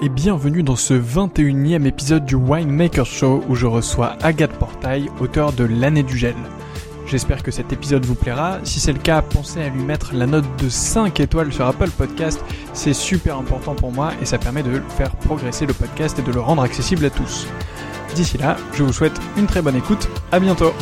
Et 0.00 0.08
bienvenue 0.08 0.64
dans 0.64 0.76
ce 0.76 0.94
21e 0.94 1.86
épisode 1.86 2.24
du 2.24 2.34
Winemaker 2.34 3.06
Show 3.06 3.44
où 3.48 3.54
je 3.54 3.66
reçois 3.66 4.16
Agathe 4.20 4.58
Portail, 4.58 5.08
auteur 5.20 5.52
de 5.52 5.62
L'année 5.62 6.02
du 6.02 6.16
gel. 6.18 6.34
J'espère 7.06 7.44
que 7.44 7.52
cet 7.52 7.72
épisode 7.72 8.04
vous 8.04 8.16
plaira. 8.16 8.58
Si 8.64 8.80
c'est 8.80 8.92
le 8.92 8.98
cas, 8.98 9.22
pensez 9.22 9.62
à 9.62 9.68
lui 9.68 9.82
mettre 9.84 10.14
la 10.14 10.26
note 10.26 10.44
de 10.58 10.68
5 10.68 11.20
étoiles 11.20 11.52
sur 11.52 11.66
Apple 11.66 11.90
Podcast. 11.90 12.44
C'est 12.72 12.92
super 12.92 13.38
important 13.38 13.74
pour 13.74 13.92
moi 13.92 14.12
et 14.20 14.24
ça 14.24 14.38
permet 14.38 14.64
de 14.64 14.80
faire 14.96 15.14
progresser 15.14 15.64
le 15.64 15.74
podcast 15.74 16.18
et 16.18 16.22
de 16.22 16.32
le 16.32 16.40
rendre 16.40 16.62
accessible 16.62 17.04
à 17.04 17.10
tous. 17.10 17.46
D'ici 18.16 18.38
là, 18.38 18.56
je 18.72 18.82
vous 18.82 18.92
souhaite 18.92 19.18
une 19.36 19.46
très 19.46 19.62
bonne 19.62 19.76
écoute. 19.76 20.08
À 20.32 20.40
bientôt. 20.40 20.72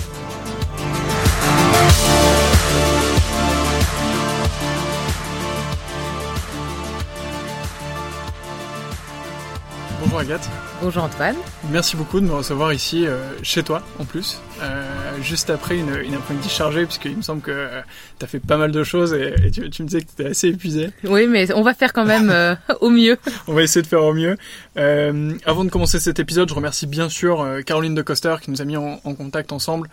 Bonjour 10.20 10.34
Agathe. 10.34 10.50
Bonjour 10.82 11.04
Antoine. 11.04 11.36
Merci 11.70 11.96
beaucoup 11.96 12.20
de 12.20 12.26
me 12.26 12.32
recevoir 12.32 12.74
ici 12.74 13.06
euh, 13.06 13.16
chez 13.42 13.62
toi 13.62 13.82
en 13.98 14.04
plus, 14.04 14.38
euh, 14.60 14.84
juste 15.22 15.48
après 15.48 15.78
une, 15.78 15.94
une 15.96 16.14
après-midi 16.14 16.50
chargée 16.50 16.84
puisqu'il 16.84 17.16
me 17.16 17.22
semble 17.22 17.40
que 17.40 17.50
euh, 17.50 17.80
tu 18.18 18.24
as 18.26 18.28
fait 18.28 18.38
pas 18.38 18.58
mal 18.58 18.70
de 18.70 18.84
choses 18.84 19.14
et, 19.14 19.50
tu, 19.50 19.62
me 19.62 19.86
disais 19.86 20.02
que 20.02 20.06
tu 20.06 20.20
étais 20.20 20.26
assez 20.26 20.48
épuisé. 20.48 20.90
Oui 21.04 21.26
mais 21.26 21.50
on 21.54 21.62
va 21.62 21.72
faire 21.72 21.94
quand 21.94 22.04
même 22.04 22.30
au 22.82 22.90
mieux. 22.90 23.16
on 23.46 23.54
va 23.54 23.62
essayer 23.62 23.80
de 23.80 23.86
faire 23.86 24.04
au 24.04 24.12
mieux. 24.12 24.36
avant 24.76 25.64
de 25.64 25.70
commencer 25.70 25.98
cet 25.98 26.18
épisode, 26.18 26.50
je 26.50 26.54
remercie 26.54 26.86
bien 26.86 27.08
sûr 27.08 27.46
Caroline 27.64 27.94
de 27.94 28.02
Coster 28.02 28.36
qui 28.42 28.50
nous 28.50 28.60
a 28.60 28.64
mis 28.64 28.76
en, 28.76 29.00
en 29.02 29.14
contact 29.14 29.52
ensemble. 29.52 29.88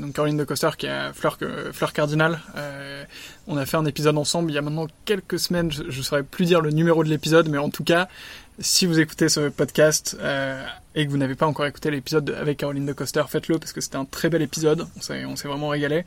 donc 0.00 0.12
Caroline 0.12 0.36
de 0.36 0.44
Coster 0.44 0.70
qui 0.76 0.84
est 0.84 1.12
Fleur, 1.14 1.38
Fleur 1.72 1.94
Cardinal. 1.94 2.38
on 3.46 3.56
a 3.56 3.64
fait 3.64 3.78
un 3.78 3.86
épisode 3.86 4.18
ensemble 4.18 4.50
il 4.50 4.54
y 4.54 4.58
a 4.58 4.62
maintenant 4.62 4.88
quelques 5.06 5.38
semaines, 5.38 5.72
je 5.72 5.84
ne 5.84 6.02
saurais 6.02 6.22
plus 6.22 6.44
dire 6.44 6.60
le 6.60 6.70
numéro 6.70 7.02
de 7.02 7.08
l'épisode 7.08 7.48
mais 7.48 7.58
en 7.58 7.70
tout 7.70 7.84
cas 7.84 8.08
si 8.60 8.86
vous 8.86 8.98
écoutez 8.98 9.28
ce 9.28 9.48
podcast 9.48 10.16
euh, 10.20 10.64
et 10.94 11.06
que 11.06 11.10
vous 11.10 11.16
n'avez 11.16 11.34
pas 11.34 11.46
encore 11.46 11.66
écouté 11.66 11.90
l'épisode 11.90 12.34
avec 12.38 12.58
Caroline 12.58 12.86
de 12.86 12.92
Coster, 12.92 13.22
faites-le 13.28 13.58
parce 13.58 13.72
que 13.72 13.80
c'était 13.80 13.96
un 13.96 14.04
très 14.04 14.28
bel 14.28 14.42
épisode. 14.42 14.86
On 14.96 15.00
s'est, 15.00 15.24
on 15.24 15.36
s'est 15.36 15.48
vraiment 15.48 15.68
régalé. 15.68 16.04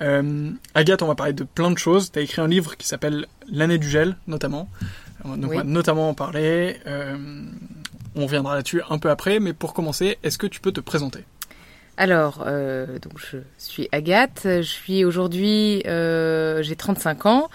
Euh, 0.00 0.50
Agathe, 0.74 1.02
on 1.02 1.06
va 1.06 1.14
parler 1.14 1.34
de 1.34 1.44
plein 1.44 1.70
de 1.70 1.78
choses. 1.78 2.10
Tu 2.10 2.18
as 2.18 2.22
écrit 2.22 2.40
un 2.40 2.48
livre 2.48 2.76
qui 2.76 2.86
s'appelle 2.86 3.26
L'année 3.50 3.78
du 3.78 3.88
gel, 3.90 4.16
notamment. 4.26 4.68
Donc 5.24 5.52
on 5.52 5.56
va 5.56 5.64
notamment 5.64 6.08
en 6.08 6.14
parler. 6.14 6.78
Euh, 6.86 7.16
on 8.14 8.24
reviendra 8.24 8.56
là-dessus 8.56 8.82
un 8.88 8.98
peu 8.98 9.10
après, 9.10 9.40
mais 9.40 9.52
pour 9.52 9.74
commencer, 9.74 10.18
est-ce 10.22 10.38
que 10.38 10.46
tu 10.46 10.60
peux 10.60 10.72
te 10.72 10.80
présenter? 10.80 11.24
Alors, 11.96 12.44
euh, 12.46 12.98
donc 12.98 13.12
je 13.18 13.38
suis 13.58 13.88
Agathe, 13.92 14.40
je 14.44 14.62
suis 14.62 15.04
aujourd'hui, 15.04 15.82
euh, 15.86 16.62
j'ai 16.62 16.74
35 16.74 17.26
ans, 17.26 17.50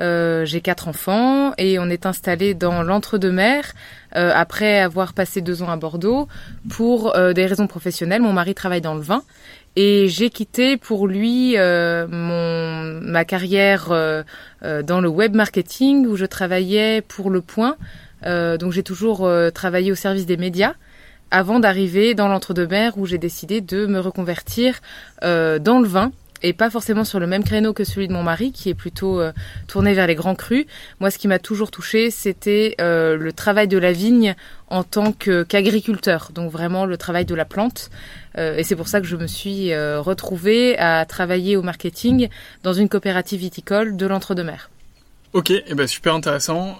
euh, 0.00 0.44
j'ai 0.44 0.60
quatre 0.60 0.86
enfants 0.86 1.52
et 1.58 1.78
on 1.78 1.86
est 1.90 2.06
installé 2.06 2.54
dans 2.54 2.82
l'entre-deux-mer 2.82 3.72
euh, 4.14 4.30
après 4.32 4.78
avoir 4.78 5.12
passé 5.12 5.40
deux 5.40 5.62
ans 5.62 5.70
à 5.70 5.76
Bordeaux 5.76 6.28
pour 6.68 7.16
euh, 7.16 7.32
des 7.32 7.46
raisons 7.46 7.66
professionnelles. 7.66 8.22
Mon 8.22 8.32
mari 8.32 8.54
travaille 8.54 8.80
dans 8.80 8.94
le 8.94 9.00
vin 9.00 9.22
et 9.74 10.06
j'ai 10.08 10.30
quitté 10.30 10.76
pour 10.76 11.06
lui 11.06 11.56
mon 11.56 13.00
ma 13.00 13.24
carrière 13.24 13.90
dans 14.62 15.00
le 15.00 15.08
web 15.08 15.36
marketing 15.36 16.06
où 16.06 16.16
je 16.16 16.24
travaillais 16.24 17.00
pour 17.02 17.30
Le 17.30 17.42
Point 17.42 17.76
donc 18.24 18.72
j'ai 18.72 18.82
toujours 18.82 19.30
travaillé 19.54 19.92
au 19.92 19.94
service 19.94 20.26
des 20.26 20.36
médias 20.36 20.74
avant 21.30 21.60
d'arriver 21.60 22.14
dans 22.14 22.26
l'entre-deux-mer 22.26 22.94
où 22.96 23.06
j'ai 23.06 23.18
décidé 23.18 23.60
de 23.60 23.86
me 23.86 24.00
reconvertir 24.00 24.80
dans 25.22 25.80
le 25.80 25.86
vin 25.86 26.10
et 26.42 26.52
pas 26.52 26.70
forcément 26.70 27.04
sur 27.04 27.20
le 27.20 27.26
même 27.26 27.44
créneau 27.44 27.72
que 27.72 27.84
celui 27.84 28.08
de 28.08 28.12
mon 28.12 28.22
mari 28.22 28.52
qui 28.52 28.68
est 28.68 28.74
plutôt 28.74 29.20
euh, 29.20 29.32
tourné 29.66 29.94
vers 29.94 30.06
les 30.06 30.14
grands 30.14 30.34
crus. 30.34 30.66
Moi, 31.00 31.10
ce 31.10 31.18
qui 31.18 31.28
m'a 31.28 31.38
toujours 31.38 31.70
touché, 31.70 32.10
c'était 32.10 32.74
euh, 32.80 33.16
le 33.16 33.32
travail 33.32 33.68
de 33.68 33.78
la 33.78 33.92
vigne 33.92 34.34
en 34.68 34.82
tant 34.84 35.12
qu'agriculteur, 35.12 36.30
donc 36.34 36.50
vraiment 36.50 36.84
le 36.84 36.96
travail 36.96 37.24
de 37.24 37.34
la 37.34 37.44
plante. 37.44 37.90
Euh, 38.36 38.56
et 38.56 38.64
c'est 38.64 38.76
pour 38.76 38.88
ça 38.88 39.00
que 39.00 39.06
je 39.06 39.16
me 39.16 39.26
suis 39.26 39.74
retrouvée 39.74 40.78
à 40.78 41.04
travailler 41.06 41.56
au 41.56 41.62
marketing 41.62 42.28
dans 42.62 42.72
une 42.72 42.88
coopérative 42.88 43.40
viticole 43.40 43.96
de 43.96 44.06
l'entre-deux-mer. 44.06 44.70
Ok, 45.34 45.50
eh 45.50 45.74
ben 45.74 45.86
super 45.86 46.14
intéressant. 46.14 46.78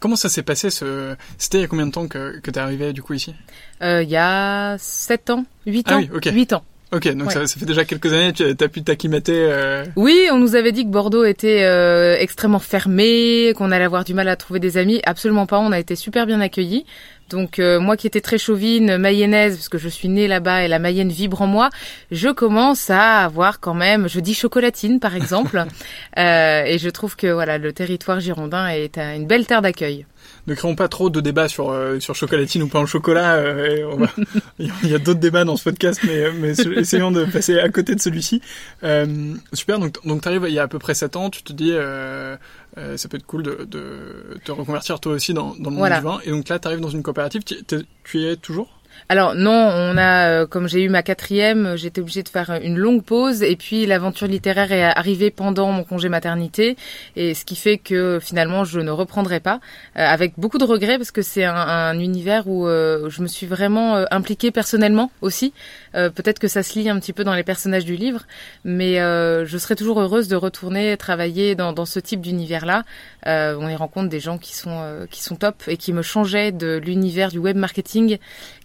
comment 0.00 0.16
ça 0.16 0.28
s'est 0.28 0.42
passé 0.42 0.70
ce... 0.70 1.14
C'était 1.36 1.58
il 1.58 1.60
y 1.62 1.64
a 1.64 1.68
combien 1.68 1.86
de 1.86 1.92
temps 1.92 2.08
que, 2.08 2.38
que 2.40 2.50
tu 2.50 2.58
es 2.58 2.62
arrivé 2.62 2.92
du 2.92 3.02
coup 3.02 3.12
ici? 3.12 3.34
Il 3.82 4.08
y 4.08 4.16
a 4.16 4.76
7 4.78 5.30
ans, 5.30 5.44
8 5.66 5.86
ah 5.88 5.96
ans. 5.96 6.00
Oui, 6.00 6.30
8 6.32 6.52
ans. 6.54 6.64
Ok, 6.92 7.08
donc 7.14 7.32
ça, 7.32 7.46
ça, 7.46 7.58
fait 7.58 7.64
déjà 7.64 7.86
quelques 7.86 8.12
années 8.12 8.34
que 8.34 8.52
tu 8.52 8.64
as 8.64 8.68
pu 8.68 8.82
t'acclimater. 8.82 9.46
Euh... 9.48 9.86
Oui, 9.96 10.28
on 10.30 10.38
nous 10.38 10.56
avait 10.56 10.72
dit 10.72 10.84
que 10.84 10.90
Bordeaux 10.90 11.24
était 11.24 11.64
euh, 11.64 12.16
extrêmement 12.18 12.58
fermé, 12.58 13.54
qu'on 13.56 13.72
allait 13.72 13.84
avoir 13.84 14.04
du 14.04 14.12
mal 14.12 14.28
à 14.28 14.36
trouver 14.36 14.60
des 14.60 14.76
amis. 14.76 15.00
Absolument 15.04 15.46
pas, 15.46 15.58
on 15.58 15.72
a 15.72 15.78
été 15.78 15.96
super 15.96 16.26
bien 16.26 16.42
accueillis. 16.42 16.84
Donc 17.30 17.58
euh, 17.58 17.80
moi 17.80 17.96
qui 17.96 18.06
étais 18.06 18.20
très 18.20 18.36
chauvine, 18.36 18.98
mayonnaise, 18.98 19.56
parce 19.56 19.70
que 19.70 19.78
je 19.78 19.88
suis 19.88 20.08
née 20.08 20.28
là-bas 20.28 20.64
et 20.64 20.68
la 20.68 20.78
mayenne 20.78 21.08
vibre 21.08 21.40
en 21.40 21.46
moi, 21.46 21.70
je 22.10 22.28
commence 22.28 22.90
à 22.90 23.24
avoir 23.24 23.58
quand 23.58 23.72
même, 23.72 24.06
je 24.06 24.20
dis 24.20 24.34
chocolatine 24.34 25.00
par 25.00 25.16
exemple, 25.16 25.64
euh, 26.18 26.64
et 26.66 26.76
je 26.76 26.90
trouve 26.90 27.16
que 27.16 27.28
voilà 27.28 27.56
le 27.56 27.72
territoire 27.72 28.20
girondin 28.20 28.68
est 28.68 28.98
une 28.98 29.26
belle 29.26 29.46
terre 29.46 29.62
d'accueil 29.62 30.04
ne 30.46 30.54
créons 30.54 30.74
pas 30.74 30.88
trop 30.88 31.10
de 31.10 31.20
débats 31.20 31.48
sur 31.48 31.70
euh, 31.70 32.00
sur 32.00 32.14
chocolatine 32.14 32.62
ou 32.62 32.68
pas 32.68 32.80
en 32.80 32.86
chocolat. 32.86 33.34
Euh, 33.36 34.06
il 34.58 34.88
y 34.88 34.94
a 34.94 34.98
d'autres 34.98 35.20
débats 35.20 35.44
dans 35.44 35.56
ce 35.56 35.64
podcast, 35.64 36.00
mais, 36.04 36.32
mais 36.32 36.52
essayons 36.76 37.10
de 37.10 37.24
passer 37.24 37.58
à 37.58 37.68
côté 37.68 37.94
de 37.94 38.00
celui-ci. 38.00 38.40
Euh, 38.82 39.34
super. 39.52 39.78
Donc 39.78 40.04
donc 40.04 40.26
arrives 40.26 40.44
il 40.48 40.54
y 40.54 40.58
a 40.58 40.64
à 40.64 40.68
peu 40.68 40.78
près 40.78 40.94
7 40.94 41.16
ans. 41.16 41.30
Tu 41.30 41.42
te 41.42 41.52
dis 41.52 41.72
ça 41.72 43.08
peut 43.08 43.16
être 43.16 43.26
cool 43.26 43.42
de, 43.42 43.64
de 43.64 44.38
te 44.44 44.52
reconvertir 44.52 44.98
toi 45.00 45.12
aussi 45.12 45.34
dans, 45.34 45.54
dans 45.56 45.70
le 45.70 45.76
monde 45.76 45.90
du 45.90 46.00
vin. 46.00 46.18
Et 46.24 46.30
donc 46.30 46.48
là, 46.48 46.58
tu 46.58 46.68
arrives 46.68 46.80
dans 46.80 46.90
une 46.90 47.02
coopérative. 47.02 47.44
Tu, 47.44 47.56
tu 48.04 48.18
y 48.18 48.26
es 48.26 48.36
toujours? 48.36 48.81
Alors 49.08 49.34
non, 49.34 49.50
on 49.52 49.96
a, 49.96 50.28
euh, 50.28 50.46
comme 50.46 50.68
j'ai 50.68 50.82
eu 50.82 50.88
ma 50.88 51.02
quatrième, 51.02 51.76
j'étais 51.76 52.00
obligée 52.00 52.22
de 52.22 52.28
faire 52.28 52.58
une 52.62 52.78
longue 52.78 53.02
pause 53.02 53.42
et 53.42 53.56
puis 53.56 53.84
l'aventure 53.86 54.26
littéraire 54.26 54.72
est 54.72 54.82
arrivée 54.82 55.30
pendant 55.30 55.70
mon 55.72 55.84
congé 55.84 56.08
maternité 56.08 56.76
et 57.16 57.34
ce 57.34 57.44
qui 57.44 57.56
fait 57.56 57.78
que 57.78 58.18
finalement 58.22 58.64
je 58.64 58.80
ne 58.80 58.90
reprendrai 58.90 59.40
pas, 59.40 59.60
euh, 59.98 60.06
avec 60.06 60.34
beaucoup 60.38 60.58
de 60.58 60.64
regrets 60.64 60.98
parce 60.98 61.10
que 61.10 61.22
c'est 61.22 61.44
un, 61.44 61.98
univers 61.98 62.48
où 62.48 62.66
euh, 62.66 63.10
je 63.10 63.22
me 63.22 63.26
suis 63.26 63.46
vraiment 63.46 64.04
impliquée 64.10 64.50
personnellement 64.50 65.10
aussi. 65.20 65.52
Peut-être 65.92 66.38
que 66.38 66.48
ça 66.48 66.62
se 66.62 66.78
lit 66.78 66.88
un 66.88 66.98
petit 66.98 67.12
peu 67.12 67.22
dans 67.22 67.34
les 67.34 67.42
personnages 67.42 67.84
du 67.84 67.96
livre, 67.96 68.22
mais 68.64 68.96
je 68.96 69.58
serais 69.58 69.76
toujours 69.76 70.00
heureuse 70.00 70.26
de 70.28 70.36
retourner 70.36 70.96
travailler 70.96 71.54
dans, 71.54 71.72
dans 71.72 71.84
ce 71.84 72.00
type 72.00 72.22
d'univers-là. 72.22 72.84
on 73.26 73.68
y 73.68 73.76
rencontre 73.76 74.08
des 74.08 74.20
gens 74.20 74.38
qui 74.38 74.54
sont 74.54 75.06
qui 75.10 75.22
sont 75.22 75.36
top 75.36 75.62
et 75.66 75.76
qui 75.76 75.92
me 75.92 76.02
changeaient 76.02 76.52
de 76.52 76.80
l'univers 76.82 77.30
du 77.30 77.38
web 77.38 77.56
marketing 77.56 78.18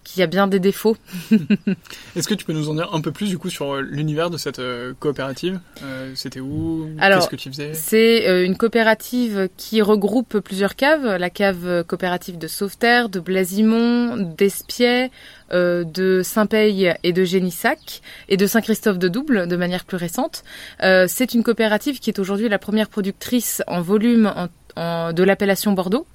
qui 0.07 0.24
a 0.24 0.27
bien 0.27 0.48
des 0.48 0.62
défauts. 0.62 0.95
Est-ce 2.15 2.30
que 2.30 2.33
tu 2.33 2.45
peux 2.45 2.54
nous 2.54 2.69
en 2.69 2.75
dire 2.75 2.89
un 2.94 3.01
peu 3.01 3.12
plus 3.12 3.27
du 3.27 3.38
coup 3.38 3.50
sur 3.50 3.75
euh, 3.75 3.81
l'univers 3.81 4.30
de 4.30 4.38
cette 4.38 4.59
euh, 4.59 4.94
coopérative? 4.98 5.59
Euh, 5.83 6.13
C'était 6.15 6.39
où? 6.39 6.89
Qu'est-ce 6.98 7.27
que 7.27 7.36
tu 7.36 7.50
faisais? 7.50 7.74
C'est 7.74 8.45
une 8.45 8.56
coopérative 8.56 9.50
qui 9.57 9.81
regroupe 9.81 10.39
plusieurs 10.39 10.77
caves. 10.77 11.18
La 11.18 11.30
cave 11.30 11.83
coopérative 11.83 12.38
de 12.38 12.48
Sauveterre, 12.48 13.09
de 13.09 13.19
Blasimont, 13.19 14.15
d'Espiais, 14.38 15.12
de 15.51 16.21
Saint-Paye 16.24 16.94
et 17.04 17.12
de 17.12 17.24
Génissac 17.25 18.01
et 18.30 18.38
de 18.38 18.48
Saint-Christophe 18.48 19.00
de 19.00 19.09
Double 19.09 19.48
de 19.48 19.56
manière 19.57 19.83
plus 19.83 19.98
récente. 19.98 20.44
c'est 20.80 21.33
une 21.33 21.44
coopérative 21.44 22.00
qui 22.00 22.09
est 22.09 22.19
aujourd'hui 22.19 22.48
la 22.50 22.59
première 22.59 22.89
productrice 22.89 23.62
en 23.68 23.81
volume 23.81 24.31
de 24.75 25.24
l'appellation 25.24 25.74
Bordeaux 25.74 26.07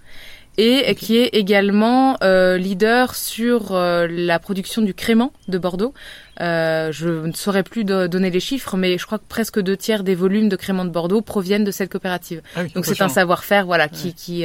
et 0.59 0.95
qui 0.95 1.17
est 1.17 1.29
également 1.29 2.17
euh, 2.23 2.59
leader 2.59 3.15
sur 3.15 3.73
euh, 3.73 4.07
la 4.11 4.39
production 4.39 4.83
du 4.83 4.95
crément 4.95 5.33
de 5.49 5.59
Bordeaux. 5.59 5.95
Euh, 6.41 6.93
je 6.93 7.09
ne 7.09 7.33
saurais 7.33 7.63
plus 7.63 7.85
donner 7.85 8.31
les 8.31 8.41
chiffres, 8.41 8.77
mais 8.77 8.99
je 8.99 9.07
crois 9.07 9.19
que 9.19 9.27
presque 9.29 9.61
deux 9.61 9.77
tiers 9.77 10.05
des 10.05 10.15
volumes 10.15 10.49
de 10.49 10.57
crément 10.57 10.85
de 10.85 10.91
Bordeaux 10.91 11.23
proviennent 11.23 11.65
de 11.65 11.71
cette 11.71 11.91
coopérative. 11.91 12.43
Ah 12.57 12.65
Donc 12.65 12.85
c'est 12.85 13.01
un 13.03 13.09
savoir-faire 13.09 13.67
voilà 13.67 13.89
qui 13.89 14.15
qui, 14.15 14.45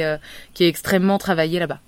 qui 0.54 0.64
est 0.64 0.68
extrêmement 0.68 1.18
travaillé 1.18 1.58
là-bas. 1.58 1.80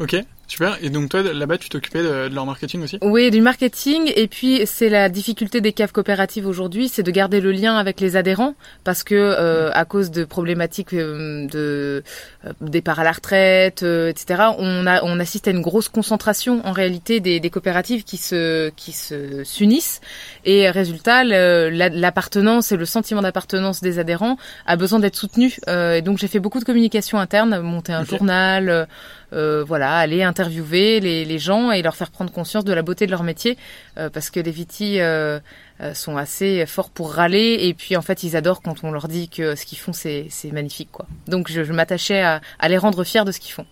Ok. 0.00 0.16
Super. 0.48 0.76
Et 0.82 0.90
donc 0.90 1.08
toi, 1.08 1.22
là-bas, 1.22 1.56
tu 1.56 1.68
t'occupais 1.68 2.02
de, 2.02 2.28
leur 2.32 2.44
marketing 2.44 2.82
aussi? 2.82 2.98
Oui, 3.00 3.30
du 3.30 3.40
marketing. 3.40 4.12
Et 4.16 4.26
puis, 4.26 4.62
c'est 4.66 4.88
la 4.88 5.08
difficulté 5.08 5.60
des 5.60 5.72
caves 5.72 5.92
coopératives 5.92 6.46
aujourd'hui, 6.46 6.88
c'est 6.88 7.02
de 7.02 7.10
garder 7.10 7.40
le 7.40 7.52
lien 7.52 7.76
avec 7.76 8.00
les 8.00 8.16
adhérents, 8.16 8.54
parce 8.84 9.02
que 9.02 9.14
euh, 9.14 9.70
à 9.72 9.84
cause 9.84 10.10
de 10.10 10.24
problématiques 10.24 10.92
euh, 10.92 11.46
de 11.46 12.02
euh, 12.44 12.52
départ 12.60 13.00
à 13.00 13.04
la 13.04 13.12
retraite, 13.12 13.82
etc., 13.82 14.42
on, 14.58 14.86
a, 14.86 15.02
on 15.04 15.20
assiste 15.20 15.48
à 15.48 15.52
une 15.52 15.62
grosse 15.62 15.88
concentration 15.88 16.60
en 16.66 16.72
réalité 16.72 17.20
des, 17.20 17.40
des 17.40 17.50
coopératives 17.50 18.04
qui 18.04 18.16
se 18.16 18.70
qui 18.70 18.92
se 18.92 19.44
s'unissent. 19.44 20.00
Et 20.44 20.68
résultat, 20.70 21.24
l'appartenance 21.24 22.72
et 22.72 22.76
le 22.76 22.84
sentiment 22.84 23.22
d'appartenance 23.22 23.80
des 23.80 23.98
adhérents 23.98 24.36
a 24.66 24.76
besoin 24.76 24.98
d'être 24.98 25.16
soutenu. 25.16 25.56
et 25.68 26.02
donc, 26.02 26.18
j'ai 26.18 26.28
fait 26.28 26.40
beaucoup 26.40 26.58
de 26.58 26.64
communication 26.64 27.18
interne, 27.18 27.60
monter 27.60 27.92
un 27.92 28.04
journal, 28.04 28.86
voilà, 29.30 29.96
aller 29.96 30.22
interviewer 30.32 31.00
les, 31.00 31.38
gens 31.38 31.70
et 31.72 31.82
leur 31.82 31.94
faire 31.94 32.10
prendre 32.10 32.32
conscience 32.32 32.64
de 32.64 32.72
la 32.72 32.82
beauté 32.82 33.04
de 33.04 33.10
leur 33.10 33.22
métier, 33.22 33.58
euh, 33.98 34.08
parce 34.08 34.30
que 34.30 34.40
les 34.40 34.50
VT 34.50 35.02
euh, 35.02 35.40
euh, 35.80 35.92
sont 35.92 36.16
assez 36.16 36.64
forts 36.66 36.90
pour 36.90 37.12
râler, 37.12 37.58
et 37.60 37.74
puis 37.74 37.96
en 37.96 38.02
fait 38.02 38.22
ils 38.22 38.34
adorent 38.34 38.62
quand 38.62 38.82
on 38.82 38.90
leur 38.90 39.08
dit 39.08 39.28
que 39.28 39.54
ce 39.54 39.66
qu'ils 39.66 39.78
font 39.78 39.92
c'est 39.92 40.28
magnifique. 40.52 40.88
quoi. 40.90 41.06
Donc 41.28 41.50
je, 41.50 41.72
m'attachais 41.72 42.22
à, 42.22 42.40
les 42.68 42.78
rendre 42.78 43.04
fiers 43.04 43.24
de 43.24 43.32
ce 43.32 43.40
qu'ils 43.40 43.52
font. 43.52 43.66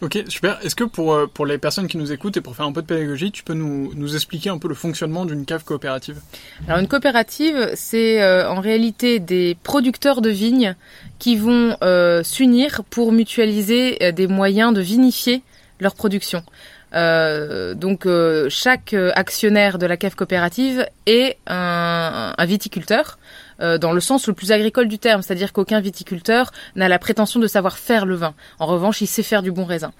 Ok, 0.00 0.16
super. 0.28 0.60
Est-ce 0.62 0.76
que 0.76 0.84
pour, 0.84 1.28
pour 1.34 1.44
les 1.44 1.58
personnes 1.58 1.88
qui 1.88 1.98
nous 1.98 2.12
écoutent 2.12 2.36
et 2.36 2.40
pour 2.40 2.54
faire 2.54 2.66
un 2.66 2.72
peu 2.72 2.82
de 2.82 2.86
pédagogie, 2.86 3.32
tu 3.32 3.42
peux 3.42 3.54
nous, 3.54 3.92
nous 3.96 4.14
expliquer 4.14 4.48
un 4.48 4.58
peu 4.58 4.68
le 4.68 4.76
fonctionnement 4.76 5.26
d'une 5.26 5.44
cave 5.44 5.64
coopérative? 5.64 6.20
Alors 6.68 6.78
une 6.78 6.86
coopérative, 6.86 7.72
c'est 7.74 8.22
en 8.46 8.60
réalité 8.60 9.18
des 9.18 9.56
producteurs 9.64 10.20
de 10.22 10.30
vignes 10.30 10.76
qui 11.18 11.36
vont 11.36 11.76
s'unir 12.22 12.84
pour 12.88 13.10
mutualiser 13.10 14.12
des 14.12 14.28
moyens 14.28 14.72
de 14.72 14.80
vinifier 14.80 15.42
leur 15.80 15.94
production. 15.94 16.42
Euh, 16.94 17.74
donc 17.74 18.06
euh, 18.06 18.48
chaque 18.48 18.94
actionnaire 19.14 19.78
de 19.78 19.86
la 19.86 19.96
cave 19.96 20.14
coopérative 20.14 20.86
est 21.06 21.36
un 21.46 22.34
viticulteur 22.46 23.17
euh, 23.60 23.78
dans 23.78 23.92
le 23.92 24.00
sens 24.00 24.26
le 24.26 24.34
plus 24.34 24.52
agricole 24.52 24.88
du 24.88 24.98
terme, 24.98 25.22
c'est-à-dire 25.22 25.52
qu'aucun 25.52 25.80
viticulteur 25.80 26.52
n'a 26.76 26.88
la 26.88 26.98
prétention 26.98 27.40
de 27.40 27.46
savoir 27.46 27.78
faire 27.78 28.06
le 28.06 28.14
vin. 28.14 28.34
En 28.58 28.66
revanche, 28.66 29.00
il 29.00 29.06
sait 29.06 29.22
faire 29.22 29.42
du 29.42 29.52
bon 29.52 29.64
raisin. 29.64 29.92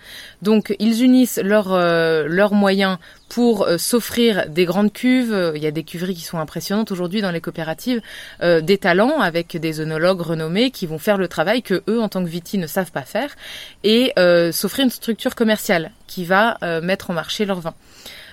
Donc 0.42 0.74
ils 0.78 1.02
unissent 1.02 1.40
leurs 1.42 1.72
euh, 1.72 2.26
leurs 2.28 2.54
moyens 2.54 2.98
pour 3.28 3.64
euh, 3.64 3.78
s'offrir 3.78 4.48
des 4.48 4.64
grandes 4.64 4.92
cuves. 4.92 5.52
Il 5.54 5.62
y 5.62 5.66
a 5.66 5.70
des 5.70 5.82
cuveries 5.84 6.14
qui 6.14 6.24
sont 6.24 6.38
impressionnantes 6.38 6.92
aujourd'hui 6.92 7.20
dans 7.20 7.30
les 7.30 7.40
coopératives, 7.40 8.00
des 8.40 8.78
talents 8.78 9.20
avec 9.20 9.56
des 9.56 9.80
œnologues 9.80 10.20
renommés 10.20 10.70
qui 10.70 10.86
vont 10.86 10.98
faire 10.98 11.18
le 11.18 11.28
travail 11.28 11.62
que 11.62 11.82
eux, 11.88 12.00
en 12.00 12.08
tant 12.08 12.22
que 12.22 12.28
viti, 12.28 12.58
ne 12.58 12.66
savent 12.66 12.92
pas 12.92 13.02
faire, 13.02 13.34
et 13.84 14.12
s'offrir 14.52 14.84
une 14.84 14.90
structure 14.90 15.34
commerciale 15.34 15.90
qui 16.06 16.24
va 16.24 16.56
mettre 16.82 17.10
en 17.10 17.14
marché 17.14 17.44
leur 17.44 17.60
vin. 17.60 17.74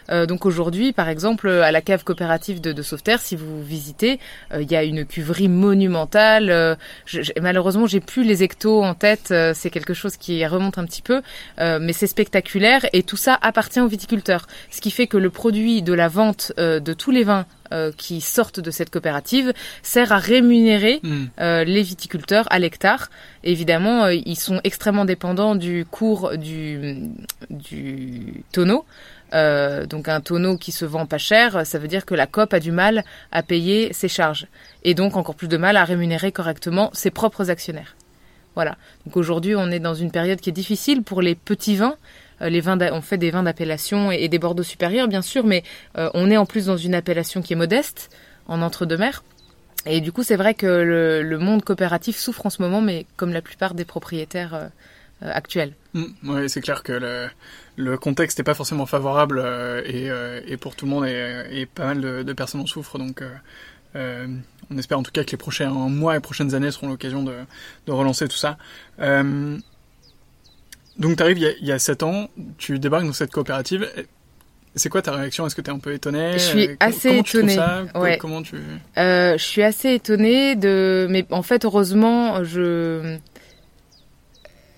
Euh, 0.10 0.26
donc 0.26 0.46
aujourd'hui, 0.46 0.94
par 0.94 1.10
exemple, 1.10 1.50
à 1.50 1.72
la 1.72 1.82
cave 1.82 2.04
coopérative 2.04 2.62
de, 2.62 2.72
de 2.72 2.82
Sauveterre, 2.82 3.20
si 3.22 3.36
vous 3.36 3.64
visitez, 3.64 4.20
euh, 4.54 4.62
il 4.62 4.72
y 4.72 4.76
a 4.76 4.84
une 4.84 5.06
cuverie 5.06 5.48
monumentale. 5.48 6.50
Euh, 6.50 6.76
je, 7.06 7.22
malheureusement, 7.42 7.88
j'ai 7.88 8.00
plus 8.00 8.24
les 8.24 8.44
hectos 8.44 8.84
en 8.84 8.94
tête. 8.94 9.34
c'est 9.54 9.70
quelque 9.70 9.94
chose 9.94 10.18
qui 10.18 10.46
remonte 10.46 10.78
un 10.78 10.86
petit 10.86 11.02
peu, 11.02 11.22
mais 11.58 11.94
c'est 11.94 12.08
spectaculaire 12.08 12.86
et 12.94 13.04
tout 13.04 13.18
ça 13.18 13.38
appartient 13.42 13.80
aux 13.80 13.88
viticulteurs. 13.88 14.48
Ce 14.72 14.82
qui 14.82 14.92
fait 14.92 15.08
que 15.08 15.18
le 15.18 15.30
produit 15.30 15.82
de 15.82 15.94
la 15.94 16.08
vente 16.08 16.52
de 16.58 16.94
tous 16.94 17.12
les 17.12 17.24
vins 17.24 17.46
qui 17.98 18.22
sortent 18.22 18.60
de 18.60 18.72
cette 18.72 18.90
coopérative 18.90 19.54
sert 19.84 20.12
à 20.12 20.18
rémunérer 20.18 21.00
hmm. 21.04 21.26
les 21.40 21.82
viticulteurs 21.82 22.48
à 22.52 22.60
l'hectare. 22.60 23.10
Évidemment, 23.44 24.08
ils 24.08 24.38
sont 24.38 24.62
extrêmement 24.64 25.06
dépendants 25.06 25.56
du 25.56 25.86
cours 25.86 26.38
du, 26.38 27.10
du 27.50 28.44
tonneau. 28.52 28.86
Euh, 29.36 29.86
donc 29.86 30.08
un 30.08 30.22
tonneau 30.22 30.58
qui 30.58 30.72
se 30.72 30.86
vend 30.86 31.06
pas 31.06 31.18
cher, 31.18 31.65
ça 31.65 31.77
veut 31.77 31.89
dire 31.89 32.06
que 32.06 32.15
la 32.15 32.25
COP 32.25 32.54
a 32.54 32.60
du 32.60 32.72
mal 32.72 33.04
à 33.32 33.44
payer 33.44 33.92
ses 33.92 34.08
charges 34.08 34.48
et 34.84 34.94
donc 34.94 35.18
encore 35.18 35.36
plus 35.36 35.50
de 35.50 35.58
mal 35.58 35.75
à 35.75 35.84
rémunérer 35.84 36.32
correctement 36.32 36.89
ses 36.94 37.12
propres 37.12 37.50
actionnaires. 37.50 37.96
Voilà. 38.56 38.77
Donc 39.06 39.18
aujourd'hui, 39.18 39.56
on 39.56 39.70
est 39.70 39.80
dans 39.80 39.94
une 39.94 40.12
période 40.12 40.39
qui 40.39 40.50
est 40.50 40.54
difficile 40.54 41.04
pour 41.04 41.22
les 41.22 41.36
petits 41.36 41.75
vins. 41.75 41.98
Euh, 42.42 42.50
les 42.50 42.62
vins, 42.62 42.77
on 42.94 43.01
fait 43.01 43.18
des 43.18 43.30
vins 43.30 43.44
d'appellation 43.44 44.12
et, 44.12 44.30
des 44.30 44.39
Bordeaux 44.39 44.63
supérieurs, 44.63 45.10
bien 45.10 45.22
sûr, 45.22 45.46
mais 45.46 45.63
euh, 45.98 46.10
on 46.13 46.32
est 46.32 46.38
en 46.38 46.46
plus 46.46 46.68
dans 46.68 46.77
une 46.77 46.96
appellation 46.96 47.42
qui 47.42 47.54
est 47.54 47.58
modeste, 47.58 48.10
en 48.48 48.62
entre-deux-mers. 48.62 49.24
Et 49.86 50.00
du 50.00 50.13
coup, 50.13 50.24
c'est 50.24 50.38
vrai 50.38 50.54
que 50.54 50.65
le, 50.65 51.38
monde 51.38 51.63
coopératif 51.63 52.18
souffre 52.18 52.46
en 52.46 52.50
ce 52.50 52.62
moment, 52.62 52.82
mais 52.82 53.06
comme 53.18 53.34
la 53.34 53.42
plupart 53.42 53.74
des 53.74 53.86
propriétaires 53.86 54.70
actuelle. 55.22 55.74
Mmh, 55.94 56.06
oui, 56.24 56.50
c'est 56.50 56.62
clair 56.62 56.84
que 56.84 56.92
le, 56.92 57.28
le 57.78 57.98
contexte 57.98 58.38
n'est 58.38 58.44
pas 58.44 58.54
forcément 58.54 58.86
favorable 58.86 59.44
et, 59.86 60.10
et, 60.48 60.58
pour 60.58 60.76
tout 60.76 60.86
le 60.86 60.92
monde 60.92 61.06
et, 61.06 61.44
et 61.52 61.66
pas 61.66 61.86
mal 61.86 62.02
de, 62.02 62.24
de, 62.24 62.34
personnes 62.34 62.62
en 62.62 62.66
souffrent. 62.66 62.98
Donc, 62.98 63.24
euh, 63.96 64.28
on 64.72 64.78
espère 64.78 65.00
en 65.00 65.04
tout 65.04 65.12
cas 65.12 65.24
que 65.24 65.32
les 65.32 65.38
prochains 65.38 65.70
mois 65.70 66.16
et 66.18 66.20
prochaines 66.20 66.54
années 66.54 66.72
seront 66.72 66.90
l'occasion 66.90 67.24
de, 67.24 67.34
de, 67.86 67.92
relancer 67.92 68.28
tout 68.28 68.38
ça. 68.38 68.58
Euh, 69.00 69.58
donc 70.98 71.18
tu 71.18 71.24
arrives 71.24 71.38
il 71.38 71.66
y, 71.68 71.72
a, 71.72 71.80
7 71.80 72.04
ans, 72.04 72.30
tu 72.58 72.80
débarques 72.80 73.06
dans 73.06 73.14
cette 73.14 73.32
coopérative. 73.32 73.88
C'est 74.76 74.90
quoi 74.90 75.02
ta 75.02 75.14
réaction? 75.14 75.46
Est-ce 75.48 75.56
que 75.56 75.62
tu 75.62 75.70
es 75.70 75.74
un 75.74 75.80
peu 75.80 75.94
étonnée 75.94 76.34
Je 76.34 76.40
suis 76.40 76.70
assez 76.80 77.18
étonnée. 77.18 77.58
ouais. 77.96 78.18
Comment 78.18 78.42
tu 78.42 78.56
euh, 78.98 79.38
Je 79.38 79.44
suis 79.44 79.64
assez 79.64 79.94
étonnée 79.94 80.56
de, 80.56 81.08
mais 81.10 81.26
en 81.30 81.44
fait 81.44 81.64
heureusement 81.64 82.44
je 82.44 83.18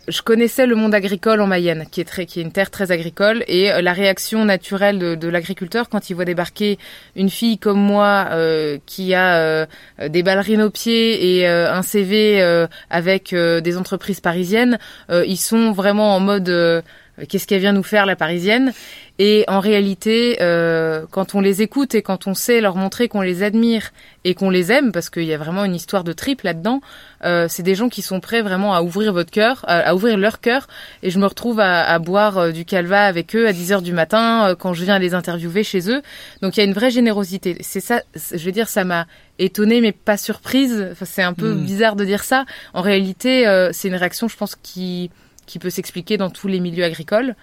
je 0.07 0.21
connaissais 0.21 0.65
le 0.65 0.75
monde 0.75 0.95
agricole 0.95 1.41
en 1.41 1.47
Mayenne, 1.47 1.85
qui 1.91 2.01
est 2.01 2.05
très, 2.05 2.23
une 2.23 2.51
terre 2.51 2.71
très 2.71 2.91
agricole, 2.91 3.43
et 3.47 3.71
euh, 3.71 3.81
la 3.81 3.93
réaction 3.93 4.45
naturelle 4.45 4.99
de, 4.99 5.15
de 5.15 5.27
l'agriculteur 5.27 5.89
quand 5.89 6.09
il 6.09 6.13
voit 6.13 6.25
débarquer 6.25 6.77
une 7.15 7.29
fille 7.29 7.57
comme 7.57 7.79
moi 7.79 8.27
euh, 8.31 8.77
qui 8.85 9.13
a 9.13 9.37
euh, 9.37 9.65
des 10.07 10.23
ballerines 10.23 10.61
aux 10.61 10.69
pieds 10.69 11.37
et 11.37 11.47
un 11.47 11.81
CV 11.81 12.41
avec 12.89 13.33
des 13.33 13.77
entreprises 13.77 14.19
parisiennes, 14.19 14.77
ils 15.09 15.37
sont 15.37 15.71
vraiment 15.71 16.15
en 16.15 16.19
mode 16.19 16.83
qu'est-ce 17.27 17.47
qu'elle 17.47 17.61
vient 17.61 17.73
nous 17.73 17.83
faire 17.83 18.05
la 18.05 18.15
parisienne? 18.15 18.73
Et 19.19 19.45
en 19.47 19.59
réalité, 19.59 20.37
euh, 20.41 21.05
quand 21.09 21.33
on 21.33 21.41
les 21.41 21.63
écoute 21.63 21.95
et 21.95 22.03
quand 22.03 22.27
on 22.27 22.35
sait 22.35 22.61
leur 22.61 22.75
montrer 22.75 23.07
qu'on 23.07 23.21
les 23.21 23.41
admire 23.41 23.91
et 24.23 24.35
qu'on 24.35 24.51
les 24.51 24.71
aime, 24.71 24.91
parce 24.91 25.09
qu'il 25.09 25.23
y 25.23 25.33
a 25.33 25.37
vraiment 25.37 25.65
une 25.65 25.73
histoire 25.73 26.03
de 26.03 26.13
trip 26.13 26.43
là-dedans, 26.43 26.81
euh, 27.23 27.47
c'est 27.49 27.63
des 27.63 27.73
gens 27.73 27.89
qui 27.89 28.01
sont 28.01 28.19
prêts 28.19 28.41
vraiment 28.41 28.75
à 28.75 28.81
ouvrir 28.81 29.13
votre 29.13 29.31
cœur, 29.31 29.65
à, 29.67 29.95
ouvrir 29.95 30.17
leur 30.17 30.39
cœur. 30.39 30.67
Et 31.01 31.09
je 31.09 31.17
me 31.17 31.25
retrouve 31.25 31.59
à, 31.59 31.83
à 31.83 31.99
boire 31.99 32.37
euh, 32.37 32.51
du 32.51 32.65
calva 32.65 33.05
avec 33.05 33.35
eux 33.35 33.47
à 33.47 33.53
10 33.53 33.71
heures 33.71 33.81
du 33.81 33.93
matin 33.93 34.49
euh, 34.49 34.55
quand 34.55 34.73
je 34.73 34.83
viens 34.83 34.99
les 34.99 35.13
interviewer 35.13 35.63
chez 35.63 35.89
eux. 35.89 36.01
Donc 36.41 36.57
il 36.57 36.59
y 36.59 36.63
a 36.63 36.65
une 36.65 36.73
vraie 36.73 36.91
générosité. 36.91 37.57
C'est 37.61 37.79
ça, 37.79 38.01
je 38.15 38.43
veux 38.43 38.51
dire, 38.51 38.69
ça 38.69 38.83
m'a 38.83 39.07
étonnée 39.39 39.81
mais 39.81 39.91
pas 39.91 40.17
surprise. 40.17 40.89
Enfin, 40.91 41.05
c'est 41.05 41.23
un 41.23 41.33
peu 41.33 41.53
hmm. 41.53 41.65
bizarre 41.65 41.95
de 41.95 42.05
dire 42.05 42.23
ça. 42.23 42.45
En 42.73 42.81
réalité, 42.81 43.47
euh, 43.47 43.71
c'est 43.73 43.87
une 43.87 43.95
réaction, 43.95 44.27
je 44.27 44.37
pense, 44.37 44.55
qui 44.55 45.09
qui 45.47 45.57
peut 45.57 45.71
s'expliquer 45.71 46.17
dans 46.17 46.29
tous 46.29 46.47
les 46.47 46.59
milieux 46.59 46.83
agricoles. 46.83 47.35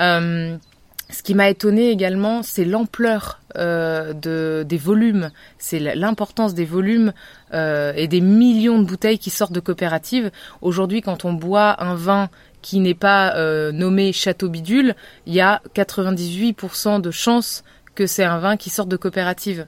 Euh, 0.00 0.56
ce 1.10 1.22
qui 1.22 1.34
m'a 1.34 1.50
étonné 1.50 1.90
également, 1.90 2.42
c'est 2.42 2.64
l'ampleur 2.64 3.40
euh, 3.56 4.14
de, 4.14 4.64
des 4.66 4.78
volumes, 4.78 5.30
c'est 5.58 5.78
l'importance 5.78 6.54
des 6.54 6.64
volumes 6.64 7.12
euh, 7.52 7.92
et 7.94 8.08
des 8.08 8.22
millions 8.22 8.80
de 8.80 8.86
bouteilles 8.86 9.18
qui 9.18 9.30
sortent 9.30 9.52
de 9.52 9.60
coopératives. 9.60 10.32
Aujourd'hui, 10.62 11.02
quand 11.02 11.24
on 11.24 11.34
boit 11.34 11.80
un 11.80 11.94
vin 11.94 12.30
qui 12.62 12.80
n'est 12.80 12.94
pas 12.94 13.34
nommé 13.72 14.14
Château 14.14 14.48
Bidule, 14.48 14.96
il 15.26 15.34
y 15.34 15.42
a 15.42 15.60
98% 15.74 17.02
de 17.02 17.10
chances 17.10 17.62
que 17.94 18.06
c'est 18.06 18.24
un 18.24 18.38
vin 18.38 18.56
qui 18.56 18.70
sort 18.70 18.86
de 18.86 18.96
coopérative. 18.96 19.66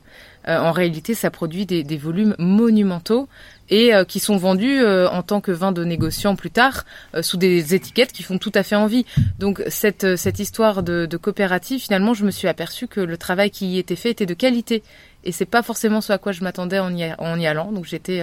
En 0.49 0.73
réalité, 0.73 1.13
ça 1.13 1.31
produit 1.31 1.67
des 1.67 1.97
volumes 1.99 2.35
monumentaux 2.39 3.29
et 3.69 3.95
euh, 3.95 4.05
qui 4.05 4.21
sont 4.21 4.37
vendus 4.37 4.81
euh, 4.81 5.09
en 5.09 5.23
tant 5.23 5.41
que 5.41 5.53
vin 5.53 5.73
de 5.73 5.85
négociant 5.85 6.37
plus 6.37 6.51
tard 6.51 6.85
sous 7.23 7.37
des 7.37 7.75
étiquettes 7.75 8.13
qui 8.13 8.23
font 8.23 8.39
tout 8.39 8.53
à 8.55 8.63
fait 8.63 8.77
envie. 8.77 9.07
Donc 9.39 9.63
cette, 9.69 10.17
cette 10.17 10.39
histoire 10.39 10.83
de, 10.83 11.07
de 11.07 11.17
coopérative, 11.17 11.81
finalement, 11.81 12.15
je 12.15 12.25
me 12.25 12.31
suis 12.31 12.49
aperçu 12.49 12.87
que 12.87 13.01
le 13.01 13.17
travail 13.17 13.51
qui 13.51 13.67
y 13.67 13.79
était 13.79 13.97
fait 13.97 14.11
était 14.11 14.27
de 14.27 14.35
qualité 14.35 14.83
et 15.25 15.33
c'est 15.33 15.47
pas 15.47 15.63
forcément 15.63 16.01
ce 16.01 16.13
à 16.13 16.19
quoi 16.19 16.33
je 16.33 16.43
m'attendais 16.43 16.79
en, 16.79 16.93
en, 17.19 17.39
y 17.39 17.47
allant. 17.47 17.73
Donc 17.73 17.85
j'étais 17.87 18.23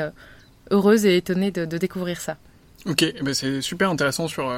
heureuse 0.72 1.06
et 1.06 1.18
étonnée 1.18 1.52
de, 1.52 1.66
de 1.66 1.78
découvrir 1.78 2.22
ça. 2.22 2.38
Ok, 2.86 3.04
eh 3.04 3.22
ben 3.22 3.34
c'est 3.34 3.62
super 3.62 3.90
intéressant 3.90 4.28
sur 4.28 4.54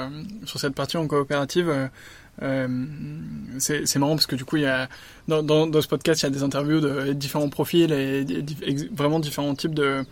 sur 0.45 0.59
cette 0.59 0.73
partie 0.73 0.97
en 0.97 1.07
coopérative. 1.07 1.71
Euh, 2.41 2.67
c'est 3.59 3.95
marrant 3.97 4.15
parce 4.15 4.25
que 4.25 4.35
du 4.35 4.45
coup, 4.45 4.57
il 4.57 4.63
y 4.63 4.67
a 4.67 4.89
dans, 5.27 5.41
dans, 5.41 5.67
dans, 5.67 5.81
ce 5.81 5.87
podcast, 5.87 6.21
il 6.21 6.25
y 6.25 6.27
a 6.27 6.29
des 6.29 6.43
interviews 6.43 6.81
de 6.81 7.13
différents 7.13 7.49
profils 7.49 7.91
et, 7.91 8.25
vraiment 8.93 9.19
différents 9.19 9.55
types 9.55 9.73
de, 9.73 9.83
euh, 9.83 10.03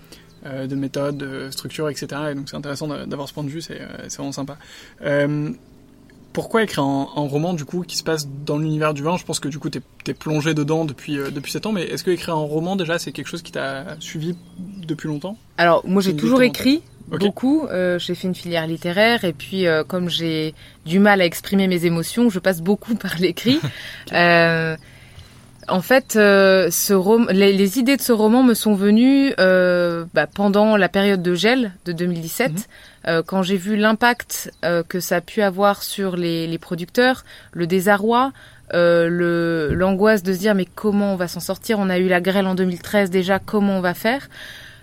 de 0.43 0.75
méthodes, 0.75 1.17
de 1.17 1.51
structures, 1.51 1.89
etc. 1.89 2.07
Et 2.31 2.35
donc 2.35 2.49
c'est 2.49 2.55
intéressant 2.55 2.87
d'avoir 2.87 3.27
ce 3.27 3.33
point 3.33 3.43
de 3.43 3.49
vue, 3.49 3.61
c'est 3.61 3.81
euh, 3.81 4.07
vraiment 4.15 4.31
sympa. 4.31 4.57
Euh, 5.01 5.51
pourquoi 6.33 6.63
écrire 6.63 6.83
un, 6.83 7.07
un, 7.15 7.27
roman 7.27 7.53
du 7.53 7.63
coup 7.63 7.83
qui 7.83 7.95
se 7.95 8.03
passe 8.03 8.27
dans 8.27 8.57
l'univers 8.57 8.93
du 8.93 9.03
vin? 9.03 9.17
Je 9.17 9.23
pense 9.23 9.39
que 9.39 9.47
du 9.47 9.59
coup 9.59 9.69
tu 9.69 9.79
es, 10.07 10.13
plongé 10.13 10.53
dedans 10.53 10.83
depuis 10.83 11.19
euh, 11.19 11.29
depuis 11.29 11.51
7 11.51 11.67
ans, 11.67 11.71
mais 11.71 11.83
est-ce 11.83 12.03
que 12.03 12.11
écrire 12.11 12.35
un 12.35 12.39
roman 12.41 12.75
déjà 12.75 12.97
c'est 12.97 13.11
quelque 13.11 13.27
chose 13.27 13.43
qui 13.43 13.51
t'a 13.51 13.95
suivi 13.99 14.35
depuis 14.57 15.07
longtemps? 15.07 15.37
Alors 15.57 15.87
moi 15.87 16.01
j'ai 16.01 16.15
toujours 16.15 16.41
écrit, 16.41 16.81
beaucoup. 17.07 17.65
Euh, 17.67 17.99
j'ai 17.99 18.15
fait 18.15 18.27
une 18.27 18.35
filière 18.35 18.67
littéraire 18.67 19.23
et 19.25 19.33
puis 19.33 19.67
euh, 19.67 19.83
comme 19.83 20.09
j'ai 20.09 20.53
du 20.85 20.99
mal 20.99 21.21
à 21.21 21.25
exprimer 21.25 21.67
mes 21.67 21.85
émotions, 21.85 22.29
je 22.29 22.39
passe 22.39 22.61
beaucoup 22.61 22.95
par 23.03 23.17
l'écrit. 23.19 23.59
euh, 24.13 24.75
en 25.67 25.81
fait, 25.81 26.15
euh, 26.15 26.69
ce 26.71 27.31
les, 27.31 27.53
les, 27.53 27.79
idées 27.79 27.97
de 27.97 28.01
ce 28.01 28.11
roman 28.11 28.43
me 28.43 28.53
sont 28.53 28.73
venues 28.73 29.33
euh, 29.39 30.05
bah, 30.13 30.27
pendant 30.27 30.77
la 30.77 30.89
période 30.89 31.21
de 31.21 31.35
gel 31.35 31.73
de 31.85 31.91
2017, 31.91 32.51
mhm. 33.07 33.23
quand 33.25 33.43
j'ai 33.43 33.57
vu 33.57 33.75
l'impact 33.75 34.51
que 34.87 34.99
ça 34.99 35.17
a 35.17 35.21
pu 35.21 35.41
avoir 35.41 35.83
sur 35.83 36.15
les, 36.15 36.47
les 36.47 36.57
producteurs, 36.57 37.25
le 37.51 37.67
désarroi, 37.67 38.31
le 38.71 39.69
l'angoisse 39.73 40.23
de 40.23 40.33
se 40.33 40.39
dire 40.39 40.55
mais 40.55 40.65
comment 40.65 41.13
on 41.13 41.15
va 41.15 41.27
s'en 41.27 41.39
sortir? 41.39 41.79
On 41.79 41.89
a 41.89 41.97
eu 41.99 42.07
la 42.07 42.21
grêle 42.21 42.47
en 42.47 42.55
2013 42.55 43.09
déjà, 43.09 43.39
comment 43.39 43.77
on 43.77 43.81
va 43.81 43.93
faire? 43.93 44.29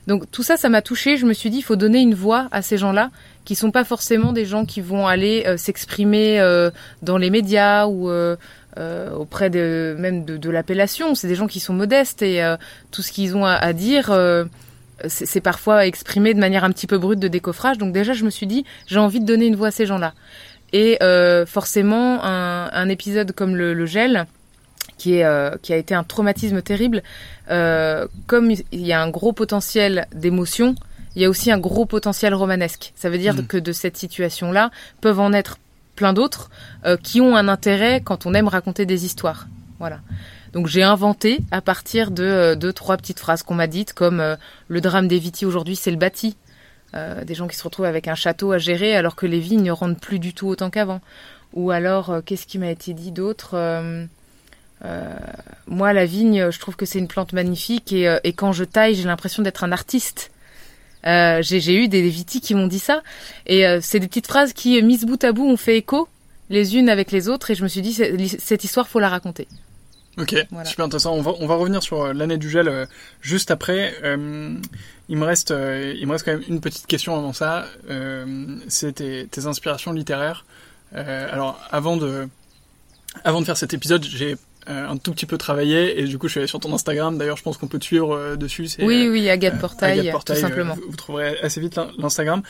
Donc 0.07 0.31
tout 0.31 0.43
ça, 0.43 0.57
ça 0.57 0.69
m'a 0.69 0.83
touché. 0.83 1.17
Je 1.17 1.27
me 1.27 1.33
suis 1.33 1.51
dit, 1.51 1.59
il 1.59 1.63
faut 1.63 1.77
donner 1.77 2.01
une 2.01 2.15
voix 2.15 2.49
à 2.51 2.63
ces 2.63 2.79
gens-là, 2.79 3.11
qui 3.45 3.55
sont 3.55 3.71
pas 3.71 3.85
forcément 3.85 4.33
des 4.33 4.45
gens 4.45 4.65
qui 4.65 4.81
vont 4.81 5.07
aller 5.07 5.45
euh, 5.47 5.57
s'exprimer 5.57 6.41
euh, 6.41 6.71
dans 7.03 7.17
les 7.17 7.31
médias 7.31 7.87
ou 7.87 8.11
euh, 8.79 9.11
auprès 9.13 9.51
de 9.51 9.97
même 9.99 10.25
de, 10.25 10.51
l'appellation. 10.51 11.15
C'est 11.15 11.29
des 11.29 11.35
gens 11.35 11.47
qui 11.47 11.61
sont 11.61 11.75
modestes 11.75 12.23
et 12.23 12.43
tout 12.91 13.03
ce 13.03 13.13
qu'ils 13.13 13.37
ont 13.37 13.45
à, 13.45 13.73
dire. 13.73 14.13
c'est 15.09 15.41
parfois 15.41 15.87
exprimé 15.87 16.35
de 16.35 16.41
manière 16.41 16.65
un 16.65 16.71
petit 16.71 16.87
peu 16.87 16.99
brute 16.99 17.19
de 17.19 17.29
décoffrage. 17.29 17.79
Donc 17.79 17.93
déjà, 17.93 18.13
je 18.13 18.25
me 18.25 18.31
suis 18.31 18.47
dit, 18.47 18.65
j'ai 18.87 18.99
envie 18.99 19.21
de 19.21 19.27
donner 19.27 19.47
une 19.47 19.57
voix 19.57 19.69
à 19.69 19.73
ces 19.73 19.87
gens-là. 19.87 20.15
Et 20.73 20.99
forcément, 21.47 22.23
un, 22.25 22.89
épisode 22.89 23.33
comme 23.33 23.57
le 23.57 23.87
gel, 23.87 24.27
qui, 25.01 25.17
est, 25.17 25.25
euh, 25.25 25.57
qui 25.63 25.73
a 25.73 25.77
été 25.77 25.95
un 25.95 26.05
traumatisme 26.05 26.61
terrible, 26.61 27.03
euh, 27.51 28.07
comme 28.27 28.51
il 28.51 28.87
y 28.87 28.93
a 28.93 29.03
un 29.03 29.09
gros 29.09 29.33
potentiel 29.33 30.07
d'émotion, 30.15 30.75
il 31.17 31.23
y 31.23 31.25
a 31.25 31.31
aussi 31.31 31.51
un 31.51 31.59
gros 31.59 31.87
potentiel 31.87 32.35
romanesque. 32.35 32.93
Ça 32.95 33.09
veut 33.09 33.19
dire 33.19 33.35
mm. 33.35 33.47
que 33.47 33.57
de 33.57 33.73
cette 33.73 33.97
situation-là 33.97 34.71
peuvent 35.01 35.19
en 35.19 35.33
être 35.33 35.59
plein 36.01 36.13
d'autres 36.15 36.51
euh, 36.87 36.97
qui 36.97 37.21
ont 37.21 37.37
un 37.37 37.47
intérêt 37.47 38.01
quand 38.01 38.25
on 38.25 38.33
aime 38.33 38.49
raconter 38.49 38.87
des 38.87 39.05
histoires. 39.05 39.47
Voilà. 39.79 40.01
Donc 40.55 40.67
j'ai 40.67 40.83
inventé 40.83 41.41
à 41.51 41.61
partir 41.61 42.11
de 42.11 42.55
deux 42.55 42.73
trois 42.73 42.97
petites 42.97 43.21
phrases 43.21 43.43
qu'on 43.43 43.55
m'a 43.55 43.67
dites 43.67 43.93
comme 43.93 44.37
le 44.69 44.81
drame 44.81 45.09
des 45.09 45.19
Viti 45.19 45.47
aujourd'hui 45.47 45.77
c'est 45.77 45.93
le 45.93 45.97
bâti. 45.97 46.37
des 46.93 47.35
gens 47.35 47.47
qui 47.47 47.57
se 47.57 47.63
retrouvent 47.63 47.87
avec 47.87 48.09
un 48.09 48.17
château 48.17 48.51
à 48.51 48.59
gérer 48.59 48.97
alors 48.97 49.15
que 49.15 49.27
les 49.27 49.39
vignes 49.39 49.63
ne 49.63 49.71
rendent 49.71 50.01
plus 50.01 50.19
du 50.19 50.35
tout 50.35 50.49
autant 50.49 50.69
qu'avant. 50.69 51.01
Ou 51.55 51.71
alors 51.71 52.23
qu'est-ce 52.27 52.47
qui 52.47 52.59
m'a 52.59 52.71
été 52.71 52.95
dit 52.95 53.13
d'autre 53.13 53.57
euh, 54.85 55.15
moi, 55.67 55.93
la 55.93 56.07
vigne, 56.07 56.51
je 56.51 56.59
trouve 56.59 56.77
que 56.77 56.87
c'est 56.87 56.99
une 56.99 57.09
plante 57.09 57.33
magnifique 57.33 57.93
euh, 57.93 58.19
et 58.25 58.33
quand 58.33 58.53
je 58.53 58.65
taille, 58.65 58.95
j'ai 58.95 59.05
l'impression 59.05 59.43
d'être 59.43 59.65
un 59.65 59.73
artiste. 59.73 60.31
Euh, 61.07 61.41
j'ai 61.43 61.75
eu 61.75 61.89
des, 61.89 62.09
vitis 62.09 62.41
qui 62.41 62.55
m'ont 62.55 62.67
dit 62.67 62.79
ça 62.79 63.03
et 63.47 63.67
euh, 63.67 63.79
c'est 63.81 64.01
des 64.01 64.09
petites 64.09 64.27
phrases 64.27 64.53
qui, 64.53 64.83
mises 64.83 65.05
bout 65.05 65.23
à 65.25 65.33
bout, 65.33 65.49
ont 65.49 65.57
fait 65.57 65.77
écho 65.77 66.09
les 66.51 66.77
unes 66.77 66.89
avec 66.89 67.11
les 67.11 67.29
autres 67.29 67.51
et 67.51 67.55
je 67.55 67.63
me 67.63 67.69
suis 67.69 67.81
dit 67.81 67.95
cette 68.39 68.65
histoire 68.65 68.89
faut 68.89 69.01
la 69.01 69.09
raconter. 69.09 69.49
Ok, 70.19 70.35
super 70.65 70.85
intéressant. 70.85 71.15
On 71.15 71.23
va, 71.23 71.33
on 71.39 71.47
va 71.47 71.55
revenir 71.55 71.83
sur 71.83 72.13
l'année 72.13 72.37
du 72.37 72.51
gel 72.51 72.89
juste 73.21 73.51
après. 73.51 73.95
il 74.05 75.17
me 75.17 75.25
reste, 75.25 75.51
il 75.51 76.07
me 76.07 76.13
reste 76.13 76.25
quand 76.25 76.33
même 76.33 76.45
une 76.49 76.61
petite 76.61 76.87
question 76.87 77.17
avant 77.17 77.33
ça. 77.33 77.67
c'est 78.69 78.95
tes, 78.95 79.29
tes, 79.29 79.47
inspirations 79.47 79.93
littéraires. 79.93 80.45
alors 80.93 81.61
avant 81.71 81.97
de, 81.97 82.29
avant 83.25 83.41
de 83.41 83.47
faire 83.47 83.57
cet 83.57 83.73
épisode, 83.73 84.05
j'ai 84.05 84.37
euh, 84.71 84.89
un 84.89 84.97
tout 84.97 85.13
petit 85.13 85.27
peu 85.27 85.37
travaillé. 85.37 86.01
Et 86.01 86.05
du 86.05 86.19
coup 86.19 86.29
je 86.29 86.33
suis 86.33 86.41
allé 86.41 86.47
sur 86.47 86.61
ton 86.61 86.73
Instagram. 86.73 87.19
D'ailleurs 87.19 87.37
je 87.37 87.43
pense 87.43 87.57
qu'on 87.57 87.67
peut 87.67 87.79
te 87.79 87.85
suivre 87.85 88.15
euh, 88.15 88.37
dessus. 88.37 88.69
Oui 88.81 89.09
oui 89.09 89.29
Agathe 89.29 89.59
Portail, 89.59 90.01
Agathe 90.01 90.13
Portail 90.13 90.37
tout 90.37 90.43
simplement. 90.43 90.77
vous, 90.89 90.97
trouverez 90.97 91.39
assez 91.41 91.61
vite 91.61 91.79
l'Instagram. 91.99 92.43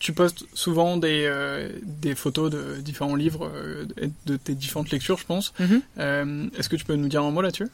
Tu 0.00 0.14
postes 0.14 0.46
souvent 0.54 0.96
des, 0.96 1.24
euh, 1.26 1.68
des 1.82 2.14
photos 2.14 2.50
de 2.50 2.80
différents 2.80 3.14
livres, 3.14 3.52
euh, 3.54 3.84
de 4.24 4.36
tes 4.38 4.54
différentes 4.54 4.90
lectures, 4.90 5.18
je 5.18 5.26
pense. 5.26 5.52
Mhm. 5.58 5.82
Euh, 5.98 6.46
Est-ce 6.58 6.70
que 6.70 6.76
tu 6.76 6.86
peux 6.86 6.94
nous 6.94 7.08
dire 7.08 7.22
un 7.22 7.30
mot 7.30 7.42
là-dessus? 7.42 7.68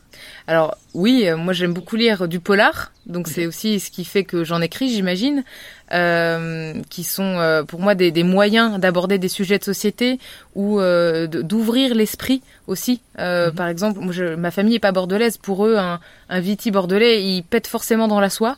Alors 0.49 0.77
oui, 0.93 1.29
moi 1.39 1.53
j'aime 1.53 1.73
beaucoup 1.73 1.95
lire 1.95 2.27
du 2.27 2.41
polar, 2.41 2.91
donc 3.07 3.29
c'est 3.29 3.47
aussi 3.47 3.79
ce 3.79 3.93
qui 3.93 4.05
fait 4.05 4.25
que 4.25 4.43
j'en 4.43 4.61
écris, 4.61 4.89
j'imagine. 4.89 5.45
Euh, 5.93 6.75
qui 6.91 7.05
sont 7.05 7.39
euh, 7.39 7.63
pour 7.63 7.81
moi 7.81 7.95
des, 7.95 8.11
des 8.11 8.23
moyens 8.23 8.79
d'aborder 8.81 9.19
des 9.19 9.29
sujets 9.29 9.59
de 9.59 9.65
société 9.65 10.19
ou 10.55 10.81
euh, 10.81 11.27
d'ouvrir 11.27 11.95
l'esprit 11.95 12.43
aussi. 12.67 13.01
Euh, 13.19 13.49
mhm. 13.49 13.55
Par 13.55 13.69
exemple, 13.69 14.01
moi, 14.01 14.13
je, 14.13 14.35
ma 14.35 14.51
famille 14.51 14.77
est 14.77 14.81
pas 14.81 14.93
bordelaise. 14.93 15.37
Pour 15.37 15.67
eux, 15.67 15.77
un, 15.77 16.01
un 16.29 16.41
viti 16.41 16.71
bordelais, 16.71 17.23
il 17.23 17.43
pète 17.43 17.67
forcément 17.67 18.09
dans 18.09 18.21
la 18.21 18.31
soie. 18.31 18.57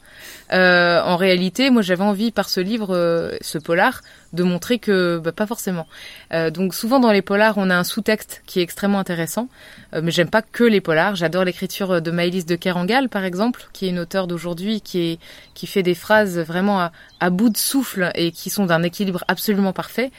Euh, 0.53 1.01
en 1.03 1.17
réalité, 1.17 1.71
moi, 1.71 1.83
j'avais 1.83 2.05
envie 2.05 2.31
par 2.31 2.49
ce 2.49 2.61
livre, 2.61 2.95
euh, 2.95 3.37
ce 3.41 3.59
polar, 3.59 4.01
de 4.33 4.43
montrer 4.43 4.79
que 4.79 5.19
bah, 5.19 5.33
pas 5.33 5.47
forcément. 5.47 5.87
Euh, 6.33 6.51
donc 6.51 6.75
souvent 6.75 7.01
dans 7.01 7.13
les 7.13 7.23
polars, 7.23 7.55
on 7.57 7.71
a 7.71 7.77
un 7.77 7.85
sous-texte 7.85 8.43
qui 8.47 8.61
est 8.61 8.63
extrêmement 8.63 8.99
intéressant. 8.99 9.49
Euh, 9.95 10.01
mais 10.03 10.11
j'aime 10.11 10.29
pas 10.29 10.43
que 10.43 10.65
les 10.65 10.81
polars. 10.81 11.17
J'adore 11.17 11.45
l'écriture 11.45 12.01
de 12.03 12.11
Maëlys 12.11 12.47
de 12.47 12.57
Kerangal, 12.57 13.09
par 13.09 13.25
exemple, 13.25 13.69
qui 13.73 13.87
est 13.87 13.89
une 13.91 13.99
auteure 13.99 14.27
d'aujourd'hui, 14.27 14.81
qui 14.81 15.01
est 15.01 15.19
qui 15.55 15.67
fait 15.67 15.83
des 15.83 15.95
phrases 15.95 16.39
vraiment 16.39 16.81
à, 16.81 16.93
à 17.21 17.31
bout 17.31 17.49
de 17.51 17.57
souffle 17.57 18.11
et 18.15 18.31
qui 18.33 18.51
sont 18.51 18.67
d'un 18.67 18.83
équilibre 18.83 19.25
absolument 19.29 19.73
parfait. 19.73 20.11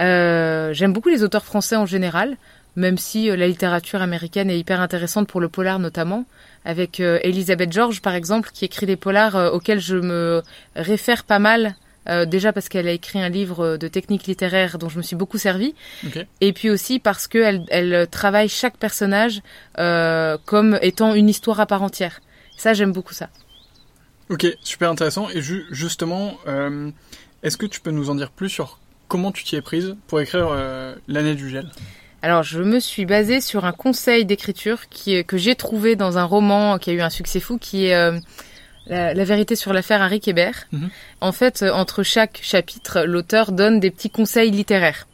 Euh, 0.00 0.72
j'aime 0.72 0.92
beaucoup 0.92 1.08
les 1.08 1.22
auteurs 1.22 1.44
français 1.44 1.76
en 1.76 1.86
général 1.86 2.36
même 2.76 2.98
si 2.98 3.30
euh, 3.30 3.36
la 3.36 3.46
littérature 3.48 4.02
américaine 4.02 4.50
est 4.50 4.58
hyper 4.58 4.80
intéressante 4.82 5.26
pour 5.28 5.40
le 5.40 5.48
polar 5.48 5.78
notamment, 5.78 6.26
avec 6.66 7.00
euh, 7.00 7.18
Elizabeth 7.22 7.72
George 7.72 8.02
par 8.02 8.14
exemple, 8.14 8.50
qui 8.52 8.66
écrit 8.66 8.84
des 8.86 8.96
polars 8.96 9.34
euh, 9.34 9.50
auxquels 9.50 9.80
je 9.80 9.96
me 9.96 10.42
réfère 10.76 11.24
pas 11.24 11.38
mal. 11.38 11.74
déjà 12.26 12.52
parce 12.52 12.68
qu'elle 12.68 12.86
a 12.86 12.92
écrit 12.92 13.20
un 13.20 13.28
livre 13.28 13.76
de 13.78 13.88
technique 13.88 14.28
littéraire 14.28 14.78
dont 14.78 14.88
je 14.88 14.98
me 14.98 15.02
suis 15.02 15.16
beaucoup 15.16 15.38
servi, 15.38 15.74
Ok. 16.06 16.24
et 16.40 16.52
puis 16.52 16.70
aussi 16.70 17.00
parce 17.00 17.26
qu'elle 17.26 17.64
elle 17.68 18.06
travaille 18.08 18.48
chaque 18.48 18.76
personnage 18.76 19.40
euh, 19.78 20.36
comme 20.44 20.78
étant 20.82 21.14
une 21.14 21.28
histoire 21.28 21.58
à 21.58 21.66
part 21.66 21.82
entière. 21.82 22.20
Ça, 22.56 22.74
j'aime 22.74 22.92
beaucoup 22.92 23.12
ça. 23.14 23.28
Ok, 24.28 24.46
super 24.62 24.90
intéressant. 24.90 25.28
Et 25.30 25.40
ju- 25.42 25.66
justement, 25.70 26.36
euh, 26.48 26.90
est-ce 27.42 27.56
que 27.56 27.66
tu 27.66 27.80
peux 27.80 27.90
nous 27.92 28.10
en 28.10 28.14
dire 28.14 28.30
plus 28.30 28.48
sur 28.48 28.78
comment 29.08 29.30
tu 29.32 29.44
t'y 29.44 29.56
es 29.56 29.62
prise 29.62 29.94
pour 30.08 30.20
écrire 30.20 30.48
euh, 30.50 30.94
l'année 31.06 31.34
du 31.34 31.48
gel? 31.48 31.68
Alors, 32.22 32.42
je 32.42 32.60
me 32.60 32.80
suis 32.80 33.06
basée 33.06 33.40
sur 33.40 33.64
un 33.64 33.72
conseil 33.72 34.24
d'écriture 34.24 34.80
que 34.88 35.36
j'ai 35.36 35.54
trouvé 35.54 35.94
dans 35.94 36.18
un 36.18 36.24
roman 36.24 36.78
qui 36.78 36.90
a 36.90 36.92
eu 36.94 37.00
un 37.00 37.10
succès 37.10 37.38
fou, 37.38 37.56
qui 37.58 37.86
est 37.86 37.94
euh, 37.94 38.18
la, 38.86 39.14
la 39.14 39.24
vérité 39.24 39.54
sur 39.54 39.72
l'affaire 39.72 40.02
Harry 40.02 40.18
Kébert. 40.18 40.64
Mhm. 40.72 40.90
En 41.20 41.30
fait, 41.30 41.62
entre 41.62 42.02
chaque 42.02 42.40
chapitre, 42.42 43.02
l'auteur 43.02 43.52
donne 43.52 43.78
des 43.78 43.92
petits 43.92 44.10
conseils 44.10 44.50
littéraires. 44.50 45.06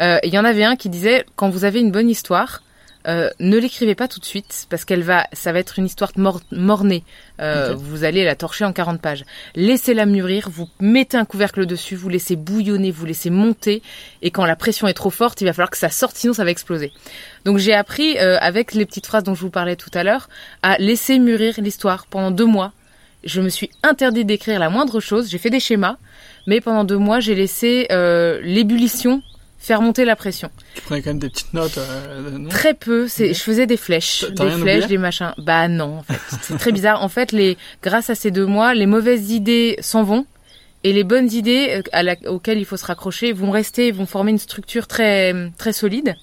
Il 0.00 0.30
y 0.32 0.38
en 0.38 0.44
avait 0.44 0.64
un 0.64 0.74
qui 0.76 0.88
disait 0.88 1.24
quand 1.36 1.50
vous 1.50 1.64
avez 1.64 1.80
une 1.80 1.90
bonne 1.92 2.08
histoire. 2.08 2.62
Euh, 3.06 3.30
ne 3.40 3.56
l'écrivez 3.56 3.94
pas 3.94 4.08
tout 4.08 4.20
de 4.20 4.24
suite 4.24 4.66
parce 4.68 4.84
qu'elle 4.84 5.02
va, 5.02 5.26
ça 5.32 5.52
va 5.52 5.58
être 5.58 5.78
une 5.78 5.86
histoire 5.86 6.12
mor- 6.16 6.42
mornée. 6.52 7.02
Euh. 7.40 7.74
Vous 7.74 8.04
allez 8.04 8.24
la 8.24 8.34
torcher 8.36 8.64
en 8.64 8.72
40 8.72 9.00
pages. 9.00 9.24
Laissez-la 9.54 10.04
mûrir, 10.06 10.50
vous 10.50 10.68
mettez 10.80 11.16
un 11.16 11.24
couvercle 11.24 11.64
dessus, 11.66 11.96
vous 11.96 12.08
laissez 12.10 12.36
bouillonner, 12.36 12.90
vous 12.90 13.06
laissez 13.06 13.30
monter, 13.30 13.82
et 14.22 14.30
quand 14.30 14.44
la 14.44 14.56
pression 14.56 14.86
est 14.86 14.92
trop 14.94 15.10
forte, 15.10 15.40
il 15.40 15.46
va 15.46 15.52
falloir 15.52 15.70
que 15.70 15.78
ça 15.78 15.88
sorte, 15.88 16.16
sinon 16.16 16.34
ça 16.34 16.44
va 16.44 16.50
exploser. 16.50 16.92
Donc 17.46 17.56
j'ai 17.58 17.72
appris, 17.74 18.18
euh, 18.18 18.36
avec 18.40 18.74
les 18.74 18.84
petites 18.84 19.06
phrases 19.06 19.24
dont 19.24 19.34
je 19.34 19.40
vous 19.40 19.50
parlais 19.50 19.76
tout 19.76 19.90
à 19.94 20.04
l'heure, 20.04 20.28
à 20.62 20.76
laisser 20.78 21.18
mûrir 21.18 21.54
l'histoire 21.58 22.06
pendant 22.06 22.30
deux 22.30 22.44
mois. 22.46 22.72
Je 23.24 23.40
me 23.40 23.48
suis 23.50 23.70
interdit 23.82 24.24
d'écrire 24.24 24.58
la 24.58 24.70
moindre 24.70 25.00
chose, 25.00 25.28
j'ai 25.30 25.38
fait 25.38 25.50
des 25.50 25.60
schémas, 25.60 25.96
mais 26.46 26.60
pendant 26.60 26.84
deux 26.84 26.96
mois, 26.98 27.20
j'ai 27.20 27.34
laissé 27.34 27.86
euh, 27.90 28.40
l'ébullition 28.42 29.22
faire 29.60 29.82
monter 29.82 30.04
la 30.04 30.16
pression. 30.16 30.50
Tu 30.74 30.80
prenais 30.80 31.02
quand 31.02 31.10
même 31.10 31.18
des 31.18 31.28
petites 31.28 31.52
notes, 31.54 31.76
euh, 31.78 32.30
non? 32.38 32.48
Très 32.48 32.74
peu, 32.74 33.06
c'est, 33.06 33.34
je 33.34 33.40
faisais 33.42 33.66
des 33.66 33.76
flèches, 33.76 34.24
des 34.30 34.50
flèches, 34.50 34.86
des 34.86 34.98
machins. 34.98 35.32
Bah 35.38 35.68
non, 35.68 35.98
en 35.98 36.02
fait, 36.02 36.18
c'est 36.42 36.58
très 36.58 36.72
bizarre. 36.72 37.02
En 37.02 37.08
fait, 37.08 37.30
les, 37.30 37.56
grâce 37.82 38.08
à 38.10 38.14
ces 38.14 38.30
deux 38.30 38.46
mois, 38.46 38.74
les 38.74 38.86
mauvaises 38.86 39.30
idées 39.30 39.76
s'en 39.80 40.02
vont 40.02 40.24
et 40.82 40.92
les 40.94 41.04
bonnes 41.04 41.30
idées 41.30 41.68
euh, 41.76 41.82
à 41.92 42.02
la- 42.02 42.16
auxquelles 42.26 42.58
il 42.58 42.64
faut 42.64 42.78
se 42.78 42.86
raccrocher 42.86 43.32
vont 43.32 43.50
rester, 43.50 43.92
vont 43.92 44.06
former 44.06 44.30
une 44.32 44.38
structure 44.38 44.86
très 44.86 45.34
très 45.58 45.74
solide. 45.74 46.16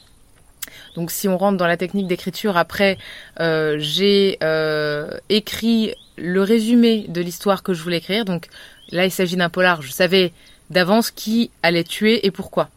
Donc, 0.96 1.12
si 1.12 1.28
on 1.28 1.38
rentre 1.38 1.58
dans 1.58 1.68
la 1.68 1.78
technique 1.78 2.08
d'écriture, 2.08 2.58
après, 2.58 2.98
euh, 3.40 3.76
j'ai 3.78 4.40
euh, 4.42 5.12
écrit 5.30 5.94
le 6.18 6.42
résumé 6.42 7.06
de 7.08 7.22
l'histoire 7.22 7.62
que 7.62 7.76
je 7.76 7.84
voulais 7.84 7.98
écrire. 7.98 8.26
Donc 8.26 8.48
là, 8.90 9.06
il 9.06 9.12
s'agit 9.12 9.36
d'un 9.36 9.50
polar. 9.50 9.84
Je 9.84 9.92
savais 9.92 10.34
d'avance 10.72 11.12
qui 11.12 11.52
allait 11.62 11.84
tuer 11.84 12.26
et 12.26 12.32
pourquoi. 12.32 12.70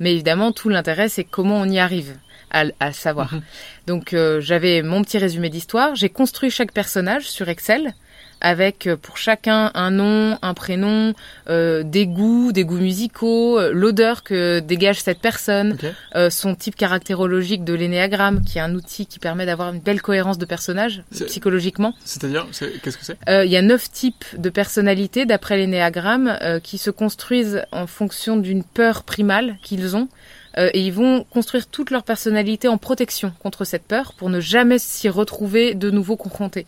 Mais 0.00 0.12
évidemment, 0.12 0.50
tout 0.52 0.68
l'intérêt, 0.68 1.08
c'est 1.08 1.24
comment 1.24 1.56
on 1.56 1.66
y 1.66 1.78
arrive 1.78 2.16
à, 2.50 2.64
à 2.80 2.92
savoir. 2.92 3.34
Mhm. 3.34 3.42
Donc 3.86 4.12
euh, 4.12 4.40
j'avais 4.40 4.82
mon 4.82 5.02
petit 5.02 5.18
résumé 5.18 5.48
d'histoire. 5.48 5.94
J'ai 5.94 6.08
construit 6.08 6.50
chaque 6.50 6.72
personnage 6.72 7.28
sur 7.28 7.48
Excel 7.48 7.94
avec 8.40 8.86
euh, 8.86 8.96
pour 8.96 9.16
chacun 9.16 9.70
un 9.74 9.90
nom, 9.90 10.38
un 10.42 10.54
prénom, 10.54 11.14
euh, 11.48 11.82
des 11.82 12.06
goûts, 12.06 12.52
des 12.52 12.64
goûts 12.64 12.78
musicaux, 12.78 13.58
euh, 13.58 13.70
l'odeur 13.72 14.22
que 14.22 14.60
dégage 14.60 15.00
cette 15.00 15.20
personne, 15.20 15.76
euh, 16.16 16.30
son 16.30 16.54
type 16.54 16.76
caractérologique 16.76 17.64
de 17.64 17.74
l'énéagramme, 17.74 18.42
qui 18.44 18.58
est 18.58 18.60
un 18.62 18.74
outil 18.74 19.06
qui 19.06 19.18
permet 19.18 19.46
d'avoir 19.46 19.72
une 19.72 19.80
belle 19.80 20.02
cohérence 20.02 20.38
de 20.38 20.44
personnage 20.46 21.02
psychologiquement. 21.26 21.94
C'est-à-dire, 22.04 22.46
c'est- 22.52 22.80
qu'est-ce 22.82 22.98
que 22.98 23.04
c'est? 23.04 23.18
Euh, 23.28 23.44
Il 23.44 23.50
y 23.50 23.56
a 23.56 23.62
neuf 23.62 23.90
types 23.90 24.24
de 24.36 24.50
personnalités 24.50 25.26
d'après 25.26 25.56
l'énéagramme 25.56 26.36
euh, 26.42 26.60
qui 26.60 26.78
se 26.78 26.90
construisent 26.90 27.62
en 27.72 27.86
fonction 27.86 28.36
d'une 28.36 28.62
peur 28.64 29.02
primale 29.02 29.56
qu'ils 29.62 29.96
ont. 29.96 30.08
Euh, 30.58 30.68
et 30.74 30.80
ils 30.80 30.92
vont 30.92 31.24
construire 31.30 31.66
toute 31.68 31.90
leur 31.90 32.02
personnalité 32.02 32.66
en 32.68 32.76
protection 32.76 33.32
contre 33.40 33.64
cette 33.64 33.84
peur 33.84 34.14
pour 34.16 34.30
ne 34.30 34.40
jamais 34.40 34.78
s'y 34.78 35.08
retrouver 35.08 35.74
de 35.74 35.90
nouveau 35.90 36.16
confrontés. 36.16 36.66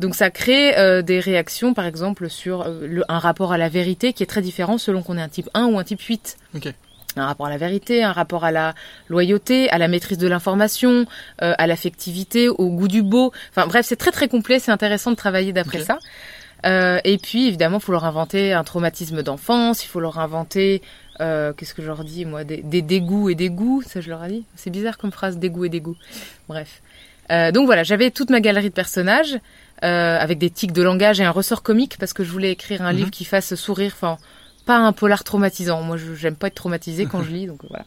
Donc 0.00 0.14
ça 0.16 0.30
crée 0.30 0.76
euh, 0.78 1.02
des 1.02 1.20
réactions, 1.20 1.72
par 1.74 1.86
exemple, 1.86 2.28
sur 2.28 2.62
euh, 2.62 2.86
le- 2.86 3.04
un 3.08 3.18
rapport 3.18 3.52
à 3.52 3.58
la 3.58 3.68
vérité 3.68 4.12
qui 4.12 4.22
est 4.22 4.26
très 4.26 4.42
différent 4.42 4.76
selon 4.78 5.02
qu'on 5.02 5.16
est 5.18 5.22
un 5.22 5.28
type 5.28 5.48
1 5.54 5.66
ou 5.66 5.78
un 5.78 5.84
type 5.84 6.00
8 6.00 6.36
Ok. 6.56 6.72
un 7.16 7.26
rapport 7.26 7.46
à 7.46 7.50
la 7.50 7.56
vérité, 7.58 8.02
un 8.02 8.12
rapport 8.12 8.44
à 8.44 8.50
la 8.50 8.74
loyauté, 9.08 9.70
à 9.70 9.78
la 9.78 9.88
maîtrise 9.88 10.18
de 10.18 10.26
l'information, 10.28 11.06
à 11.38 11.66
l'affectivité, 11.66 12.48
au 12.48 12.68
goût 12.70 12.88
du 12.88 13.02
beau. 13.02 13.32
Enfin 13.50 13.66
bref, 13.66 13.86
c'est 13.88 13.96
très 13.96 14.10
très 14.10 14.28
complet, 14.28 14.58
c'est 14.58 14.72
intéressant 14.72 15.12
de 15.12 15.16
travailler 15.16 15.52
d'après 15.52 15.78
ça. 15.84 15.98
Euh, 16.64 16.98
et 17.04 17.18
puis 17.18 17.46
évidemment, 17.46 17.78
il 17.78 17.82
faut 17.84 17.92
leur 17.92 18.04
inventer 18.04 18.52
un 18.52 18.64
traumatisme 18.64 19.22
d'enfance, 19.22 19.84
il 19.84 19.88
faut 19.88 20.00
leur 20.00 20.18
inventer, 20.18 20.82
euh, 21.20 21.52
qu'est-ce 21.52 21.74
que 21.74 21.82
je 21.82 21.86
leur 21.86 22.04
dis 22.04 22.24
moi, 22.24 22.44
des, 22.44 22.58
des 22.62 22.82
dégoûts 22.82 23.28
et 23.30 23.34
des 23.34 23.50
goûts, 23.50 23.82
ça 23.86 24.00
je 24.00 24.08
leur 24.10 24.24
ai 24.24 24.28
dit. 24.28 24.44
C'est 24.56 24.70
bizarre 24.70 24.98
comme 24.98 25.12
phrase, 25.12 25.38
dégoût 25.38 25.64
et 25.64 25.68
dégoût. 25.68 25.96
Bref. 26.48 26.82
Euh, 27.30 27.50
donc 27.52 27.66
voilà, 27.66 27.82
j'avais 27.82 28.10
toute 28.10 28.30
ma 28.30 28.40
galerie 28.40 28.68
de 28.68 28.74
personnages 28.74 29.34
euh, 29.82 30.18
avec 30.18 30.38
des 30.38 30.48
tics 30.50 30.72
de 30.72 30.82
langage 30.82 31.20
et 31.20 31.24
un 31.24 31.30
ressort 31.30 31.62
comique 31.62 31.96
parce 31.98 32.12
que 32.12 32.22
je 32.24 32.30
voulais 32.30 32.52
écrire 32.52 32.82
un 32.82 32.92
Mhm. 32.92 32.98
livre 32.98 33.10
qui 33.10 33.24
fasse 33.24 33.54
sourire, 33.56 33.92
enfin 33.94 34.16
pas 34.64 34.76
un 34.78 34.92
polar 34.92 35.24
traumatisant. 35.24 35.82
Moi, 35.82 35.96
je 35.96 36.14
j'aime 36.14 36.36
pas 36.36 36.46
être 36.48 36.54
traumatisée 36.54 37.06
quand 37.06 37.22
je 37.22 37.30
lis, 37.32 37.46
donc 37.46 37.58
voilà. 37.68 37.84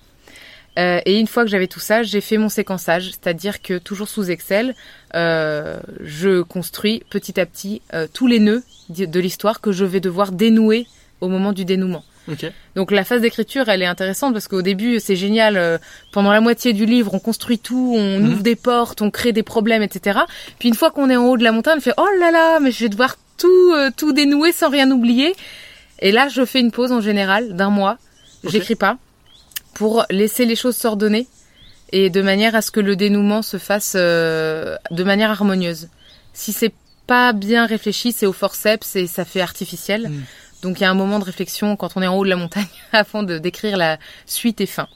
Euh, 0.77 1.01
et 1.05 1.19
une 1.19 1.27
fois 1.27 1.43
que 1.43 1.49
j'avais 1.49 1.67
tout 1.67 1.79
ça, 1.79 2.03
j'ai 2.03 2.21
fait 2.21 2.37
mon 2.37 2.47
séquençage, 2.47 3.07
c'est-à-dire 3.11 3.61
que 3.61 3.77
toujours 3.79 4.07
sous 4.07 4.29
Excel, 4.29 4.75
euh, 5.15 5.79
je 6.01 6.41
construis 6.41 7.03
petit 7.09 7.39
à 7.39 7.45
petit 7.45 7.81
euh, 7.93 8.07
tous 8.13 8.27
les 8.27 8.39
nœuds 8.39 8.63
de 8.89 9.19
l'histoire 9.19 9.61
que 9.61 9.71
je 9.71 9.83
vais 9.83 9.99
devoir 9.99 10.31
dénouer 10.31 10.85
au 11.21 11.27
moment 11.27 11.51
du 11.53 11.65
dénouement. 11.65 12.03
Donc 12.75 12.91
la 12.91 13.03
phase 13.03 13.21
d'écriture, 13.21 13.69
elle 13.69 13.81
est 13.81 13.85
intéressante 13.87 14.33
parce 14.33 14.47
qu'au 14.47 14.61
début, 14.61 14.99
c'est 14.99 15.15
génial. 15.15 15.57
euh, 15.57 15.77
pendant 16.11 16.31
la 16.31 16.41
moitié 16.41 16.73
du 16.73 16.85
livre, 16.85 17.13
on 17.13 17.19
construit 17.19 17.59
tout, 17.59 17.93
on 17.97 18.19
Mhm. 18.19 18.33
ouvre 18.33 18.43
des 18.43 18.55
portes, 18.55 19.01
on 19.01 19.09
crée 19.11 19.31
des 19.31 19.43
problèmes, 19.43 19.81
etc. 19.83 20.19
Puis 20.59 20.69
une 20.69 20.75
fois 20.75 20.91
qu'on 20.91 21.09
est 21.09 21.15
en 21.17 21.25
haut 21.25 21.37
de 21.37 21.43
la 21.43 21.51
montagne, 21.51 21.77
on 21.77 21.81
fait 21.81 21.93
oh 21.97 22.07
là 22.19 22.31
là, 22.31 22.59
mais 22.59 22.71
je 22.71 22.79
vais 22.83 22.89
devoir 22.89 23.17
tout 23.37 23.73
euh, 23.73 23.89
tout 23.95 24.11
dénouer 24.13 24.51
sans 24.51 24.69
rien 24.69 24.89
oublier. 24.91 25.33
Et 25.99 26.11
là, 26.11 26.27
je 26.29 26.45
fais 26.45 26.59
une 26.59 26.71
pause 26.71 26.91
en 26.91 27.01
général 27.01 27.55
d'un 27.55 27.69
mois. 27.69 27.97
J'écris 28.43 28.75
pas 28.75 28.97
pour 29.73 30.05
laisser 30.09 30.45
les 30.45 30.55
choses 30.55 30.75
s'ordonner 30.75 31.27
et 31.91 32.09
de 32.09 32.21
manière 32.21 32.55
à 32.55 32.61
ce 32.61 32.71
que 32.71 32.79
le 32.79 32.95
dénouement 32.95 33.41
se 33.41 33.57
fasse 33.57 33.93
euh, 33.95 34.75
de 34.91 35.03
manière 35.03 35.31
harmonieuse. 35.31 35.87
Si 36.33 36.53
c'est 36.53 36.73
pas 37.07 37.33
bien 37.33 37.65
réfléchi, 37.65 38.11
c'est 38.11 38.25
au 38.27 38.33
forceps 38.33 38.95
et 38.95 39.07
ça 39.07 39.25
fait 39.25 39.41
artificiel. 39.41 40.09
Mm. 40.09 40.21
Donc 40.61 40.79
il 40.79 40.83
y 40.83 40.85
a 40.85 40.91
un 40.91 40.95
moment 40.95 41.19
de 41.19 41.23
réflexion 41.23 41.75
quand 41.75 41.95
on 41.95 42.01
est 42.01 42.07
en 42.07 42.15
haut 42.17 42.23
de 42.25 42.29
la 42.29 42.35
montagne 42.35 42.67
avant 42.91 43.23
de 43.23 43.37
décrire 43.37 43.77
la 43.77 43.97
suite 44.25 44.59
et 44.61 44.65
fin. 44.65 44.87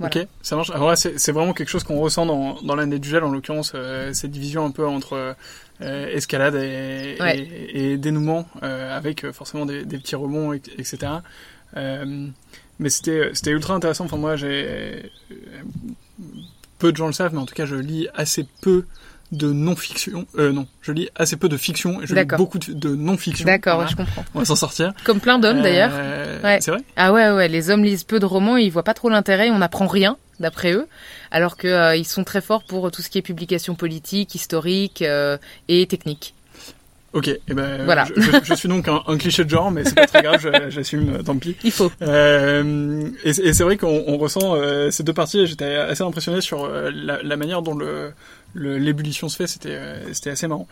Voilà. 0.00 0.22
Ok, 0.22 0.26
ça 0.42 0.56
marche. 0.56 0.70
Alors 0.70 0.96
c'est 0.96 1.30
vraiment 1.32 1.52
quelque 1.52 1.68
chose 1.68 1.84
qu'on 1.84 2.00
ressent 2.00 2.26
dans, 2.26 2.60
dans 2.62 2.74
l'année 2.74 2.98
du 2.98 3.08
gel, 3.08 3.22
en 3.22 3.30
l'occurrence, 3.30 3.72
euh, 3.76 4.12
cette 4.12 4.32
division 4.32 4.64
un 4.64 4.72
peu 4.72 4.84
entre 4.84 5.36
euh, 5.82 6.06
escalade 6.08 6.56
et, 6.56 7.16
Ouais. 7.20 7.38
et, 7.38 7.92
et 7.92 7.96
dénouement, 7.96 8.48
euh, 8.64 8.96
avec 8.96 9.30
forcément 9.30 9.66
des, 9.66 9.84
des 9.84 9.98
petits 9.98 10.16
rebonds, 10.16 10.52
et- 10.52 10.62
etc. 10.78 11.12
Mais 12.80 12.90
c'était 12.90 13.30
ultra 13.50 13.74
intéressant. 13.74 14.04
Enfin, 14.06 14.16
moi, 14.16 14.34
j'ai 14.34 15.12
peu 16.78 16.90
de 16.90 16.96
gens 16.96 17.06
le 17.06 17.12
savent, 17.12 17.32
mais 17.32 17.40
en 17.40 17.46
tout 17.46 17.54
cas, 17.54 17.66
je 17.66 17.76
lis 17.76 18.08
assez 18.14 18.46
peu 18.62 18.84
de 19.32 19.52
non-fiction. 19.52 20.26
Euh, 20.38 20.52
non, 20.52 20.66
je 20.82 20.92
lis 20.92 21.08
assez 21.16 21.36
peu 21.36 21.48
de 21.48 21.56
fiction 21.56 22.00
et 22.02 22.06
je 22.06 22.14
lis 22.14 22.24
beaucoup 22.24 22.58
de, 22.58 22.72
de 22.72 22.94
non-fiction. 22.94 23.44
D'accord, 23.46 23.76
Voilà. 23.76 23.90
je 23.90 23.96
comprends. 23.96 24.24
On 24.34 24.38
va 24.40 24.44
s'en 24.44 24.56
sortir. 24.56 24.92
Comme 25.04 25.20
plein 25.20 25.38
d'hommes 25.38 25.62
d'ailleurs. 25.62 25.90
Euh, 25.92 26.40
Ouais. 26.42 26.58
C'est 26.60 26.70
vrai 26.72 26.80
Ah 26.96 27.12
ouais, 27.12 27.30
ouais, 27.30 27.48
les 27.48 27.70
hommes 27.70 27.82
lisent 27.84 28.04
peu 28.04 28.20
de 28.20 28.26
romans, 28.26 28.56
ils 28.56 28.70
voient 28.70 28.82
pas 28.82 28.92
trop 28.94 29.08
l'intérêt, 29.08 29.50
on 29.50 29.58
n'apprend 29.58 29.86
rien 29.86 30.16
d'après 30.40 30.72
eux, 30.72 30.86
alors 31.30 31.56
que 31.56 31.68
euh, 31.68 31.96
ils 31.96 32.04
sont 32.04 32.24
très 32.24 32.40
forts 32.40 32.64
pour 32.64 32.90
tout 32.90 33.00
ce 33.02 33.08
qui 33.08 33.18
est 33.18 33.22
publication 33.22 33.74
politique, 33.74 34.34
historique 34.34 35.00
euh, 35.02 35.38
et 35.68 35.86
technique. 35.86 36.34
Ok, 37.14 37.28
et 37.28 37.40
eh 37.46 37.54
ben 37.54 37.84
voilà. 37.84 38.06
je, 38.16 38.20
je, 38.42 38.54
suis 38.54 38.68
donc 38.68 38.88
un, 38.88 39.00
un, 39.06 39.16
cliché 39.16 39.44
de 39.44 39.48
genre, 39.48 39.70
mais 39.70 39.84
c'est 39.84 39.94
pas 39.94 40.06
très 40.06 40.20
grave, 40.22 40.44
j'assume, 40.68 41.22
tant 41.22 41.36
pis. 41.38 41.54
Il 41.62 41.70
faut. 41.70 41.90
Euh, 42.02 43.08
et, 43.22 43.28
et 43.30 43.52
c'est 43.52 43.62
vrai 43.62 43.76
qu'on 43.76 44.02
on 44.08 44.18
ressent 44.18 44.56
euh, 44.56 44.90
ces 44.90 45.04
deux 45.04 45.12
parties. 45.12 45.46
J'étais 45.46 45.76
assez 45.76 46.02
impressionné 46.02 46.40
sur 46.40 46.64
euh, 46.64 46.90
la, 46.92 47.22
la, 47.22 47.36
manière 47.36 47.62
dont 47.62 47.76
le 47.76 48.12
l'ébullition 48.54 49.28
se 49.28 49.36
fait. 49.36 49.46
C'était 49.46 49.78
c'était 50.12 50.30
assez 50.30 50.46
marrant. 50.46 50.68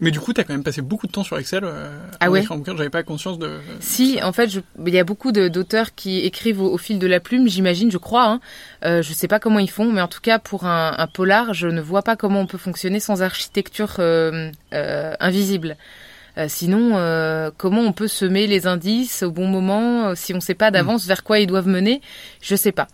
Mais 0.00 0.12
du 0.12 0.20
coup, 0.20 0.32
tu 0.32 0.40
as 0.40 0.44
quand 0.44 0.52
même 0.52 0.62
passé 0.62 0.80
beaucoup 0.80 1.06
de 1.08 1.12
temps 1.12 1.24
sur 1.24 1.38
Excel. 1.38 1.64
Euh, 1.64 1.88
ah 2.20 2.30
ouais. 2.30 2.44
J'avais 2.64 2.88
pas 2.88 3.02
conscience 3.02 3.38
de. 3.38 3.58
Si, 3.80 4.20
en 4.22 4.32
fait, 4.32 4.50
il 4.86 4.94
y 4.94 4.98
a 4.98 5.04
beaucoup 5.04 5.32
d'auteurs 5.32 5.94
qui 5.94 6.20
écrivent 6.20 6.60
au, 6.60 6.78
fil 6.78 6.98
de 7.00 7.06
la 7.06 7.18
plume, 7.18 7.48
j'imagine, 7.48 7.90
je 7.90 7.98
crois. 7.98 8.26
Hein. 8.26 8.40
Euh, 8.84 9.02
je 9.02 9.12
sais 9.12 9.26
pas 9.26 9.40
comment 9.40 9.58
ils 9.58 9.70
font, 9.70 9.90
mais 9.90 10.00
en 10.00 10.08
tout 10.08 10.20
cas, 10.20 10.38
pour 10.38 10.66
un, 10.66 10.94
un, 10.96 11.06
polar, 11.08 11.52
je 11.52 11.66
ne 11.66 11.80
vois 11.80 12.02
pas 12.02 12.14
comment 12.14 12.40
on 12.40 12.46
peut 12.46 12.58
fonctionner 12.58 13.00
sans 13.00 13.22
architecture 13.22 13.96
euh, 13.98 14.50
euh 14.72 15.14
invisible. 15.18 15.76
Euh, 16.36 16.46
sinon, 16.46 16.92
comment 17.56 17.80
on 17.80 17.92
peut 17.92 18.06
semer 18.06 18.46
les 18.46 18.68
indices 18.68 19.24
au 19.24 19.32
bon 19.32 19.48
moment 19.48 20.14
si 20.14 20.32
on 20.32 20.36
ne 20.36 20.40
sait 20.40 20.54
pas 20.54 20.70
d'avance 20.70 21.04
mm. 21.04 21.08
vers 21.08 21.24
quoi 21.24 21.40
ils 21.40 21.48
doivent 21.48 21.66
mener 21.66 22.00
Je 22.40 22.54
sais 22.54 22.70
pas. 22.70 22.86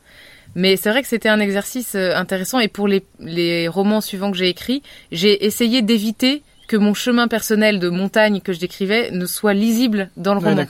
Mais 0.54 0.76
c'est 0.76 0.90
vrai 0.90 1.02
que 1.02 1.08
c'était 1.08 1.28
un 1.28 1.40
exercice 1.40 1.94
intéressant 1.94 2.60
et 2.60 2.68
pour 2.68 2.88
les, 2.88 3.04
les 3.20 3.68
romans 3.68 4.00
suivants 4.00 4.30
que 4.30 4.36
j'ai 4.36 4.48
écrits, 4.48 4.82
j'ai 5.10 5.44
essayé 5.46 5.82
d'éviter 5.82 6.42
que 6.66 6.76
mon 6.76 6.94
chemin 6.94 7.28
personnel 7.28 7.78
de 7.78 7.88
montagne 7.88 8.40
que 8.40 8.52
je 8.52 8.60
décrivais 8.60 9.10
ne 9.10 9.26
soit 9.26 9.54
lisible 9.54 10.10
dans 10.16 10.34
le 10.34 10.40
roman. 10.40 10.64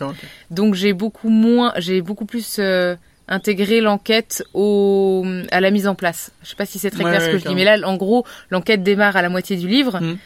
Donc 0.50 0.74
j'ai 0.74 0.92
beaucoup 0.92 1.28
moins, 1.28 1.72
j'ai 1.76 2.00
beaucoup 2.00 2.26
plus 2.26 2.56
euh, 2.58 2.96
intégré 3.28 3.80
l'enquête 3.80 4.44
au 4.54 5.24
à 5.50 5.60
la 5.60 5.70
mise 5.70 5.86
en 5.86 5.94
place. 5.94 6.32
Je 6.42 6.50
sais 6.50 6.56
pas 6.56 6.66
si 6.66 6.78
c'est 6.78 6.90
très 6.90 7.04
clair 7.04 7.22
ce 7.22 7.28
que 7.28 7.38
je 7.38 7.46
dis, 7.46 7.54
mais 7.54 7.64
là, 7.64 7.76
en 7.86 7.96
gros, 7.96 8.26
l'enquête 8.50 8.82
démarre 8.82 9.16
à 9.16 9.22
la 9.22 9.28
moitié 9.28 9.56
du 9.56 9.68
livre. 9.68 10.00
Hmm. 10.00 10.16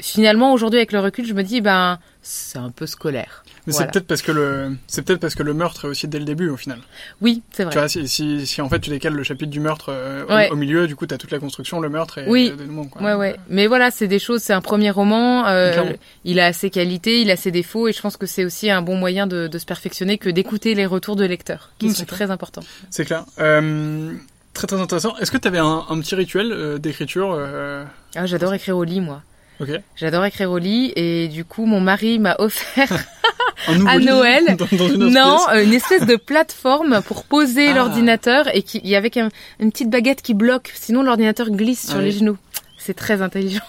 Finalement, 0.00 0.52
aujourd'hui, 0.52 0.78
avec 0.78 0.92
le 0.92 1.00
recul, 1.00 1.26
je 1.26 1.34
me 1.34 1.42
dis, 1.42 1.60
ben, 1.60 1.98
c'est 2.22 2.58
un 2.58 2.70
peu 2.70 2.86
scolaire. 2.86 3.44
Mais 3.68 3.74
c'est 3.74 3.90
peut-être 3.90 4.06
parce 4.06 4.22
que 4.22 4.32
le, 4.32 4.76
c'est 4.86 5.02
peut-être 5.02 5.20
parce 5.20 5.34
que 5.34 5.42
le 5.42 5.52
meurtre 5.52 5.84
est 5.84 5.88
aussi 5.88 6.08
dès 6.08 6.18
le 6.18 6.24
début 6.24 6.48
au 6.48 6.56
final. 6.56 6.78
Oui, 7.20 7.42
c'est 7.52 7.64
vrai. 7.64 7.72
Tu 7.72 7.78
vois, 7.78 7.88
si, 7.88 8.08
si, 8.08 8.46
si, 8.46 8.62
en 8.62 8.68
fait 8.68 8.80
tu 8.80 8.88
décales 8.88 9.12
le 9.12 9.22
chapitre 9.22 9.50
du 9.50 9.60
meurtre 9.60 9.90
euh, 9.90 10.48
au, 10.50 10.56
milieu, 10.56 10.86
du 10.86 10.96
coup 10.96 11.06
tu 11.06 11.14
as 11.14 11.18
toute 11.18 11.30
la 11.30 11.38
construction, 11.38 11.78
le 11.78 11.90
meurtre 11.90 12.18
et 12.18 12.24
oui. 12.26 12.48
le 12.50 12.56
dénouement. 12.56 12.86
Quoi. 12.86 13.02
Ouais, 13.02 13.14
ouais. 13.14 13.32
Euh, 13.34 13.42
Mais 13.50 13.66
voilà, 13.66 13.90
c'est 13.90 14.08
des 14.08 14.18
choses, 14.18 14.40
c'est 14.40 14.54
un 14.54 14.62
premier 14.62 14.90
roman, 14.90 15.46
euh, 15.46 15.92
il 16.24 16.40
a 16.40 16.52
ses 16.54 16.70
qualités, 16.70 17.20
il 17.20 17.30
a 17.30 17.36
ses 17.36 17.50
défauts 17.50 17.88
et 17.88 17.92
je 17.92 18.00
pense 18.00 18.16
que 18.16 18.26
c'est 18.26 18.44
aussi 18.44 18.70
un 18.70 18.80
bon 18.80 18.96
moyen 18.96 19.26
de, 19.26 19.48
de 19.48 19.58
se 19.58 19.66
perfectionner 19.66 20.16
que 20.16 20.30
d'écouter 20.30 20.74
les 20.74 20.86
retours 20.86 21.16
de 21.16 21.26
lecteurs, 21.26 21.72
qui 21.78 21.88
mmh, 21.88 21.94
sont 21.94 22.04
très 22.06 22.30
importants. 22.30 22.64
C'est 22.88 23.04
clair. 23.04 23.24
Euh, 23.38 24.14
très 24.54 24.66
très 24.66 24.80
intéressant. 24.80 25.14
Est-ce 25.18 25.30
que 25.30 25.36
tu 25.36 25.48
avais 25.48 25.58
un, 25.58 25.84
un, 25.88 26.00
petit 26.00 26.14
rituel 26.14 26.52
euh, 26.52 26.78
d'écriture 26.78 27.38
Ah, 28.16 28.24
j'adore 28.24 28.54
écrire 28.54 28.78
au 28.78 28.84
lit, 28.84 29.00
moi. 29.00 29.22
Okay. 29.60 29.78
J'adore 29.96 30.24
écrire 30.24 30.50
au 30.50 30.58
lit 30.58 30.92
et 30.94 31.28
du 31.28 31.44
coup 31.44 31.66
mon 31.66 31.80
mari 31.80 32.18
m'a 32.18 32.36
offert 32.38 32.92
à 33.86 33.98
Noël. 33.98 34.44
non, 34.98 35.38
une 35.54 35.72
espèce 35.72 36.06
de 36.06 36.16
plateforme 36.16 37.02
pour 37.02 37.24
poser 37.24 37.68
ah. 37.68 37.74
l'ordinateur 37.74 38.54
et 38.54 38.62
qui, 38.62 38.80
y 38.84 38.96
avait 38.96 39.10
une 39.60 39.70
petite 39.70 39.90
baguette 39.90 40.22
qui 40.22 40.34
bloque, 40.34 40.72
sinon 40.74 41.02
l'ordinateur 41.02 41.50
glisse 41.50 41.88
sur 41.88 41.98
les 41.98 42.12
genoux. 42.12 42.38
C'est 42.78 42.94
très 42.94 43.20
intelligent. 43.22 43.60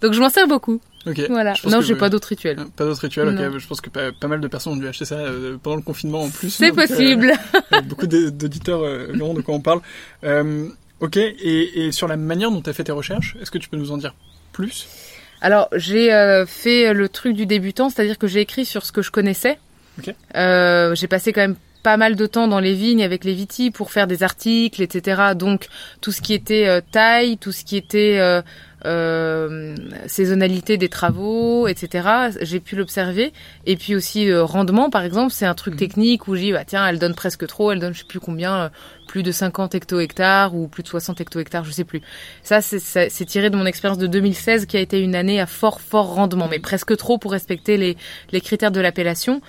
Donc 0.00 0.12
je 0.12 0.20
m'en 0.20 0.30
sers 0.30 0.46
beaucoup. 0.46 0.80
Okay. 1.06 1.26
Voilà. 1.28 1.54
Non, 1.64 1.80
j'ai 1.80 1.94
pas 1.94 2.08
d'autres 2.08 2.28
rituels. 2.28 2.58
Pas 2.76 2.84
d'autres 2.84 3.02
rituels. 3.02 3.28
Ok. 3.28 3.58
Je 3.58 3.66
pense 3.66 3.80
que 3.80 3.90
pas, 3.90 4.28
mal 4.28 4.40
de 4.40 4.48
personnes 4.48 4.74
ont 4.74 4.76
dû 4.76 4.86
acheter 4.86 5.04
ça 5.04 5.16
euh, 5.16 5.56
pendant 5.62 5.76
le 5.76 5.82
confinement 5.82 6.22
en 6.22 6.28
plus. 6.28 6.50
C'est 6.50 6.70
euh, 6.70 6.74
possible. 6.74 7.32
beaucoup 7.84 8.06
d'auditeurs 8.06 8.82
euh, 8.82 9.08
verront 9.12 9.34
de 9.34 9.40
quoi 9.40 9.54
on 9.54 9.60
parle. 9.60 9.80
Euh, 10.24 10.68
ok. 11.00 11.16
Et, 11.16 11.86
et 11.86 11.92
sur 11.92 12.08
la 12.08 12.16
manière 12.16 12.50
dont 12.50 12.62
tu 12.62 12.70
as 12.70 12.72
fait 12.72 12.84
tes 12.84 12.92
recherches, 12.92 13.36
est-ce 13.40 13.50
que 13.50 13.58
tu 13.58 13.68
peux 13.68 13.76
nous 13.76 13.90
en 13.90 13.96
dire 13.96 14.14
plus? 14.52 14.86
Alors 15.40 15.68
j'ai 15.74 16.12
euh, 16.12 16.46
fait 16.46 16.92
le 16.92 17.08
truc 17.08 17.34
du 17.34 17.46
débutant, 17.46 17.90
c'est-à-dire 17.90 18.18
que 18.18 18.26
j'ai 18.26 18.40
écrit 18.40 18.64
sur 18.64 18.84
ce 18.84 18.92
que 18.92 19.02
je 19.02 19.10
connaissais. 19.10 19.58
Euh, 20.36 20.94
j'ai 20.94 21.08
passé 21.08 21.32
quand 21.32 21.40
même 21.40 21.56
pas 21.82 21.96
mal 21.96 22.16
de 22.16 22.26
temps 22.26 22.48
dans 22.48 22.60
les 22.60 22.74
vignes 22.74 23.02
avec 23.02 23.24
les 23.24 23.34
vitis 23.34 23.70
pour 23.70 23.90
faire 23.90 24.06
des 24.06 24.22
articles, 24.22 24.82
etc. 24.82 25.22
Donc 25.34 25.66
tout 26.00 26.12
ce 26.12 26.20
qui 26.20 26.34
était 26.34 26.66
euh, 26.68 26.80
taille, 26.92 27.36
tout 27.38 27.52
ce 27.52 27.64
qui 27.64 27.76
était 27.76 28.42
euh, 28.86 29.74
saisonnalité 30.06 30.76
des 30.76 30.88
travaux, 30.88 31.66
etc. 31.66 32.30
J'ai 32.40 32.60
pu 32.60 32.76
l'observer. 32.76 33.32
Et 33.66 33.76
puis 33.76 33.96
aussi 33.96 34.30
euh, 34.30 34.44
rendement, 34.44 34.88
par 34.88 35.02
exemple, 35.02 35.32
c'est 35.32 35.46
un 35.46 35.54
truc 35.54 35.74
mhm. 35.74 35.80
technique 35.80 36.28
où 36.28 36.36
j'ai 36.36 36.52
bah 36.52 36.64
tiens, 36.64 36.86
elle 36.86 36.98
donne 36.98 37.14
presque 37.14 37.46
trop, 37.46 37.72
elle 37.72 37.80
donne 37.80 37.92
je 37.92 38.00
sais 38.00 38.04
plus 38.04 38.20
combien, 38.20 38.54
euh, 38.54 38.68
plus 39.08 39.24
de 39.24 39.32
50 39.32 39.74
hecto-hectares 39.74 40.54
ou 40.54 40.68
plus 40.68 40.84
de 40.84 40.88
60 40.88 41.20
hecto-hectares, 41.20 41.64
je 41.64 41.72
sais 41.72 41.84
plus. 41.84 42.00
Ça, 42.44 42.60
c'est 42.60 43.24
tiré 43.24 43.50
de 43.50 43.56
mon 43.56 43.66
expérience 43.66 43.98
de 43.98 44.06
2016 44.06 44.66
qui 44.66 44.76
a 44.76 44.80
été 44.80 45.00
une 45.00 45.16
année 45.16 45.40
à 45.40 45.46
fort, 45.46 45.80
fort 45.80 46.14
rendement, 46.14 46.46
mais 46.46 46.60
presque 46.60 46.96
trop 46.96 47.18
pour 47.18 47.32
respecter 47.32 47.76
les, 47.76 47.96
les 48.30 48.40
critères 48.40 48.70
de 48.70 48.80
l'appellation. 48.80 49.40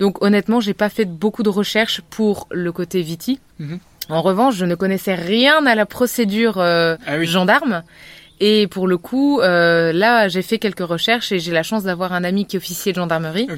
Donc 0.00 0.22
honnêtement, 0.22 0.60
j'ai 0.60 0.74
pas 0.74 0.88
fait 0.88 1.04
beaucoup 1.04 1.42
de 1.42 1.50
recherches 1.50 2.00
pour 2.08 2.46
le 2.50 2.72
côté 2.72 3.02
Viti. 3.02 3.40
Mhm. 3.58 3.80
En 4.08 4.22
revanche, 4.22 4.54
je 4.56 4.64
ne 4.64 4.74
connaissais 4.74 5.14
rien 5.14 5.66
à 5.66 5.74
la 5.74 5.84
procédure 5.84 6.58
euh, 6.58 6.96
ah 7.06 7.22
gendarme. 7.24 7.82
Et 8.40 8.68
pour 8.68 8.86
le 8.86 8.98
coup, 8.98 9.40
euh, 9.40 9.92
là, 9.92 10.28
j'ai 10.28 10.42
fait 10.42 10.58
quelques 10.58 10.86
recherches 10.86 11.32
et 11.32 11.40
j'ai 11.40 11.52
la 11.52 11.62
chance 11.64 11.82
d'avoir 11.82 12.12
un 12.12 12.22
ami 12.22 12.46
qui 12.46 12.56
est 12.56 12.58
officier 12.58 12.92
de 12.92 12.96
gendarmerie 12.96 13.48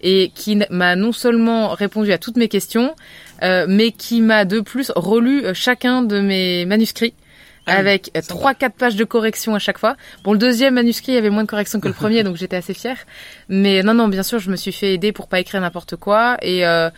et 0.00 0.32
qui 0.34 0.58
m'a 0.70 0.96
non 0.96 1.12
seulement 1.12 1.68
répondu 1.68 2.10
à 2.12 2.18
toutes 2.18 2.36
mes 2.36 2.48
questions, 2.48 2.94
mais 3.42 3.92
qui 3.92 4.20
m'a 4.20 4.44
de 4.44 4.60
plus 4.60 4.92
relu 4.94 5.44
euh, 5.44 5.54
chacun 5.54 6.02
de 6.02 6.20
mes 6.20 6.66
manuscrits. 6.66 7.14
Ah 7.66 7.76
avec 7.76 8.10
trois 8.26 8.54
quatre 8.54 8.74
pages 8.74 8.96
de 8.96 9.04
correction 9.04 9.54
à 9.54 9.58
chaque 9.58 9.78
fois. 9.78 9.96
Bon, 10.24 10.32
le 10.32 10.38
deuxième 10.38 10.74
manuscrit 10.74 11.16
avait 11.16 11.28
moins 11.28 11.42
de 11.44 11.48
correction 11.48 11.78
que 11.78 11.88
le 11.88 11.94
premier, 11.94 12.22
donc 12.24 12.36
j'étais 12.36 12.56
assez 12.56 12.72
fière. 12.72 12.96
Mais 13.48 13.82
non, 13.82 13.92
non, 13.92 14.08
bien 14.08 14.22
sûr, 14.22 14.38
je 14.38 14.50
me 14.50 14.56
suis 14.56 14.72
fait 14.72 14.94
aider 14.94 15.12
pour 15.12 15.28
pas 15.28 15.40
écrire 15.40 15.60
n'importe 15.60 15.96
quoi. 15.96 16.38
Et 16.40 16.66
euh, 16.66 16.88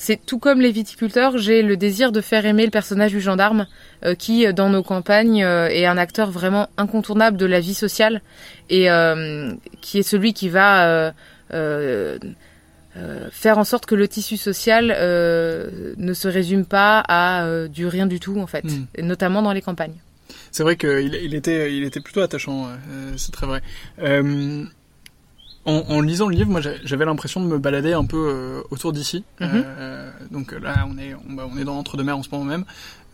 c'est 0.00 0.24
tout 0.24 0.38
comme 0.38 0.62
les 0.62 0.72
viticulteurs, 0.72 1.36
j'ai 1.36 1.62
le 1.62 1.76
désir 1.76 2.10
de 2.10 2.22
faire 2.22 2.46
aimer 2.46 2.64
le 2.64 2.70
personnage 2.70 3.10
du 3.10 3.20
gendarme 3.20 3.66
euh, 4.02 4.14
qui, 4.14 4.46
euh, 4.46 4.52
dans 4.52 4.70
nos 4.70 4.82
campagnes, 4.82 5.44
euh, 5.44 5.68
est 5.68 5.84
un 5.84 5.98
acteur 5.98 6.30
vraiment 6.30 6.70
incontournable 6.78 7.36
de 7.36 7.44
la 7.44 7.60
vie 7.60 7.74
sociale 7.74 8.22
et 8.70 8.88
qui 9.82 9.98
est 9.98 10.02
celui 10.02 10.32
qui 10.32 10.48
va 10.48 11.12
faire 13.30 13.58
en 13.58 13.64
sorte 13.64 13.86
que 13.86 13.94
le 13.94 14.08
tissu 14.08 14.36
social 14.36 14.86
ne 14.88 16.12
se 16.12 16.28
résume 16.28 16.64
pas 16.64 17.02
à 17.06 17.68
du 17.68 17.86
rien 17.86 18.06
du 18.06 18.20
tout 18.20 18.38
en 18.38 18.46
fait, 18.46 18.64
hmm. 18.64 18.86
et 18.94 19.02
notamment 19.02 19.42
dans 19.42 19.52
les 19.52 19.62
campagnes. 19.62 19.94
C'est 20.50 20.62
vrai 20.62 20.76
qu'il 20.76 21.14
il 21.22 21.34
était, 21.34 21.76
il 21.76 21.84
était 21.84 22.00
plutôt 22.00 22.20
attachant, 22.20 22.68
c'est 23.16 23.32
très 23.32 23.46
vrai. 23.46 23.62
En, 25.66 25.84
en, 25.88 26.00
lisant 26.00 26.26
le 26.28 26.34
livre, 26.34 26.50
moi 26.50 26.62
j'avais 26.84 27.04
l'impression 27.04 27.42
de 27.42 27.46
me 27.46 27.58
balader 27.58 27.92
un 27.92 28.06
peu 28.06 28.16
euh, 28.16 28.62
autour 28.70 28.94
d'ici. 28.94 29.24
Mhm. 29.40 29.48
euh, 29.52 30.10
donc 30.30 30.52
là, 30.52 30.86
on 30.88 30.96
est, 30.96 31.14
on, 31.14 31.34
bah, 31.34 31.46
on 31.52 31.58
est 31.58 31.64
dans 31.64 31.74
l'entre-deux-mer 31.74 32.16
en 32.16 32.22
ce 32.22 32.30
moment 32.30 32.44
même. 32.44 32.64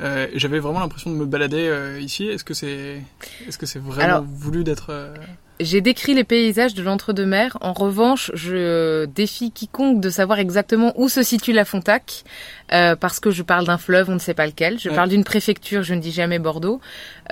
Euh, 0.01 0.29
j'avais 0.35 0.61
vraiment 0.61 0.79
l'impression 0.79 1.11
de 1.11 1.17
me 1.17 1.27
balader 1.27 1.67
euh, 1.67 1.99
ici. 2.01 2.29
Est-ce 2.29 2.45
que 2.45 2.55
c'est, 2.55 3.03
est-ce 3.49 3.59
que 3.59 3.67
c'est 3.67 3.81
vraiment 3.81 4.23
voulu 4.23 4.63
d'être 4.63 4.91
euh, 4.91 5.13
j'ai 5.61 5.81
décrit 5.81 6.15
les 6.15 6.25
paysages 6.25 6.75
de 6.75 6.83
l'entre-deux-mer. 6.83 7.57
En 7.61 7.73
revanche, 7.73 8.31
je 8.35 9.07
défie 9.07 9.51
quiconque 9.51 10.01
de 10.01 10.11
savoir 10.11 10.39
exactement 10.39 10.93
où 10.97 11.09
se 11.09 11.23
situe 11.23 11.53
la 11.53 11.65
Fontac, 11.65 12.25
euh, 12.73 12.97
parce 12.97 13.21
que 13.21 13.31
je 13.31 13.43
parle 13.43 13.67
d'un 13.67 13.79
fleuve, 13.79 14.11
on 14.11 14.15
ne 14.15 14.19
sait 14.19 14.35
pas 14.35 14.47
lequel. 14.47 14.79
Je 14.79 14.91
parle 14.91 15.09
d'une 15.09 15.25
préfecture, 15.25 15.83
je 15.83 15.95
ne 15.95 16.01
dis 16.01 16.13
jamais 16.13 16.39
Bordeaux. 16.39 16.81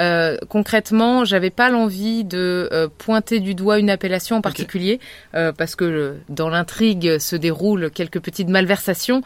Euh, 0.01 0.37
concrètement, 0.49 1.25
j'avais 1.25 1.51
pas 1.51 1.71
l'envie 1.71 2.25
de 2.25 2.69
euh, 2.73 2.89
pointer 2.99 3.41
du 3.41 3.55
doigt 3.55 3.79
une 3.79 3.91
appellation 3.91 4.37
en 4.37 4.41
particulier, 4.41 5.01
euh, 5.35 5.53
parce 5.53 5.77
que 5.77 6.17
dans 6.29 6.49
l'intrigue 6.49 7.19
se 7.19 7.37
déroulent 7.37 7.91
quelques 7.91 8.21
petites 8.21 8.49
malversations 8.49 9.23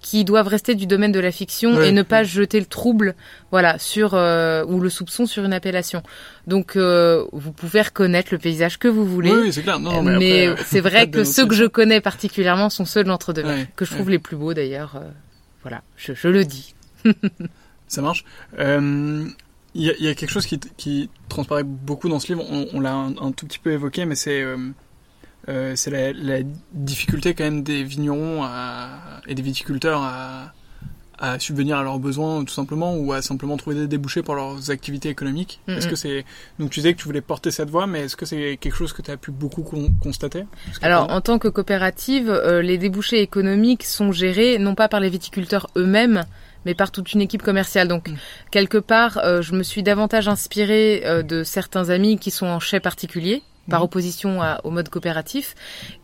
qui 0.00 0.24
doivent 0.24 0.48
rester 0.48 0.74
du 0.74 0.86
domaine 0.86 1.12
de 1.12 1.20
la 1.20 1.32
fiction 1.32 1.80
et 1.80 1.92
ne 1.92 2.02
pas 2.02 2.22
jeter 2.22 2.60
le 2.60 2.66
trouble, 2.66 3.14
voilà, 3.50 3.78
sur 3.78 4.14
ou 4.14 4.80
le 4.80 4.88
soupçon 4.88 5.26
sur 5.26 5.44
une 5.44 5.52
appellation. 5.52 6.02
Donc, 6.46 6.76
vous 6.76 7.52
pouvez 7.52 7.82
reconnaître 7.82 8.28
le 8.32 8.38
paysage 8.38 8.78
que 8.78 8.88
vous 8.88 9.06
voulez. 9.06 9.32
Oui, 9.32 9.52
c'est 9.52 9.62
clair. 9.62 9.78
Non, 9.78 10.02
mais, 10.02 10.18
mais 10.18 10.54
c'est 10.64 10.80
vrai 10.80 11.08
que 11.10 11.24
ceux 11.24 11.46
que 11.46 11.54
je 11.54 11.64
connais 11.64 12.00
particulièrement 12.00 12.70
sont 12.70 12.84
ceux 12.84 13.04
de 13.04 13.08
l'entre-deux-mer, 13.08 13.66
que 13.76 13.84
je 13.84 13.94
trouve 13.94 14.10
les 14.10 14.18
plus 14.18 14.36
beaux 14.36 14.54
d'ailleurs. 14.54 15.01
Voilà, 15.62 15.82
je, 15.96 16.28
le 16.28 16.44
dis. 16.44 16.74
Ça 17.88 18.02
marche. 18.02 18.24
Euh, 18.58 19.26
il 19.74 19.82
y, 19.82 19.90
a, 19.90 19.94
y, 19.98 20.08
a 20.08 20.14
quelque 20.14 20.30
chose 20.30 20.46
qui, 20.46 20.58
qui, 20.58 21.08
transparaît 21.28 21.62
beaucoup 21.64 22.08
dans 22.08 22.20
ce 22.20 22.28
livre, 22.28 22.44
on, 22.74 22.80
l'a 22.80 22.94
un, 22.94 23.32
tout 23.32 23.46
petit 23.46 23.58
peu 23.58 23.72
évoqué, 23.72 24.04
mais 24.04 24.16
c'est 24.16 24.42
euh, 24.42 24.70
euh, 25.48 25.74
la, 25.86 26.38
difficulté 26.72 27.34
quand 27.34 27.44
même 27.44 27.62
des 27.62 27.82
vignerons 27.82 28.46
et 29.26 29.34
des 29.34 29.42
viticulteurs 29.42 30.02
à, 30.02 30.52
à 31.22 31.38
subvenir 31.38 31.78
à 31.78 31.82
leurs 31.84 32.00
besoins 32.00 32.44
tout 32.44 32.52
simplement 32.52 32.96
ou 32.96 33.12
à 33.12 33.22
simplement 33.22 33.56
trouver 33.56 33.76
des 33.76 33.86
débouchés 33.86 34.22
pour 34.22 34.34
leurs 34.34 34.70
activités 34.70 35.08
économiques. 35.08 35.60
Mm 35.66 35.72
-hmm. 35.72 35.76
Est-ce 35.78 35.88
que 35.88 35.96
c'est 35.96 36.24
donc 36.58 36.70
tu 36.70 36.80
disais 36.80 36.92
que 36.94 37.00
tu 37.02 37.06
voulais 37.10 37.26
porter 37.32 37.50
cette 37.52 37.70
voie, 37.70 37.86
mais 37.86 38.00
est-ce 38.04 38.16
que 38.16 38.26
c'est 38.26 38.58
quelque 38.60 38.78
chose 38.82 38.92
que 38.92 39.02
tu 39.06 39.10
as 39.12 39.16
pu 39.16 39.30
beaucoup 39.30 39.62
con 39.62 39.82
constater? 40.06 40.44
Alors 40.82 41.04
en 41.10 41.20
tant 41.20 41.38
que 41.42 41.48
coopérative, 41.56 42.28
euh, 42.28 42.60
les 42.68 42.76
débouchés 42.84 43.20
économiques 43.28 43.84
sont 43.84 44.10
gérés 44.22 44.58
non 44.58 44.74
pas 44.74 44.88
par 44.92 45.00
les 45.04 45.10
viticulteurs 45.16 45.66
eux-mêmes, 45.76 46.20
mais 46.64 46.74
par 46.74 46.90
toute 46.90 47.12
une 47.14 47.22
équipe 47.26 47.42
commerciale. 47.42 47.88
Donc, 47.88 48.08
mm. 48.08 48.16
quelque 48.50 48.78
part, 48.78 49.18
euh, 49.18 49.42
je 49.42 49.52
me 49.54 49.62
suis 49.62 49.82
davantage 49.82 50.26
inspirée 50.28 51.02
euh, 51.04 51.22
de 51.22 51.38
certains 51.44 51.90
amis 51.96 52.18
qui 52.18 52.30
sont 52.30 52.46
en 52.46 52.60
chais 52.60 52.80
particulier, 52.80 53.42
par 53.70 53.80
Mhm. 53.80 53.84
opposition 53.84 54.42
à- 54.42 54.60
au 54.64 54.70
mode 54.70 54.88
coopératif, 54.88 55.54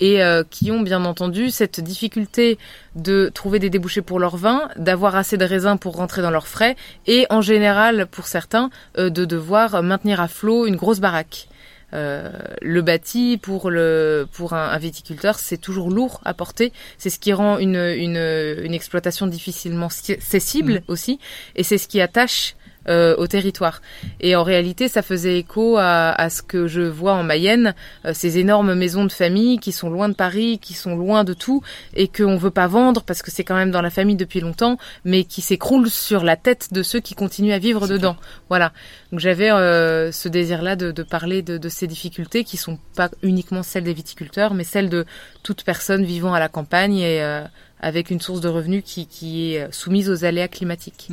et 0.00 0.22
euh, 0.22 0.44
qui 0.48 0.70
ont 0.70 0.80
bien 0.80 1.04
entendu 1.04 1.50
cette 1.50 1.80
difficulté 1.80 2.58
de 2.94 3.30
trouver 3.34 3.58
des 3.58 3.70
débouchés 3.70 4.02
pour 4.02 4.18
leur 4.20 4.36
vin, 4.36 4.68
d'avoir 4.76 5.16
assez 5.16 5.36
de 5.36 5.44
raisins 5.44 5.76
pour 5.78 5.96
rentrer 5.96 6.22
dans 6.22 6.30
leurs 6.30 6.46
frais, 6.48 6.76
et 7.06 7.26
en 7.30 7.40
général, 7.40 8.06
pour 8.06 8.26
certains, 8.26 8.70
euh, 8.98 9.10
de 9.10 9.24
devoir 9.24 9.82
maintenir 9.82 10.20
à 10.20 10.28
flot 10.28 10.66
une 10.66 10.76
grosse 10.76 11.00
baraque. 11.00 11.48
Euh, 11.94 12.30
le 12.60 12.82
bâti 12.82 13.38
pour 13.40 13.70
le 13.70 14.28
pour 14.30 14.52
un, 14.52 14.68
un 14.68 14.76
viticulteur 14.76 15.38
c'est 15.38 15.56
toujours 15.56 15.88
lourd 15.88 16.20
à 16.26 16.34
porter 16.34 16.70
c'est 16.98 17.08
ce 17.08 17.18
qui 17.18 17.32
rend 17.32 17.56
une 17.56 17.76
une, 17.76 18.18
une 18.62 18.74
exploitation 18.74 19.26
difficilement 19.26 19.88
cessible 19.88 20.82
aussi 20.86 21.18
et 21.56 21.62
c'est 21.62 21.78
ce 21.78 21.88
qui 21.88 22.02
attache 22.02 22.56
euh, 22.88 23.14
au 23.16 23.26
territoire. 23.26 23.80
Et 24.20 24.34
en 24.34 24.42
réalité 24.42 24.88
ça 24.88 25.02
faisait 25.02 25.38
écho 25.38 25.76
à, 25.76 26.10
à 26.10 26.30
ce 26.30 26.42
que 26.42 26.66
je 26.66 26.80
vois 26.80 27.12
en 27.14 27.22
Mayenne 27.22 27.74
euh, 28.04 28.12
ces 28.14 28.38
énormes 28.38 28.74
maisons 28.74 29.04
de 29.04 29.12
famille 29.12 29.58
qui 29.58 29.72
sont 29.72 29.90
loin 29.90 30.08
de 30.08 30.14
Paris 30.14 30.58
qui 30.58 30.74
sont 30.74 30.96
loin 30.96 31.22
de 31.24 31.34
tout 31.34 31.62
et 31.94 32.08
qu'on 32.08 32.36
veut 32.36 32.50
pas 32.50 32.66
vendre 32.66 33.02
parce 33.02 33.22
que 33.22 33.30
c'est 33.30 33.44
quand 33.44 33.54
même 33.56 33.70
dans 33.70 33.82
la 33.82 33.90
famille 33.90 34.16
depuis 34.16 34.40
longtemps 34.40 34.78
mais 35.04 35.24
qui 35.24 35.40
s'écroulent 35.42 35.90
sur 35.90 36.24
la 36.24 36.36
tête 36.36 36.72
de 36.72 36.82
ceux 36.82 37.00
qui 37.00 37.14
continuent 37.14 37.52
à 37.52 37.58
vivre 37.58 37.86
dedans. 37.88 38.16
Voilà. 38.48 38.72
Donc 39.12 39.20
j'avais 39.20 39.50
euh, 39.50 40.10
ce 40.12 40.28
désir-là 40.28 40.76
de, 40.76 40.90
de 40.90 41.02
parler 41.02 41.42
de, 41.42 41.58
de 41.58 41.68
ces 41.68 41.86
difficultés 41.86 42.44
qui 42.44 42.56
sont 42.56 42.78
pas 42.96 43.10
uniquement 43.22 43.62
celles 43.62 43.84
des 43.84 43.92
viticulteurs, 43.94 44.54
mais 44.54 44.64
celles 44.64 44.88
de 44.88 45.04
toute 45.42 45.62
personne 45.64 46.04
vivant 46.04 46.32
à 46.34 46.40
la 46.40 46.48
campagne 46.48 46.98
et 46.98 47.22
euh, 47.22 47.42
avec 47.80 48.10
une 48.10 48.20
source 48.20 48.40
de 48.40 48.48
revenus 48.48 48.82
qui, 48.84 49.06
qui 49.06 49.54
est 49.54 49.72
soumise 49.72 50.10
aux 50.10 50.24
aléas 50.24 50.48
climatiques. 50.48 51.08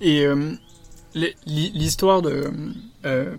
Et 0.00 0.24
euh, 0.26 0.34
les- 0.34 0.46
l'hi- 0.46 0.69
l'histoire 1.14 2.22
de... 2.22 2.50
euh, 3.04 3.34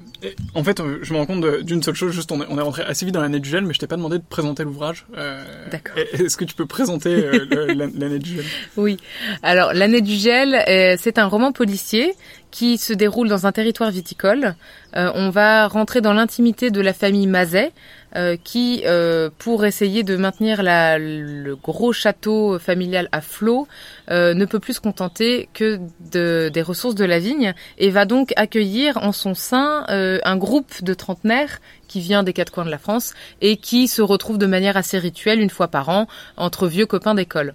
en 0.56 0.64
fait, 0.64 0.80
euh, 0.80 1.00
je 1.02 1.14
me 1.14 1.18
rends 1.20 1.26
compte 1.26 1.46
d'une 1.64 1.82
seule 1.84 1.96
chose, 1.96 2.14
juste 2.14 2.32
on 2.32 2.42
est, 2.42 2.46
on 2.50 2.58
est 2.58 2.62
rentré 2.62 2.84
assez 2.84 3.06
vite 3.06 3.14
dans 3.14 3.22
l'année 3.22 3.40
du 3.40 3.50
gel, 3.50 3.66
mais 3.66 3.74
je 3.74 3.80
t'ai 3.80 3.88
pas 3.88 3.96
demandé 3.98 4.18
de 4.18 4.24
présenter 4.28 4.64
l'ouvrage. 4.64 5.06
Euh, 5.18 5.44
D'accord. 5.72 5.98
Est-ce 5.98 6.38
que 6.38 6.46
tu 6.46 6.56
peux 6.56 6.66
présenter 6.66 7.10
euh, 7.14 7.46
l'année 7.76 8.20
du 8.20 8.36
gel? 8.36 8.46
Oui. 8.78 8.98
Alors 9.44 9.74
l'année 9.74 10.02
du 10.02 10.16
gel, 10.16 10.64
c'est 11.00 11.18
un 11.18 11.28
roman 11.28 11.52
policier 11.52 12.14
qui 12.50 12.78
se 12.78 12.92
déroule 12.94 13.30
dans 13.30 13.48
un 13.48 13.52
territoire 13.52 13.92
viticole. 13.92 14.56
On 14.94 15.30
va 15.30 15.68
rentrer 15.68 16.02
dans 16.02 16.14
l'intimité 16.14 16.70
de 16.70 16.82
la 16.82 16.94
famille 16.94 17.28
Mazet, 17.28 17.72
euh, 18.16 18.36
qui, 18.42 18.84
euh, 18.86 19.30
pour 19.38 19.66
essayer 19.66 20.04
de 20.04 20.16
maintenir 20.16 20.64
la, 20.64 20.98
le 20.98 21.56
gros 21.56 21.94
château 21.94 22.60
familial 22.60 23.10
à 23.12 23.22
flot, 23.22 23.68
euh, 24.10 24.34
ne 24.34 24.46
peut 24.46 24.60
plus 24.60 24.74
se 24.74 24.82
contenter 24.82 25.50
que 25.54 25.80
de, 26.12 26.50
des 26.54 26.62
ressources 26.62 26.96
de 26.96 27.06
la 27.06 27.20
vigne 27.20 27.54
et 27.78 27.90
va 27.90 28.06
donc 28.06 28.34
accueillir 28.36 28.98
en 28.98 29.12
son 29.12 29.34
sein 29.34 29.86
euh, 29.90 30.20
un 30.24 30.38
groupe 30.38 30.84
de 30.84 30.94
trentenaires 30.94 31.60
qui 31.88 32.00
vient 32.00 32.24
des 32.24 32.34
quatre 32.34 32.52
coins 32.52 32.66
de 32.66 32.72
la 32.72 32.78
France 32.78 33.14
et 33.42 33.58
qui 33.58 33.88
se 33.88 34.02
retrouve 34.02 34.38
de 34.38 34.46
manière 34.46 34.78
assez 34.78 34.98
rituelle 34.98 35.40
une 35.40 35.50
fois 35.50 35.68
par 35.68 35.90
an 35.90 36.08
entre 36.38 36.68
vieux 36.68 36.86
copains 36.86 37.16
d'école. 37.16 37.54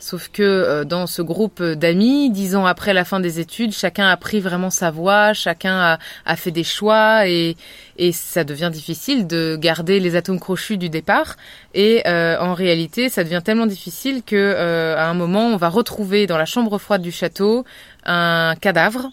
Sauf 0.00 0.28
que 0.28 0.42
euh, 0.42 0.84
dans 0.84 1.06
ce 1.06 1.22
groupe 1.22 1.62
d'amis, 1.62 2.30
dix 2.30 2.54
ans 2.54 2.66
après 2.66 2.94
la 2.94 3.04
fin 3.04 3.18
des 3.18 3.40
études, 3.40 3.72
chacun 3.72 4.08
a 4.08 4.16
pris 4.16 4.38
vraiment 4.40 4.70
sa 4.70 4.90
voie, 4.90 5.32
chacun 5.32 5.76
a, 5.76 5.98
a 6.24 6.36
fait 6.36 6.52
des 6.52 6.62
choix 6.62 7.26
et, 7.26 7.56
et 7.96 8.12
ça 8.12 8.44
devient 8.44 8.70
difficile 8.72 9.26
de 9.26 9.56
garder 9.60 9.98
les 9.98 10.14
atomes 10.14 10.38
crochus 10.38 10.76
du 10.76 10.88
départ. 10.88 11.36
Et 11.74 12.06
euh, 12.06 12.38
en 12.38 12.54
réalité, 12.54 13.08
ça 13.08 13.24
devient 13.24 13.42
tellement 13.44 13.66
difficile 13.66 14.22
que 14.24 14.36
euh, 14.36 14.96
à 14.96 15.06
un 15.06 15.14
moment, 15.14 15.46
on 15.46 15.56
va 15.56 15.68
retrouver 15.68 16.26
dans 16.26 16.38
la 16.38 16.46
chambre 16.46 16.78
froide 16.78 17.02
du 17.02 17.12
château 17.12 17.64
un 18.04 18.54
cadavre 18.60 19.10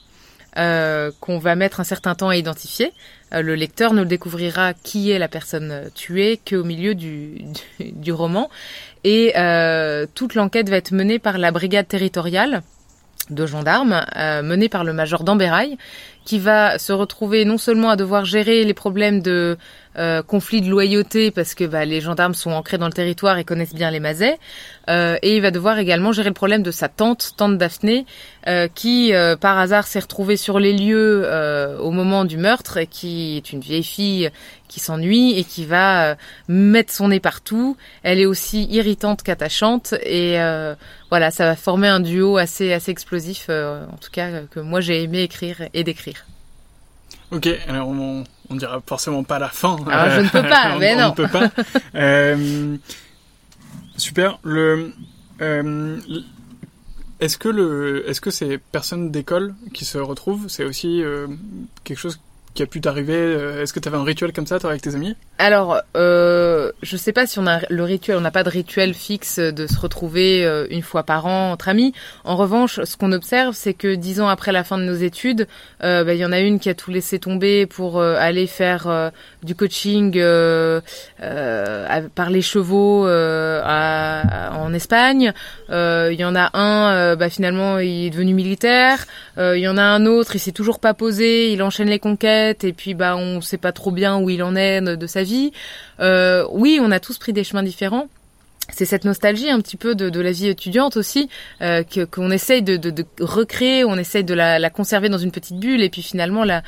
euh, 0.57 1.11
qu'on 1.19 1.37
va 1.37 1.55
mettre 1.55 1.79
un 1.79 1.83
certain 1.83 2.15
temps 2.15 2.29
à 2.29 2.35
identifier. 2.35 2.93
Euh, 3.33 3.41
le 3.41 3.55
lecteur 3.55 3.93
ne 3.93 4.03
découvrira 4.03 4.73
qui 4.73 5.11
est 5.11 5.19
la 5.19 5.27
personne 5.27 5.71
euh, 5.71 5.89
tuée 5.93 6.39
qu'au 6.47 6.63
milieu 6.63 6.95
du, 6.95 7.43
du, 7.79 7.91
du 7.91 8.11
roman. 8.11 8.49
Et 9.03 9.33
euh, 9.37 10.05
toute 10.13 10.35
l'enquête 10.35 10.69
va 10.69 10.77
être 10.77 10.91
menée 10.91 11.19
par 11.19 11.37
la 11.37 11.51
brigade 11.51 11.87
territoriale 11.87 12.61
de 13.31 13.47
gendarmes, 13.47 14.05
menée 14.15 14.69
par 14.69 14.83
le 14.83 14.93
major 14.93 15.23
d'Amberail, 15.23 15.79
qui 16.25 16.37
va 16.37 16.77
se 16.77 16.93
retrouver 16.93 17.43
non 17.43 17.57
seulement 17.57 17.89
à 17.89 17.95
devoir 17.95 18.23
gérer 18.23 18.63
les 18.63 18.73
problèmes 18.75 19.19
de 19.19 19.57
euh, 19.97 20.21
conflits 20.21 20.62
de 20.62 20.69
loyauté, 20.69 21.31
parce 21.31 21.55
que 21.55 21.63
bah, 21.63 21.86
les 21.86 22.01
gendarmes 22.01 22.34
sont 22.34 22.51
ancrés 22.51 22.77
dans 22.77 22.88
le 22.88 22.93
territoire 22.93 23.38
et 23.38 23.45
connaissent 23.45 23.73
bien 23.73 23.91
les 23.91 23.99
mazets, 23.99 24.38
euh, 24.89 25.17
et 25.21 25.38
il 25.38 25.41
va 25.41 25.51
devoir 25.51 25.79
également 25.79 26.12
gérer 26.12 26.29
le 26.29 26.34
problème 26.34 26.63
de 26.63 26.71
sa 26.71 26.89
tante, 26.89 27.34
tante 27.38 27.58
Daphné, 27.58 28.05
euh, 28.47 28.67
qui 28.73 29.13
par 29.39 29.58
hasard 29.58 29.88
s'est 29.88 29.99
retrouvée 29.99 30.38
sur 30.38 30.60
les 30.60 30.73
lieux 30.73 31.25
au 31.79 31.91
moment 31.91 32.25
du 32.25 32.38
meurtre, 32.38 32.77
et 32.77 32.88
qui 32.88 33.38
est 33.38 33.53
une 33.53 33.62
vieille 33.62 33.84
fille 33.84 34.29
qui 34.67 34.79
s'ennuie 34.79 35.38
et 35.38 35.43
qui 35.43 35.65
va 35.65 36.17
mettre 36.47 36.91
son 36.91 37.10
nez 37.10 37.19
partout. 37.19 37.77
Elle 38.03 38.19
est 38.19 38.25
aussi 38.25 38.65
irritante 38.65 39.23
qu'attachante, 39.23 39.93
et 40.03 40.38
voilà, 41.10 41.31
ça 41.31 41.45
va 41.45 41.55
former 41.55 41.88
un 41.88 41.99
duo 42.01 42.38
assez 42.38 42.73
assez 42.73 42.91
explosif, 42.91 43.49
en 43.49 43.97
tout 44.01 44.12
cas 44.12 44.41
que 44.51 44.60
moi 44.60 44.81
j'ai 44.81 45.03
aimé 45.03 45.21
écrire 45.21 45.69
et 45.73 45.84
décrire. 45.84 46.25
Ok, 47.31 47.49
alors 47.67 47.88
on, 47.89 48.23
on 48.49 48.55
dira 48.55 48.81
forcément 48.86 49.23
pas 49.23 49.39
la 49.39 49.49
fin. 49.49 49.77
Alors, 49.89 50.10
je 50.15 50.21
ne 50.21 50.29
peux 50.29 50.41
pas, 50.41 50.71
on, 50.75 50.79
mais 50.79 50.95
on 50.95 50.99
non. 50.99 51.10
ne 51.10 51.15
peut 51.15 51.27
pas. 51.27 51.49
Euh, 51.95 52.77
super. 53.97 54.39
Le, 54.43 54.93
euh, 55.41 55.99
est-ce 57.19 57.38
que 57.38 57.47
le, 57.49 58.08
est-ce 58.10 58.19
que 58.21 58.31
ces 58.31 58.58
personnes 58.58 59.12
d'école 59.12 59.55
qui 59.73 59.86
se 59.86 59.97
retrouvent, 59.97 60.47
c'est 60.49 60.65
aussi 60.65 61.01
euh, 61.01 61.27
quelque 61.84 61.99
chose 61.99 62.19
qui 62.55 62.63
a 62.63 62.65
pu 62.65 62.81
t'arriver 62.81 63.13
euh, 63.13 63.61
Est-ce 63.61 63.73
que 63.73 63.79
tu 63.79 63.87
avais 63.87 63.97
un 63.97 64.03
rituel 64.03 64.33
comme 64.33 64.47
ça, 64.47 64.59
toi, 64.59 64.71
avec 64.71 64.81
tes 64.81 64.95
amis? 64.95 65.15
Alors, 65.37 65.81
euh, 65.97 66.71
je 66.81 66.95
sais 66.95 67.11
pas 67.11 67.27
si 67.27 67.39
on 67.39 67.45
a 67.45 67.59
le 67.69 67.83
rituel, 67.83 68.15
on 68.17 68.21
n'a 68.21 68.31
pas 68.31 68.43
de 68.43 68.49
rituel 68.49 68.93
fixe 68.93 69.37
de 69.37 69.67
se 69.67 69.77
retrouver 69.77 70.45
euh, 70.45 70.65
une 70.69 70.81
fois 70.81 71.03
par 71.03 71.25
an 71.25 71.51
entre 71.51 71.67
amis. 71.67 71.93
En 72.23 72.37
revanche, 72.37 72.81
ce 72.85 72.95
qu'on 72.95 73.11
observe, 73.11 73.53
c'est 73.53 73.73
que 73.73 73.95
dix 73.95 74.21
ans 74.21 74.29
après 74.29 74.53
la 74.53 74.63
fin 74.63 74.77
de 74.77 74.83
nos 74.83 74.95
études, 74.95 75.47
euh, 75.83 76.05
bah, 76.05 76.13
il 76.13 76.19
y 76.19 76.25
en 76.25 76.31
a 76.31 76.39
une 76.39 76.59
qui 76.59 76.69
a 76.69 76.73
tout 76.73 76.89
laissé 76.89 77.19
tomber 77.19 77.65
pour 77.65 78.01
aller 78.01 78.47
faire 78.47 79.11
du 79.43 79.55
coaching 79.55 80.13
par 81.19 82.29
les 82.29 82.41
chevaux 82.41 83.05
en 83.05 84.73
Espagne. 84.73 85.33
Il 85.69 86.15
y 86.17 86.23
en 86.23 86.35
a 86.35 86.57
un, 86.57 87.15
bah, 87.17 87.29
finalement, 87.29 87.79
il 87.79 88.05
est 88.05 88.09
devenu 88.09 88.33
militaire. 88.33 89.05
Il 89.37 89.59
y 89.59 89.67
en 89.67 89.77
a 89.77 89.83
un 89.83 90.05
autre, 90.05 90.35
il 90.35 90.39
s'est 90.39 90.53
toujours 90.53 90.79
pas 90.79 90.93
posé, 90.93 91.51
il 91.51 91.61
enchaîne 91.61 91.89
les 91.89 91.99
conquêtes 91.99 92.44
et 92.53 92.73
puis 92.73 92.93
bah 92.93 93.15
on 93.15 93.41
sait 93.41 93.58
pas 93.58 93.71
trop 93.71 93.91
bien 93.91 94.17
où 94.19 94.29
il 94.29 94.43
en 94.43 94.55
est 94.55 94.81
de, 94.81 95.08
sa 95.08 95.23
vie. 95.23 95.51
Euh, 95.99 96.45
oui, 96.51 96.79
on 96.81 96.91
a 96.91 96.99
tous 96.99 97.17
pris 97.17 97.34
des 97.34 97.43
chemins 97.43 97.63
différents. 97.63 98.08
C'est 98.73 98.86
cette 98.86 99.05
nostalgie 99.05 99.49
un 99.49 99.62
petit 99.62 99.77
peu 99.77 99.93
de, 99.93 100.10
de 100.10 100.19
la 100.21 100.31
vie 100.31 100.47
étudiante 100.47 100.97
aussi 100.97 101.29
euh, 101.62 101.84
que- 101.84 102.03
qu'on 102.03 102.31
essaye 102.31 102.63
de, 102.63 102.77
de, 102.77 102.89
de 102.89 103.05
recréer, 103.19 103.86
on 103.86 103.95
essaye 103.95 104.23
de 104.23 104.34
la, 104.34 104.58
la 104.58 104.69
conserver 104.71 105.08
dans 105.10 105.19
une 105.19 105.31
petite 105.31 105.60
bulle 105.60 105.84
et 105.84 105.89
puis 105.89 106.01
finalement 106.01 106.43
la, 106.43 106.63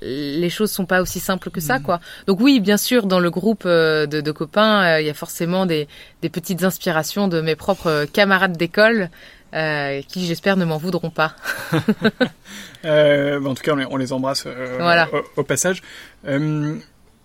les 0.00 0.48
choses 0.48 0.70
sont 0.72 0.86
pas 0.86 1.02
aussi 1.02 1.20
simples 1.20 1.50
que 1.50 1.60
ça 1.60 1.76
Mhm. 1.78 1.82
quoi. 1.84 2.00
Donc 2.26 2.40
oui, 2.40 2.58
bien 2.60 2.78
sûr, 2.78 3.06
dans 3.06 3.20
le 3.20 3.30
groupe 3.30 3.64
euh, 3.66 4.06
de, 4.06 4.30
copains, 4.32 4.82
euh, 4.94 5.00
il 5.02 5.06
y 5.06 5.10
a 5.10 5.14
forcément 5.14 5.66
des, 5.66 5.88
des 6.22 6.30
petites 6.30 6.64
inspirations 6.64 7.28
de 7.28 7.40
mes 7.42 7.54
propres 7.54 8.06
camarades 8.12 8.56
d'école 8.56 9.10
euh, 9.54 10.00
qui 10.08 10.26
j'espère 10.26 10.56
ne 10.56 10.64
m'en 10.64 10.78
voudront 10.78 11.10
pas. 11.10 11.36
Euh, 12.84 13.38
bah, 13.38 13.48
en 13.50 13.54
tout 13.54 13.62
cas, 13.62 13.74
on 13.74 13.76
les, 13.76 13.86
on 13.90 13.96
les 13.96 14.12
embrasse 14.12 14.42
euh, 14.46 14.76
Voilà. 14.80 15.08
au, 15.36 15.40
au 15.40 15.44
passage. 15.44 15.82
Euh, 16.26 16.74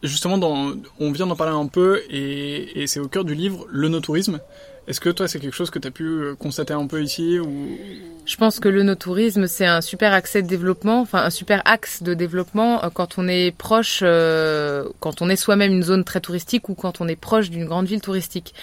justement, 0.04 0.38
dans, 0.38 0.74
on 1.00 1.12
vient 1.12 1.26
d'en 1.26 1.36
parler 1.36 1.54
un 1.56 1.66
peu, 1.66 2.00
et, 2.12 2.84
et 2.84 2.86
c'est 2.86 3.00
au 3.00 3.08
cœur 3.08 3.24
du 3.26 3.34
livre, 3.34 3.66
le 3.72 3.90
no-tourisme. 3.90 4.40
Est-ce 4.88 5.02
que 5.02 5.10
toi, 5.10 5.28
c'est 5.28 5.40
quelque 5.40 5.56
chose 5.56 5.70
que 5.72 5.80
tu 5.80 5.88
as 5.88 5.92
pu 5.92 6.04
euh, 6.06 6.36
constater 6.36 6.74
un 6.74 6.86
peu 6.88 7.02
ici 7.02 7.40
ou... 7.40 7.78
Je 8.26 8.36
pense 8.38 8.60
que 8.60 8.70
le 8.70 8.84
no-tourisme, 8.84 9.48
c'est 9.48 9.66
un 9.66 9.82
super 9.82 10.13
accès 10.13 10.42
de 10.44 10.48
développement, 10.48 11.02
enfin 11.02 11.24
un 11.24 11.30
super 11.30 11.62
axe 11.66 12.04
de 12.04 12.13
développement 12.13 12.80
quand 12.94 13.18
on 13.18 13.28
est 13.28 13.52
proche, 13.58 14.02
euh, 14.04 14.86
quand 15.00 15.22
on 15.22 15.30
est 15.30 15.36
soi-même 15.38 15.72
une 15.72 15.84
zone 15.84 16.04
très 16.04 16.22
touristique 16.22 16.70
ou 16.70 16.76
quand 16.76 17.02
on 17.02 17.08
est 17.08 17.16
proche 17.16 17.50
d'une 17.50 17.66
grande 17.66 17.88
ville 17.88 18.02
touristique. 18.02 18.54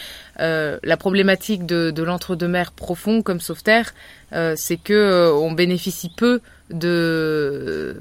Euh, 0.40 0.78
la 0.82 0.96
problématique 0.96 1.64
de, 1.66 1.90
de 1.90 2.02
l'entre-deux-mer 2.02 2.72
profond 2.72 3.22
comme 3.22 3.40
Sauveterre, 3.40 3.94
euh, 4.32 4.54
c'est 4.56 4.76
que 4.76 4.92
euh, 4.92 5.32
on 5.32 5.52
bénéficie 5.52 6.10
peu 6.16 6.40
de, 6.70 8.00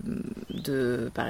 de, 0.49 1.09
par- 1.13 1.27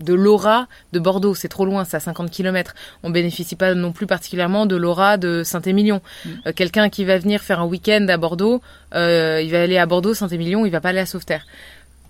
de 0.00 0.14
l'aura 0.14 0.68
de 0.92 0.98
Bordeaux. 1.00 1.34
C'est 1.34 1.48
trop 1.48 1.64
loin, 1.64 1.84
c'est 1.84 1.96
à 1.96 2.00
50 2.00 2.30
km. 2.30 2.74
On 3.02 3.10
bénéficie 3.10 3.56
pas 3.56 3.74
non 3.74 3.92
plus 3.92 4.06
particulièrement 4.06 4.64
de 4.66 4.76
l'aura 4.76 5.16
de 5.16 5.42
Saint-Émilion. 5.42 6.00
Mm. 6.24 6.28
Euh, 6.46 6.52
Quelqu'un 6.54 6.88
qui 6.88 7.04
va 7.04 7.18
venir 7.18 7.42
faire 7.42 7.60
un 7.60 7.66
week-end 7.66 8.06
à 8.08 8.16
Bordeaux, 8.16 8.62
euh, 8.94 9.40
il 9.42 9.50
va 9.50 9.60
aller 9.62 9.76
à 9.78 9.86
Bordeaux, 9.86 10.14
Saint-Émilion, 10.14 10.64
il 10.66 10.70
va 10.72 10.80
pas 10.80 10.90
aller 10.90 11.00
à 11.00 11.06
Sauveterre. 11.06 11.44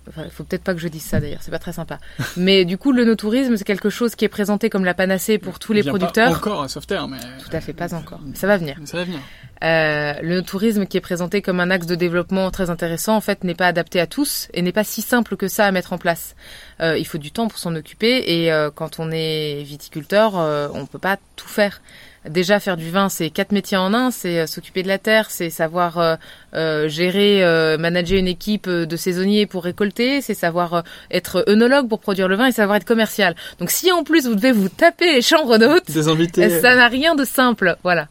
Enfin, 0.07 0.23
il 0.25 0.31
faut 0.31 0.43
peut-être 0.43 0.63
pas 0.63 0.73
que 0.73 0.79
je 0.79 0.87
dise 0.87 1.03
ça 1.03 1.19
d'ailleurs, 1.19 1.39
c'est 1.41 1.51
pas 1.51 1.59
très 1.59 1.73
sympa. 1.73 1.99
Mais 2.37 2.65
du 2.65 2.77
coup, 2.77 2.91
le 2.91 3.05
no-tourisme, 3.05 3.57
c'est 3.57 3.63
quelque 3.63 3.89
chose 3.89 4.15
qui 4.15 4.25
est 4.25 4.29
présenté 4.29 4.69
comme 4.69 4.85
la 4.85 4.93
panacée 4.93 5.37
pour 5.37 5.59
tous 5.59 5.73
les 5.73 5.83
producteurs. 5.83 6.31
Pas 6.31 6.37
encore 6.37 6.63
à 6.63 6.67
Sauveterre, 6.67 7.07
mais. 7.07 7.17
Tout 7.43 7.55
à 7.55 7.61
fait, 7.61 7.73
pas 7.73 7.93
encore. 7.93 8.19
Ça 8.33 8.47
va 8.47 8.57
venir. 8.57 8.77
Ça 8.85 8.97
va 8.97 9.03
venir. 9.03 9.19
Euh, 9.61 10.13
le 10.21 10.41
tourisme 10.41 10.85
qui 10.85 10.95
est 10.95 11.01
présenté 11.01 11.41
comme 11.41 11.59
un 11.59 11.69
axe 11.69 11.85
de 11.85 11.95
développement 11.95 12.49
très 12.49 12.69
intéressant, 12.69 13.15
en 13.15 13.21
fait, 13.21 13.43
n'est 13.43 13.55
pas 13.55 13.67
adapté 13.67 13.99
à 13.99 14.07
tous 14.07 14.47
et 14.53 14.61
n'est 14.61 14.71
pas 14.71 14.83
si 14.83 15.01
simple 15.01 15.35
que 15.35 15.47
ça 15.47 15.65
à 15.65 15.71
mettre 15.71 15.93
en 15.93 15.97
place. 15.97 16.35
Euh, 16.81 16.97
il 16.97 17.05
faut 17.05 17.17
du 17.17 17.31
temps 17.31 17.47
pour 17.47 17.59
s'en 17.59 17.75
occuper 17.75 18.23
et 18.25 18.51
euh, 18.51 18.71
quand 18.73 18.99
on 18.99 19.11
est 19.11 19.63
viticulteur, 19.63 20.37
euh, 20.37 20.69
on 20.73 20.85
peut 20.85 20.99
pas 20.99 21.17
tout 21.35 21.47
faire. 21.47 21.81
Déjà, 22.29 22.59
faire 22.59 22.77
du 22.77 22.89
vin, 22.91 23.09
c'est 23.09 23.29
quatre 23.31 23.51
métiers 23.51 23.77
en 23.77 23.93
un. 23.93 24.11
C'est 24.11 24.39
euh, 24.39 24.47
s'occuper 24.47 24.83
de 24.83 24.87
la 24.87 24.99
terre, 24.99 25.31
c'est 25.31 25.49
savoir 25.49 25.97
euh, 25.97 26.15
euh, 26.53 26.87
gérer, 26.87 27.43
euh, 27.43 27.77
manager 27.77 28.17
une 28.19 28.27
équipe 28.27 28.69
de 28.69 28.95
saisonniers 28.95 29.47
pour 29.47 29.63
récolter, 29.63 30.21
c'est 30.21 30.35
savoir 30.35 30.83
être 31.09 31.43
œnologue 31.47 31.89
pour 31.89 31.99
produire 31.99 32.27
le 32.27 32.35
vin 32.35 32.45
et 32.47 32.51
savoir 32.51 32.77
être 32.77 32.85
commercial. 32.85 33.35
Donc, 33.59 33.71
si 33.71 33.91
en 33.91 34.03
plus 34.03 34.27
vous 34.27 34.35
devez 34.35 34.51
vous 34.51 34.69
taper 34.69 35.13
les 35.15 35.21
chambres 35.21 35.57
d'hôtes, 35.57 35.89
ça 35.89 36.75
n'a 36.75 36.87
rien 36.87 37.15
de 37.15 37.25
simple, 37.25 37.77
voilà. 37.83 38.07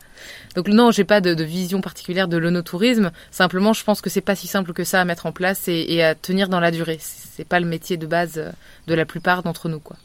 Donc 0.56 0.66
non, 0.66 0.90
j'ai 0.90 1.04
pas 1.04 1.20
de, 1.20 1.34
de 1.34 1.44
vision 1.44 1.80
particulière 1.80 2.26
de 2.26 2.36
l'onotourisme. 2.36 3.12
Simplement, 3.30 3.72
je 3.72 3.84
pense 3.84 4.00
que 4.00 4.10
c'est 4.10 4.20
pas 4.20 4.34
si 4.34 4.48
simple 4.48 4.72
que 4.72 4.82
ça 4.82 5.00
à 5.00 5.04
mettre 5.04 5.26
en 5.26 5.32
place 5.32 5.68
et, 5.68 5.86
et 5.88 6.02
à 6.02 6.16
tenir 6.16 6.48
dans 6.48 6.58
la 6.58 6.72
durée. 6.72 6.98
C'est 7.00 7.46
pas 7.46 7.60
le 7.60 7.66
métier 7.66 7.96
de 7.96 8.06
base 8.06 8.42
de 8.88 8.94
la 8.94 9.04
plupart 9.04 9.44
d'entre 9.44 9.68
nous, 9.68 9.78
quoi. 9.78 9.96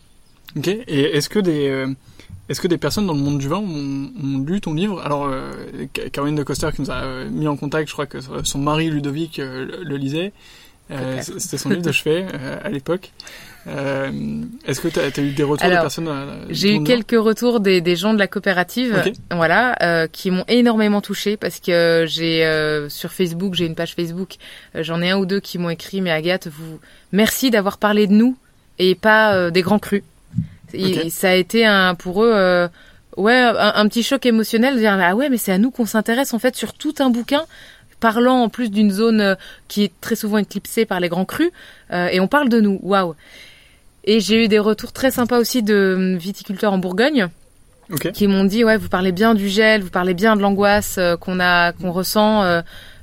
Ok. 0.56 0.68
Et 0.68 1.18
est-ce 1.18 1.30
que 1.30 1.40
des 1.40 1.88
est-ce 2.50 2.60
que 2.62 2.68
des 2.68 2.78
personnes 2.78 3.08
dans 3.08 3.14
le 3.14 3.20
monde 3.20 3.38
du 3.38 3.48
vin 3.48 3.58
ont, 3.58 4.12
ont 4.22 4.40
lu 4.46 4.60
ton 4.62 4.74
livre? 4.74 5.02
Alors, 5.04 5.26
euh, 5.26 5.52
Ca- 5.96 6.10
Caroline 6.10 6.36
de 6.36 6.44
Coster 6.44 6.70
qui 6.76 6.82
nous 6.82 6.92
a 6.92 7.04
euh, 7.04 7.30
mis 7.30 7.48
en 7.48 7.56
contact, 7.56 7.88
je 7.88 7.94
crois 7.94 8.06
que 8.06 8.18
son 8.44 8.60
mari 8.60 8.90
Ludovic 8.90 9.40
euh, 9.40 9.66
le, 9.66 9.84
le 9.84 9.98
lisait. 9.98 10.34
Euh. 10.92 11.22
C'était 11.22 11.58
son 11.58 11.70
livre 11.70 11.82
de 11.82 11.92
chevet 11.94 12.26
euh, 12.34 12.58
à 12.64 12.70
l'époque. 12.70 13.12
Euh, 13.66 14.12
est-ce 14.68 14.82
que 14.82 14.90
tu 14.90 15.00
as, 15.00 15.18
eu 15.22 15.32
des 15.32 15.44
retours 15.44 15.66
Alors, 15.66 15.78
de 15.78 15.84
personnes 15.84 16.10
J'ai 16.50 16.76
eu 16.76 16.84
quelques 16.84 17.16
retours 17.18 17.62
des, 17.62 17.80
des 17.80 17.96
gens 17.96 18.14
de 18.14 18.20
la 18.20 18.28
coopérative, 18.28 19.02
Ok. 19.06 19.14
voilà, 19.32 19.78
euh, 19.82 20.08
qui 20.12 20.30
m'ont 20.32 20.44
énormément 20.50 21.00
touché 21.00 21.38
parce 21.38 21.62
que 21.62 22.04
j'ai 22.06 22.44
euh, 22.46 22.90
sur 22.90 23.14
Facebook, 23.14 23.54
j'ai 23.54 23.66
une 23.66 23.76
page 23.76 23.96
Facebook, 23.96 24.36
euh, 24.76 24.84
j'en 24.84 25.02
ai 25.02 25.12
un 25.12 25.18
ou 25.18 25.26
deux 25.26 25.40
qui 25.40 25.58
m'ont 25.60 25.70
écrit, 25.70 26.02
mais 26.02 26.12
Agathe, 26.12 26.48
vous, 26.50 26.80
merci 27.14 27.50
d'avoir 27.52 27.78
parlé 27.78 28.06
de 28.06 28.12
nous 28.12 28.36
et 28.80 28.96
pas 28.96 29.34
euh, 29.34 29.50
des 29.50 29.62
grands 29.62 29.80
crus. 29.80 30.04
Et 30.74 31.10
ça 31.10 31.30
a 31.30 31.34
été 31.36 31.66
un 31.66 31.96
pour 31.96 32.24
eux, 32.24 32.32
euh, 32.34 32.68
ouais, 33.18 33.36
un, 33.38 33.74
un 33.76 33.88
petit 33.88 34.04
choc 34.04 34.26
émotionnel 34.26 34.76
de 34.76 34.80
dire 34.80 34.98
ah 35.00 35.16
ouais, 35.16 35.30
mais 35.30 35.38
c'est 35.38 35.52
à 35.52 35.58
nous 35.58 35.72
qu'on 35.72 35.86
s'intéresse 35.86 36.34
en 36.34 36.40
fait 36.40 36.56
sur 36.56 36.74
tout 36.74 36.96
un 37.00 37.10
bouquin 37.10 37.44
parlant 38.00 38.42
en 38.42 38.50
plus 38.50 38.70
d'une 38.70 38.92
zone 38.92 39.22
euh, 39.22 39.36
qui 39.68 39.84
est 39.84 39.92
très 40.02 40.16
souvent 40.16 40.38
éclipsée 40.38 40.86
par 40.86 41.00
les 41.00 41.10
grands 41.10 41.26
crus, 41.26 41.52
euh, 41.92 42.08
et 42.08 42.20
on 42.20 42.28
parle 42.28 42.50
de 42.50 42.60
nous. 42.60 42.80
Waouh. 42.84 43.16
Et 44.04 44.20
j'ai 44.20 44.44
eu 44.44 44.48
des 44.50 44.60
retours 44.60 44.92
très 44.92 45.12
sympas 45.12 45.40
aussi 45.40 45.64
de 45.64 46.18
viticulteurs 46.20 46.74
en 46.74 46.78
Bourgogne 46.78 47.28
qui 48.12 48.28
m'ont 48.28 48.44
dit 48.46 48.64
ouais 48.64 48.78
vous 48.78 48.90
parlez 48.90 49.12
bien 49.12 49.34
du 49.36 49.48
gel, 49.48 49.82
vous 49.82 49.90
parlez 49.90 50.14
bien 50.14 50.36
de 50.36 50.42
l'angoisse 50.42 50.96
euh, 50.98 51.16
qu'on 51.18 51.40
a 51.40 51.72
qu'on 51.74 51.92
ressent. 51.92 52.44
euh, 52.44 52.62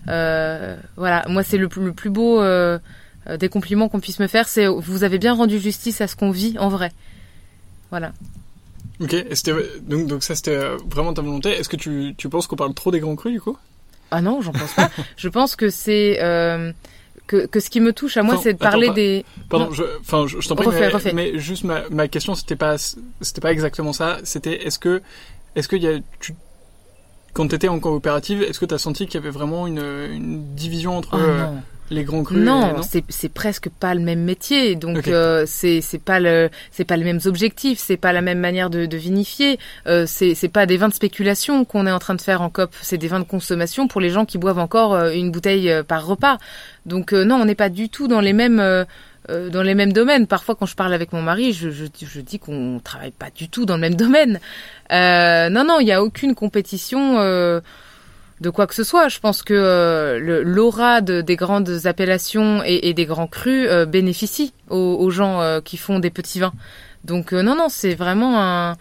euh, 0.09 0.76
voilà, 0.96 1.24
moi 1.28 1.42
c'est 1.42 1.59
le, 1.59 1.68
plus- 1.68 1.85
le 1.85 1.92
plus 1.92 2.11
beau 2.11 2.42
des 3.38 3.48
compliments 3.50 3.88
qu'on 3.88 4.00
puisse 4.00 4.18
me 4.18 4.26
faire, 4.26 4.48
c'est 4.48 4.66
vous 4.66 5.04
avez 5.04 5.18
bien 5.18 5.35
rendu 5.35 5.59
justice 5.61 6.00
à 6.00 6.06
ce 6.09 6.16
qu'on 6.16 6.30
vit 6.30 6.56
en 6.59 6.68
vrai. 6.68 6.90
Voilà. 7.90 8.12
Ok. 9.00 9.14
Et 9.14 9.24
donc 9.83 10.07
donc 10.07 10.22
ça 10.22 10.35
c'était 10.35 10.55
euh, 10.55 10.76
vraiment 10.88 11.14
ta 11.14 11.22
volonté. 11.22 11.50
Est-ce 11.50 11.68
que 11.68 11.76
tu 11.76 12.14
tu 12.16 12.29
penses 12.29 12.46
qu'on 12.46 12.57
parle 12.57 12.74
trop 12.74 12.90
des 12.90 13.00
grands 13.00 13.16
crus 13.16 13.33
du 13.33 13.40
coup? 13.40 13.57
Ah 14.11 14.20
non, 14.20 14.40
j'en 14.42 14.53
pense 14.53 14.74
pas. 14.74 14.90
Je 15.16 15.29
pense 15.29 15.57
que 15.57 15.70
c'est 15.70 16.18
euh, 16.22 16.72
que, 17.26 17.46
que 17.46 17.61
ce 17.61 17.70
qui 17.70 17.81
me 17.81 17.92
touche 17.92 18.16
à 18.16 18.22
moi, 18.22 18.37
c'est 18.42 18.55
de 18.55 18.59
parler 18.59 18.90
des. 18.90 19.24
Pardon, 19.48 19.72
je, 19.72 19.85
enfin, 20.00 20.26
je, 20.26 20.40
je 20.40 20.48
t'en 20.48 20.57
prie, 20.57 20.66
Refais, 20.66 20.81
mais, 20.81 20.88
refais. 20.88 21.12
mais 21.12 21.38
juste 21.38 21.62
ma, 21.64 21.88
ma 21.90 22.09
question, 22.09 22.35
c'était 22.35 22.57
pas, 22.57 22.76
c'était 22.76 23.40
pas 23.40 23.53
exactement 23.53 23.92
ça. 23.92 24.18
C'était, 24.24 24.66
est-ce 24.66 24.81
que, 24.81 25.00
est-ce 25.55 25.68
qu'il 25.68 25.83
y 25.83 25.87
a, 25.87 26.00
tu, 26.18 26.35
quand 27.33 27.46
t'étais 27.46 27.68
en 27.68 27.79
coopérative, 27.79 28.42
est-ce 28.42 28.59
que 28.59 28.66
t'as 28.66 28.79
senti 28.79 29.07
qu'il 29.07 29.14
y 29.14 29.22
avait 29.22 29.31
vraiment 29.31 29.68
une, 29.68 29.79
une 29.79 30.55
division 30.57 30.96
entre 30.96 31.11
Oh 31.12 31.18
euh. 31.20 31.46
Les 31.90 32.05
grands 32.05 32.22
crus 32.22 32.38
et- 32.38 32.44
Non, 32.44 32.76
non 32.76 32.83
c'est 32.83 33.05
c'est 33.09 33.29
presque 33.29 33.68
pas 33.68 33.94
le 33.94 34.00
même 34.00 34.22
métier, 34.22 34.76
donc 34.76 34.98
Ok. 34.98 35.09
euh, 35.09 35.44
c'est 35.46 35.81
c'est 35.81 35.98
pas 36.03 36.20
le 36.20 36.48
c'est 36.70 36.85
pas 36.85 36.96
les 36.96 37.05
mêmes 37.05 37.20
objectifs, 37.26 37.79
c'est 37.79 37.96
pas 37.96 38.12
la 38.12 38.20
même 38.22 38.38
manière 38.38 38.70
de, 38.70 38.87
de 38.87 38.96
vinifier, 38.96 39.59
euh, 39.87 40.05
c'est 40.07 40.35
c'est 40.35 40.48
pas 40.48 40.66
des 40.66 40.76
vins 40.76 40.88
de 40.88 40.94
spéculation 40.94 41.64
qu'on 41.64 41.87
est 41.87 41.92
en 41.92 41.98
train 41.98 42.14
de 42.14 42.20
faire 42.20 42.42
en 42.42 42.50
COP, 42.50 42.70
c'est 42.81 42.98
des 42.98 43.09
vins 43.09 43.20
de 43.20 43.24
consommation 43.24 43.88
pour 43.88 44.00
les 44.00 44.11
gens 44.11 44.24
qui 44.24 44.38
boivent 44.38 44.59
encore 44.59 44.94
euh, 44.94 45.11
une 45.12 45.31
bouteille 45.31 45.70
euh, 45.70 45.83
par 45.83 46.07
repas. 46.07 46.38
Donc 46.87 47.12
euh, 47.12 47.24
non, 47.24 47.37
on 47.37 47.44
n'est 47.44 47.55
pas 47.55 47.68
du 47.68 47.88
tout 47.88 48.09
dans 48.09 48.20
les 48.20 48.33
mêmes 48.33 48.87
dans 49.29 49.62
les 49.62 49.74
mêmes 49.76 49.92
domaines. 49.92 50.26
Parfois, 50.26 50.57
quand 50.57 50.66
je 50.66 50.74
parle 50.74 50.92
avec 50.92 51.12
mon 51.12 51.22
mari, 51.22 51.53
je, 51.53 51.70
je, 51.70 51.85
je 52.03 52.20
dis 52.20 52.40
qu'on 52.40 52.81
travaille 52.83 53.12
pas 53.12 53.29
du 53.33 53.48
tout 53.48 53.64
dans 53.64 53.74
le 53.74 53.81
même 53.81 53.94
domaine. 53.94 54.40
Euh, 54.92 55.48
non, 55.50 55.62
non, 55.64 55.79
il 55.79 55.87
y 55.87 55.92
a 55.92 56.03
aucune 56.03 56.35
compétition. 56.35 57.20
De 58.40 58.50
quoi 58.50 58.66
que 58.66 58.74
ce 58.74 58.85
soit. 58.85 59.09
Je 59.09 59.18
pense 59.20 59.42
que 59.42 59.55
euh, 59.55 60.42
l'aura 60.44 61.00
de- 61.00 61.20
des 61.20 61.37
grandes 61.37 61.70
appellations 61.85 62.62
et, 62.64 62.88
et 62.88 62.94
des 62.94 63.05
grands 63.07 63.26
crus 63.26 63.66
euh, 63.68 63.85
bénéficie 63.87 64.53
aux, 64.70 64.96
aux 64.98 65.11
gens 65.11 65.40
euh, 65.40 65.61
qui 65.61 65.76
font 65.76 65.98
des 65.98 66.11
petits 66.11 66.40
vins. 66.40 66.53
Donc 67.05 67.33
euh, 67.33 67.42
non, 67.42 67.55
non, 67.55 67.68
c'est 67.68 67.94
vraiment 67.94 68.40
un, 68.42 68.76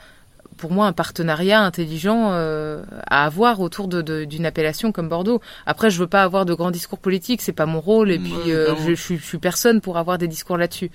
pour 0.58 0.72
moi 0.72 0.88
un 0.88 0.94
partenariat 0.94 1.62
intelligent 1.62 2.30
euh, 2.32 2.84
à 3.10 3.26
avoir 3.26 3.60
autour 3.62 3.88
de- 3.88 4.02
de- 4.02 4.24
d'une 4.26 4.46
appellation 4.46 4.92
comme 4.92 5.10
Bordeaux. 5.10 5.42
Après, 5.66 5.90
je 5.90 6.00
veux 6.00 6.08
pas 6.08 6.24
avoir 6.24 6.46
de 6.46 6.54
grands 6.54 6.72
discours 6.72 7.00
politiques, 7.00 7.42
c'est 7.42 7.52
pas 7.54 7.66
mon 7.66 7.82
rôle, 7.82 8.12
et 8.12 8.20
puis 8.20 8.34
euh, 8.52 8.76
je, 8.86 8.96
je, 8.96 9.02
suis, 9.02 9.18
je 9.18 9.24
suis 9.26 9.38
personne 9.40 9.82
pour 9.82 9.98
avoir 9.98 10.18
des 10.18 10.28
discours 10.28 10.58
là-dessus. 10.58 10.92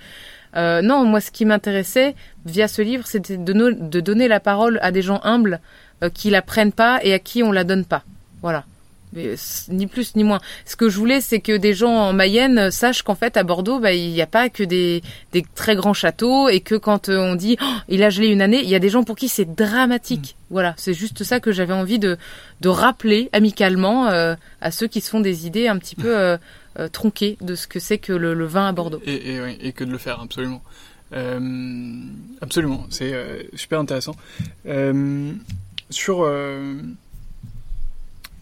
Euh, 0.55 0.81
non, 0.81 1.03
moi, 1.03 1.19
ce 1.19 1.31
qui 1.31 1.45
m'intéressait 1.45 2.15
via 2.45 2.67
ce 2.67 2.81
livre, 2.81 3.05
c'était 3.07 3.37
de, 3.37 3.53
no- 3.53 3.71
de 3.71 3.99
donner 3.99 4.27
la 4.27 4.39
parole 4.39 4.79
à 4.81 4.91
des 4.91 5.01
gens 5.01 5.19
humbles 5.23 5.59
euh, 6.03 6.09
qui 6.09 6.29
la 6.29 6.41
prennent 6.41 6.71
pas 6.71 6.99
et 7.03 7.13
à 7.13 7.19
qui 7.19 7.43
on 7.43 7.51
la 7.51 7.63
donne 7.63 7.85
pas. 7.85 8.03
Voilà. 8.45 8.63
Mais, 9.13 9.33
ni 9.69 9.87
plus 9.87 10.15
ni 10.15 10.23
moins. 10.23 10.39
Ce 10.67 10.75
que 10.75 10.87
je 10.87 10.99
voulais, 10.99 11.19
c'est 11.19 11.39
que 11.39 11.57
des 11.57 11.73
gens 11.73 11.89
en 11.89 12.13
Mayenne 12.13 12.69
sachent 12.69 13.01
qu'en 13.01 13.15
fait, 13.15 13.37
à 13.37 13.43
Bordeaux, 13.43 13.79
bah, 13.79 13.93
il 13.93 14.11
n'y 14.11 14.21
a 14.21 14.27
pas 14.27 14.49
que 14.49 14.61
des, 14.61 15.01
des 15.31 15.43
très 15.55 15.75
grands 15.75 15.95
châteaux 15.95 16.47
et 16.47 16.59
que 16.59 16.75
quand 16.75 17.09
euh, 17.09 17.17
on 17.17 17.33
dit 17.33 17.57
oh, 17.59 17.65
il 17.89 18.03
a 18.03 18.11
gelé 18.11 18.27
une 18.27 18.43
année, 18.43 18.61
il 18.61 18.69
y 18.69 18.75
a 18.75 18.79
des 18.79 18.89
gens 18.89 19.03
pour 19.03 19.15
qui 19.15 19.29
c'est 19.29 19.55
dramatique. 19.55 20.35
Voilà, 20.51 20.75
c'est 20.77 20.93
juste 20.93 21.23
ça 21.23 21.39
que 21.39 21.51
j'avais 21.51 21.73
envie 21.73 21.97
de, 21.97 22.17
de 22.61 22.69
rappeler 22.69 23.29
amicalement 23.33 24.09
euh, 24.09 24.35
à 24.61 24.69
ceux 24.69 24.85
qui 24.85 25.01
se 25.01 25.09
font 25.09 25.21
des 25.21 25.47
idées 25.47 25.67
un 25.67 25.79
petit 25.79 25.95
peu 25.95 26.15
euh, 26.15 26.37
tronquées 26.91 27.39
de 27.41 27.55
ce 27.55 27.65
que 27.65 27.79
c'est 27.79 27.97
que 27.97 28.13
le, 28.13 28.35
le 28.35 28.45
vin 28.45 28.67
à 28.67 28.73
Bordeaux. 28.73 29.01
Et, 29.07 29.33
et, 29.33 29.41
oui, 29.41 29.57
et 29.59 29.71
que 29.71 29.83
de 29.83 29.91
le 29.91 29.97
faire, 29.97 30.19
absolument. 30.21 30.61
Absolument, 32.41 32.85
c'est 32.91 33.49
super 33.55 33.79
intéressant. 33.79 34.15
Sur, 35.89 36.27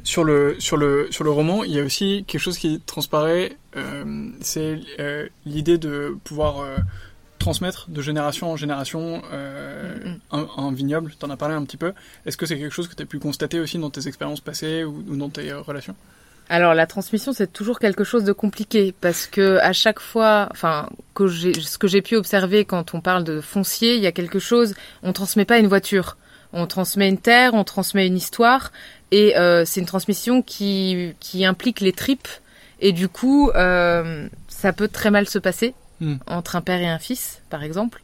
sur, 0.04 0.24
le, 0.24 0.56
sur, 0.60 0.78
le, 0.78 1.08
sur 1.12 1.24
le 1.24 1.30
roman, 1.32 1.64
il 1.64 1.72
y 1.72 1.80
a 1.80 1.84
aussi 1.84 2.26
quelque 2.28 2.42
chose 2.42 2.58
qui 2.58 2.80
transparaît, 2.86 3.58
euh, 3.76 4.28
c'est 4.42 4.80
euh, 5.00 5.28
l'idée 5.46 5.78
de 5.78 6.16
pouvoir 6.24 6.60
euh, 6.60 6.78
transmettre 7.40 7.90
de 7.90 8.02
génération 8.02 8.52
en 8.52 8.56
génération 8.58 9.22
euh, 9.34 9.96
Mhm. 10.06 10.20
un, 10.32 10.48
un 10.58 10.72
vignoble. 10.72 11.14
Tu 11.18 11.26
en 11.26 11.30
as 11.30 11.38
parlé 11.38 11.56
un 11.56 11.64
petit 11.64 11.78
peu. 11.78 11.94
Est-ce 12.26 12.38
que 12.38 12.46
c'est 12.46 12.58
quelque 12.58 12.74
chose 12.74 12.88
que 12.88 12.96
tu 12.96 13.04
as 13.04 13.06
pu 13.06 13.20
constater 13.20 13.60
aussi 13.60 13.78
dans 13.78 13.90
tes 13.90 14.08
expériences 14.08 14.42
passées 14.42 14.84
ou, 14.84 15.04
ou 15.08 15.16
dans 15.16 15.30
tes 15.30 15.52
relations? 15.54 15.96
Alors 16.50 16.74
la 16.74 16.86
transmission 16.88 17.32
c'est 17.32 17.52
toujours 17.52 17.80
quelque 17.80 18.04
chose 18.04 18.26
de 18.26 18.34
compliqué 18.34 18.94
parce 19.00 19.28
que 19.28 19.58
à 19.60 19.72
chaque 19.72 20.02
fois, 20.02 20.50
enfin 20.52 20.90
que 21.16 21.28
j'ai 21.28 21.54
ce 21.54 21.78
que 21.78 21.88
j'ai 21.88 22.02
pu 22.02 22.18
observer 22.18 22.66
quand 22.66 22.94
on 22.94 23.00
parle 23.02 23.24
de 23.24 23.40
foncier, 23.40 23.96
il 23.96 24.02
y 24.02 24.08
a 24.08 24.12
quelque 24.12 24.40
chose, 24.40 24.76
on 25.04 25.14
transmet 25.14 25.46
pas 25.46 25.58
une 25.58 25.68
voiture, 25.68 26.18
on 26.54 26.68
transmet 26.68 27.10
une 27.10 27.18
terre, 27.18 27.54
on 27.54 27.64
transmet 27.64 28.08
une 28.08 28.16
histoire 28.18 28.72
et 29.12 29.36
euh, 29.38 29.66
c'est 29.66 29.80
une 29.80 29.86
transmission 29.86 30.42
qui 30.42 31.14
qui 31.20 31.46
implique 31.46 31.82
les 31.82 31.92
tripes 31.94 32.28
et 32.80 32.92
du 32.92 33.08
coup 33.10 33.50
euh, 33.56 34.28
ça 34.48 34.72
peut 34.74 34.88
très 34.88 35.12
mal 35.12 35.28
se 35.28 35.40
passer 35.40 35.74
Hmm. 36.02 36.16
entre 36.26 36.56
un 36.56 36.62
père 36.62 36.82
et 36.82 36.88
un 36.88 36.98
fils 37.00 37.42
par 37.52 37.64
exemple. 37.64 38.02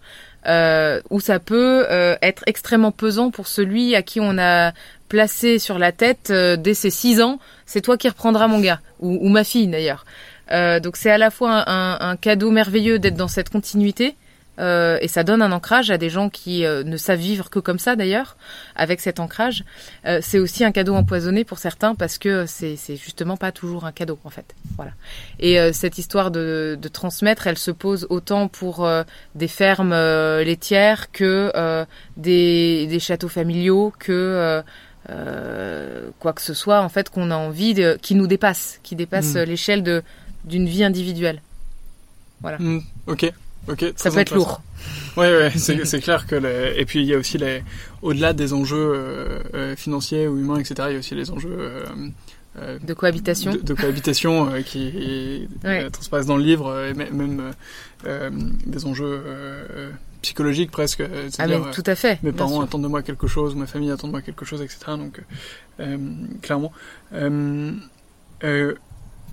Euh, 0.48 1.02
ou 1.10 1.20
ça 1.20 1.40
peut 1.40 1.86
euh, 1.90 2.16
être 2.22 2.44
extrêmement 2.46 2.92
pesant 2.94 3.30
pour 3.32 3.48
celui 3.48 3.94
à 3.96 4.04
qui 4.04 4.20
on 4.22 4.38
a 4.38 4.72
placé 5.10 5.60
sur 5.60 5.78
la 5.80 5.92
tête 5.92 6.30
euh, 6.30 6.56
dès 6.56 6.76
ses 6.76 6.92
six 6.92 7.20
ans 7.22 7.40
c'est 7.66 7.82
toi 7.82 7.98
qui 7.98 8.08
reprendras 8.08 8.48
mon 8.48 8.60
gars 8.62 8.80
ou, 9.00 9.18
ou 9.22 9.28
ma 9.30 9.44
fille 9.44 9.68
d'ailleurs. 9.68 10.06
Euh, 10.52 10.80
donc 10.80 10.96
c'est 10.98 11.12
à 11.12 11.18
la 11.18 11.30
fois 11.32 11.70
un- 11.70 12.00
un 12.12 12.16
cadeau 12.16 12.52
merveilleux 12.52 13.00
d'être 13.00 13.18
dans 13.18 13.28
cette 13.28 13.50
continuité 13.50 14.16
euh, 14.60 14.98
et 15.02 15.08
ça 15.08 15.24
donne 15.24 15.42
un 15.42 15.52
ancrage 15.52 15.92
à 15.92 15.98
des 15.98 16.10
gens 16.10 16.30
qui 16.30 16.66
euh, 16.66 16.84
ne 16.84 16.98
savent 16.98 17.20
vivre 17.20 17.50
que 17.50 17.60
comme 17.60 17.80
ça 17.80 17.96
d'ailleurs 17.96 18.36
avec 18.76 19.00
cet 19.00 19.20
ancrage. 19.20 19.64
Euh, 20.06 20.20
c'est 20.22 20.40
aussi 20.40 20.64
un 20.64 20.72
cadeau 20.72 20.96
empoisonné 20.96 21.44
pour 21.44 21.60
certains 21.60 21.96
parce 21.96 22.18
que 22.18 22.46
c'est 22.46 22.76
c'est 22.76 22.96
justement 22.96 23.38
pas 23.38 23.52
toujours 23.52 23.86
un 23.86 23.92
cadeau 23.92 24.20
en 24.24 24.30
fait. 24.30 24.56
Voilà. 24.76 24.92
Et 25.40 25.58
cette 25.74 25.98
histoire 25.98 26.32
de, 26.32 26.78
de 26.82 26.88
transmettre, 26.88 27.48
elle 27.48 27.58
se 27.58 27.72
pose 27.72 28.08
autant 28.10 28.48
pour 28.48 28.88
des 29.36 29.48
fermes 29.48 29.94
laitières 29.94 31.12
que 31.12 31.86
des, 32.18 32.88
des 32.88 33.00
châteaux 33.00 33.30
familiaux 33.30 33.94
que 34.00 34.62
quoi 36.20 36.34
que 36.34 36.42
ce 36.42 36.54
soit 36.54 36.82
en 36.82 36.90
fait 36.90 37.10
qu'on 37.10 37.32
a 37.32 37.36
envie 37.36 37.74
de, 37.74 37.98
qui 38.02 38.16
nous 38.16 38.28
dépasse, 38.28 38.80
qui 38.84 38.96
dépasse 38.96 39.34
Mm. 39.34 39.38
euh, 39.38 39.46
l'échelle 39.46 39.84
de 39.84 40.04
d'une 40.46 40.68
vie 40.68 40.84
individuelle. 40.84 41.42
Voilà. 42.42 42.58
Mm, 42.60 42.82
ok. 43.08 43.32
Ok, 43.68 43.86
ça 43.96 44.10
peut 44.10 44.20
être 44.20 44.34
lourd. 44.34 44.62
Ouais, 45.18 45.36
ouais, 45.36 45.52
c'est 45.86 46.00
clair 46.00 46.26
que 46.28 46.36
les... 46.36 46.80
et 46.80 46.86
puis 46.86 47.00
il 47.00 47.06
y 47.06 47.14
a 47.14 47.18
aussi 47.18 47.38
les 47.38 47.64
au-delà 48.02 48.34
des 48.34 48.54
enjeux 48.54 48.94
euh, 48.96 49.40
euh, 49.54 49.76
financiers 49.76 50.28
ou 50.28 50.38
humains, 50.38 50.60
etc. 50.60 50.76
Il 50.90 50.94
y 50.94 50.96
a 50.96 51.00
aussi 51.00 51.16
les 51.16 51.32
enjeux 51.32 51.58
euh, 51.60 51.86
euh 52.58 52.80
de 52.80 52.94
cohabitation, 52.94 53.52
de, 53.62 53.74
cohabitation 53.74 54.50
euh, 54.50 54.62
qui 54.62 55.48
ouais. 55.64 55.90
transparaissent 55.90 56.26
dans 56.26 56.38
le 56.38 56.44
livre, 56.44 56.86
et 56.86 56.94
même 56.94 57.54
des 58.66 58.86
enjeux 58.86 59.22
psychologiques 60.22 60.72
presque. 60.72 61.04
Ah 61.38 61.48
mais 61.48 61.60
tout 61.74 61.84
à 61.86 61.96
fait. 61.96 62.20
Mes 62.24 62.32
parents 62.32 62.62
attendent 62.62 62.84
de 62.84 62.88
moi 62.88 63.02
quelque 63.02 63.28
chose, 63.28 63.56
ma 63.56 63.68
famille 63.68 63.92
attend 63.92 64.08
de 64.08 64.14
moi 64.14 64.22
quelque 64.22 64.46
chose, 64.46 64.62
etc. 64.62 64.80
Donc 64.98 65.22
clairement. 66.42 66.72
je 67.12 68.66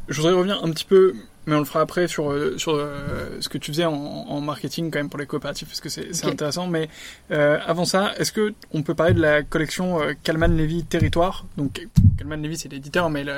voudrais 0.08 0.32
revenir 0.32 0.62
un 0.64 0.70
petit 0.70 0.84
peu 0.84 1.14
mais 1.46 1.54
on 1.54 1.60
le 1.60 1.64
fera 1.64 1.80
après 1.80 2.08
sur 2.08 2.30
euh, 2.30 2.58
sur 2.58 2.74
euh, 2.74 3.38
ce 3.40 3.48
que 3.48 3.58
tu 3.58 3.70
faisais 3.70 3.84
en, 3.84 3.92
en, 3.92 4.40
marketing 4.40 4.90
quand 4.90 4.98
même 4.98 5.08
pour 5.08 5.18
les 5.18 5.26
coopératives 5.26 5.68
parce 5.68 5.80
que 5.80 5.88
c'est 5.88 6.24
intéressant. 6.26 6.66
Mais 6.66 6.88
euh, 7.30 7.58
avant 7.66 7.84
ça, 7.84 8.12
est-ce 8.18 8.32
que 8.32 8.52
on 8.72 8.82
peut 8.82 8.94
parler 8.94 9.14
de 9.14 9.20
la 9.20 9.42
collection 9.42 10.02
euh, 10.02 10.12
Kalman 10.22 10.56
Levy 10.56 10.84
Territoire? 10.84 11.46
Donc 11.56 11.86
Kalman 12.18 12.42
Levy 12.42 12.56
c'est 12.56 12.70
l'éditeur, 12.70 13.10
mais 13.10 13.24
la, 13.24 13.36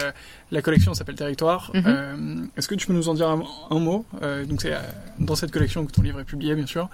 la 0.50 0.62
collection 0.62 0.94
s'appelle 0.94 1.16
Territoire. 1.16 1.70
Mhm. 1.74 2.48
est-ce 2.56 2.68
que 2.68 2.74
tu 2.74 2.86
peux 2.86 2.92
nous 2.92 3.08
en 3.08 3.14
dire 3.14 3.28
un, 3.28 3.42
un 3.70 3.78
mot? 3.78 4.06
Donc 4.48 4.62
c'est 4.62 4.72
dans 5.18 5.34
cette 5.34 5.50
collection 5.50 5.84
que 5.84 5.92
ton 5.92 6.02
livre 6.02 6.20
est 6.20 6.24
publié, 6.24 6.54
bien 6.54 6.66
sûr. 6.66 6.88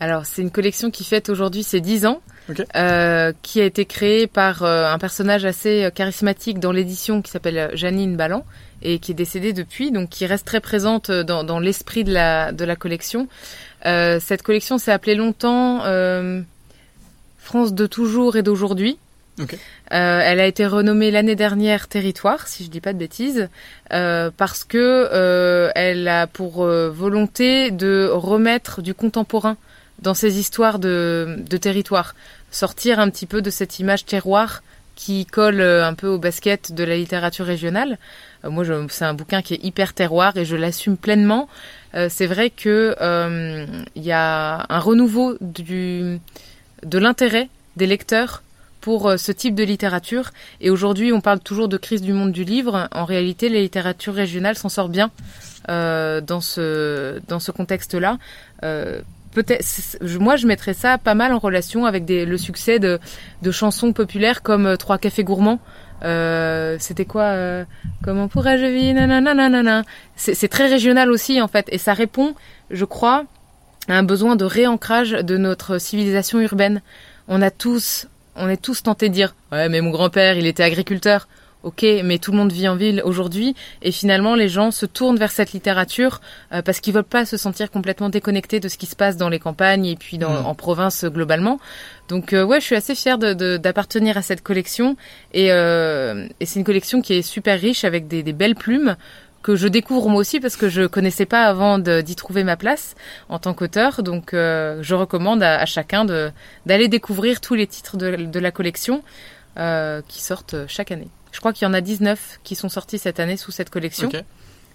Alors 0.00 0.26
c'est 0.26 0.42
une 0.42 0.50
collection 0.50 0.90
qui 0.90 1.04
fête 1.04 1.28
aujourd'hui 1.28 1.62
ses 1.62 1.80
10 1.80 2.06
ans. 2.06 2.20
Euh, 2.74 3.32
qui 3.42 3.60
a 3.60 3.64
été 3.64 3.84
créée 3.84 4.26
par 4.26 4.64
un 4.64 4.98
personnage 4.98 5.44
assez 5.44 5.88
charismatique 5.94 6.58
dans 6.58 6.72
l'édition 6.72 7.22
qui 7.22 7.30
s'appelle 7.30 7.70
Janine 7.74 8.16
Ballan, 8.16 8.44
et 8.82 8.98
qui 8.98 9.12
est 9.12 9.14
décédée 9.14 9.52
depuis, 9.52 9.90
donc 9.90 10.08
qui 10.08 10.26
reste 10.26 10.46
très 10.46 10.60
présente 10.60 11.10
dans, 11.10 11.44
dans 11.44 11.60
l'esprit 11.60 12.04
de 12.04 12.12
la, 12.12 12.52
de 12.52 12.64
la 12.64 12.76
collection. 12.76 13.28
Euh, 13.86 14.18
cette 14.20 14.42
collection 14.42 14.78
s'est 14.78 14.92
appelée 14.92 15.14
longtemps 15.14 15.84
euh, 15.84 16.40
France 17.38 17.74
de 17.74 17.86
toujours 17.86 18.36
et 18.36 18.42
d'aujourd'hui. 18.42 18.98
Okay. 19.40 19.56
Euh, 19.92 20.20
elle 20.22 20.40
a 20.40 20.46
été 20.46 20.66
renommée 20.66 21.10
l'année 21.10 21.36
dernière 21.36 21.88
Territoire, 21.88 22.46
si 22.46 22.64
je 22.64 22.70
dis 22.70 22.80
pas 22.80 22.92
de 22.92 22.98
bêtises, 22.98 23.48
euh, 23.92 24.30
parce 24.36 24.64
que 24.64 24.76
euh, 25.12 25.70
elle 25.74 26.06
a 26.08 26.26
pour 26.26 26.62
euh, 26.62 26.90
volonté 26.90 27.70
de 27.70 28.10
remettre 28.12 28.82
du 28.82 28.92
contemporain 28.92 29.56
dans 30.02 30.14
ces 30.14 30.38
histoires 30.38 30.78
de, 30.78 31.36
de 31.48 31.56
territoire, 31.56 32.14
sortir 32.50 32.98
un 32.98 33.10
petit 33.10 33.26
peu 33.26 33.42
de 33.42 33.50
cette 33.50 33.78
image 33.78 34.04
terroir 34.04 34.62
qui 34.96 35.24
colle 35.24 35.62
un 35.62 35.94
peu 35.94 36.08
au 36.08 36.18
basket 36.18 36.72
de 36.72 36.84
la 36.84 36.96
littérature 36.96 37.46
régionale. 37.46 37.98
Euh, 38.44 38.50
moi, 38.50 38.64
c'est 38.90 39.06
un 39.06 39.14
bouquin 39.14 39.40
qui 39.40 39.54
est 39.54 39.64
hyper 39.64 39.94
terroir 39.94 40.36
et 40.36 40.44
je 40.44 40.56
l'assume 40.56 40.98
pleinement. 40.98 41.48
Euh, 41.94 42.08
c'est 42.10 42.26
vrai 42.26 42.50
que 42.50 42.94
euh, 43.00 43.66
il 43.94 44.02
y 44.02 44.12
a 44.12 44.66
un 44.68 44.78
renouveau 44.78 45.36
du, 45.40 46.20
de 46.84 46.98
l'intérêt 46.98 47.48
des 47.76 47.86
lecteurs 47.86 48.42
pour 48.82 49.12
ce 49.18 49.32
type 49.32 49.54
de 49.54 49.62
littérature. 49.62 50.30
Et 50.60 50.70
aujourd'hui, 50.70 51.12
on 51.12 51.20
parle 51.20 51.40
toujours 51.40 51.68
de 51.68 51.76
crise 51.76 52.02
du 52.02 52.12
monde 52.12 52.32
du 52.32 52.44
livre. 52.44 52.88
En 52.92 53.04
réalité, 53.04 53.48
la 53.48 53.60
littérature 53.60 54.14
régionale 54.14 54.56
s'en 54.56 54.68
sort 54.68 54.88
bien 54.88 55.10
euh, 55.68 56.20
dans 56.20 56.40
ce 56.40 57.20
dans 57.28 57.40
ce 57.40 57.52
contexte-là. 57.52 58.18
Euh, 58.64 59.02
Peut-être, 59.32 59.64
moi, 60.18 60.36
je 60.36 60.46
mettrais 60.46 60.74
ça 60.74 60.98
pas 60.98 61.14
mal 61.14 61.32
en 61.32 61.38
relation 61.38 61.86
avec 61.86 62.04
des, 62.04 62.24
le 62.24 62.36
succès 62.36 62.78
de, 62.78 62.98
de 63.42 63.50
chansons 63.50 63.92
populaires 63.92 64.42
comme 64.42 64.76
Trois 64.76 64.98
cafés 64.98 65.24
gourmands, 65.24 65.60
euh, 66.02 66.76
c'était 66.78 67.04
quoi 67.04 67.24
euh, 67.24 67.64
Comment 68.02 68.28
pourrais-je 68.28 68.66
vivre 68.66 69.84
C'est 70.16 70.48
très 70.48 70.66
régional 70.68 71.10
aussi 71.10 71.40
en 71.40 71.48
fait, 71.48 71.66
et 71.70 71.78
ça 71.78 71.94
répond, 71.94 72.34
je 72.70 72.84
crois, 72.84 73.24
à 73.88 73.94
un 73.94 74.02
besoin 74.02 74.36
de 74.36 74.44
réancrage 74.44 75.10
de 75.10 75.36
notre 75.36 75.78
civilisation 75.78 76.40
urbaine. 76.40 76.80
On 77.28 77.42
a 77.42 77.50
tous, 77.50 78.08
on 78.36 78.48
est 78.48 78.60
tous 78.60 78.82
tentés 78.82 79.08
de 79.08 79.14
dire, 79.14 79.34
ouais, 79.52 79.68
mais 79.68 79.80
mon 79.80 79.90
grand-père, 79.90 80.36
il 80.36 80.46
était 80.46 80.62
agriculteur. 80.62 81.28
Ok, 81.62 81.84
mais 82.04 82.18
tout 82.18 82.30
le 82.32 82.38
monde 82.38 82.52
vit 82.52 82.68
en 82.68 82.76
ville 82.76 83.02
aujourd'hui 83.04 83.54
et 83.82 83.92
finalement 83.92 84.34
les 84.34 84.48
gens 84.48 84.70
se 84.70 84.86
tournent 84.86 85.18
vers 85.18 85.30
cette 85.30 85.52
littérature 85.52 86.22
euh, 86.52 86.62
parce 86.62 86.80
qu'ils 86.80 86.94
veulent 86.94 87.04
pas 87.04 87.26
se 87.26 87.36
sentir 87.36 87.70
complètement 87.70 88.08
déconnectés 88.08 88.60
de 88.60 88.68
ce 88.68 88.78
qui 88.78 88.86
se 88.86 88.96
passe 88.96 89.18
dans 89.18 89.28
les 89.28 89.38
campagnes 89.38 89.84
et 89.84 89.96
puis 89.96 90.16
dans, 90.16 90.42
mmh. 90.42 90.46
en 90.46 90.54
province 90.54 91.04
globalement. 91.04 91.60
Donc 92.08 92.32
euh, 92.32 92.44
ouais, 92.44 92.60
je 92.60 92.64
suis 92.64 92.76
assez 92.76 92.94
fière 92.94 93.18
d'appartenir 93.18 94.14
de, 94.14 94.18
à 94.18 94.22
cette 94.22 94.42
collection 94.42 94.96
et, 95.34 95.52
euh, 95.52 96.26
et 96.40 96.46
c'est 96.46 96.58
une 96.58 96.64
collection 96.64 97.02
qui 97.02 97.12
est 97.12 97.22
super 97.22 97.60
riche 97.60 97.84
avec 97.84 98.08
des, 98.08 98.22
des, 98.22 98.32
belles 98.32 98.54
plumes 98.54 98.96
que 99.42 99.54
je 99.54 99.68
découvre 99.68 100.08
moi 100.08 100.20
aussi 100.20 100.40
parce 100.40 100.56
que 100.56 100.70
je 100.70 100.86
connaissais 100.86 101.26
pas 101.26 101.44
avant 101.44 101.78
d'y 101.78 102.16
trouver 102.16 102.42
ma 102.42 102.56
place 102.56 102.94
en 103.28 103.38
tant 103.38 103.52
qu'auteur. 103.52 104.02
Donc 104.02 104.32
euh, 104.32 104.78
je 104.82 104.94
recommande 104.94 105.42
à, 105.42 105.60
à 105.60 105.66
chacun 105.66 106.06
d'aller 106.64 106.88
découvrir 106.88 107.42
tous 107.42 107.54
les 107.54 107.66
titres 107.66 107.98
de, 107.98 108.16
de 108.16 108.40
la 108.40 108.50
collection 108.50 109.02
euh, 109.58 110.00
qui 110.08 110.22
sortent 110.22 110.56
chaque 110.66 110.90
année. 110.90 111.08
Je 111.32 111.40
crois 111.40 111.52
qu'il 111.52 111.66
y 111.66 111.68
en 111.68 111.74
a 111.74 111.80
19 111.80 112.40
qui 112.42 112.54
sont 112.54 112.68
sortis 112.68 112.98
cette 112.98 113.20
année 113.20 113.36
sous 113.36 113.50
cette 113.50 113.70
collection. 113.70 114.10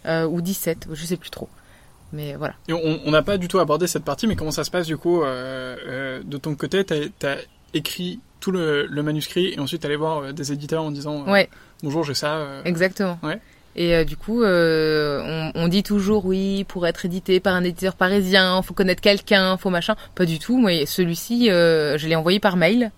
Euh, 0.05 0.25
ou 0.27 0.41
17, 0.41 0.87
je 0.93 1.05
sais 1.05 1.17
plus 1.17 1.31
trop. 1.31 1.49
Mais 2.13 2.35
voilà. 2.35 2.53
Et 2.67 2.73
on 2.73 3.11
n'a 3.11 3.23
pas 3.23 3.37
du 3.37 3.47
tout 3.47 3.59
abordé 3.59 3.87
cette 3.87 4.03
partie, 4.03 4.27
mais 4.27 4.35
comment 4.35 4.51
ça 4.51 4.63
se 4.63 4.71
passe 4.71 4.85
du 4.85 4.97
coup 4.97 5.23
euh, 5.23 5.75
euh, 5.87 6.21
De 6.23 6.37
ton 6.37 6.55
côté, 6.55 6.85
tu 6.85 6.93
as, 7.25 7.37
écrit 7.73 8.19
tout 8.39 8.51
le, 8.51 8.87
manuscrit 9.01 9.53
et 9.53 9.59
ensuite 9.59 9.83
allé 9.83 9.95
voir 9.95 10.33
des 10.33 10.51
éditeurs 10.51 10.83
en 10.83 10.91
disant 10.91 11.25
ouais. 11.27 11.49
Bonjour, 11.83 12.03
j'ai 12.03 12.13
ça. 12.13 12.61
Exactement. 12.63 13.19
Ouais. 13.23 13.39
Et 13.75 14.05
du 14.05 14.15
coup, 14.15 14.43
on, 14.43 15.51
on, 15.55 15.67
dit 15.67 15.83
toujours 15.83 16.25
oui, 16.25 16.63
pour 16.65 16.87
être 16.87 17.03
édité 17.05 17.39
par 17.39 17.55
un 17.55 17.63
éditeur 17.63 17.95
parisien, 17.95 18.61
faut 18.61 18.73
connaître 18.73 19.01
quelqu'un, 19.01 19.57
faut 19.57 19.71
machin. 19.71 19.95
Pas 20.13 20.25
du 20.25 20.39
tout. 20.39 20.57
Moi, 20.57 20.85
celui-ci, 20.85 21.47
je 21.47 22.07
l'ai 22.07 22.15
envoyé 22.15 22.39
par 22.39 22.55
mail. 22.55 22.91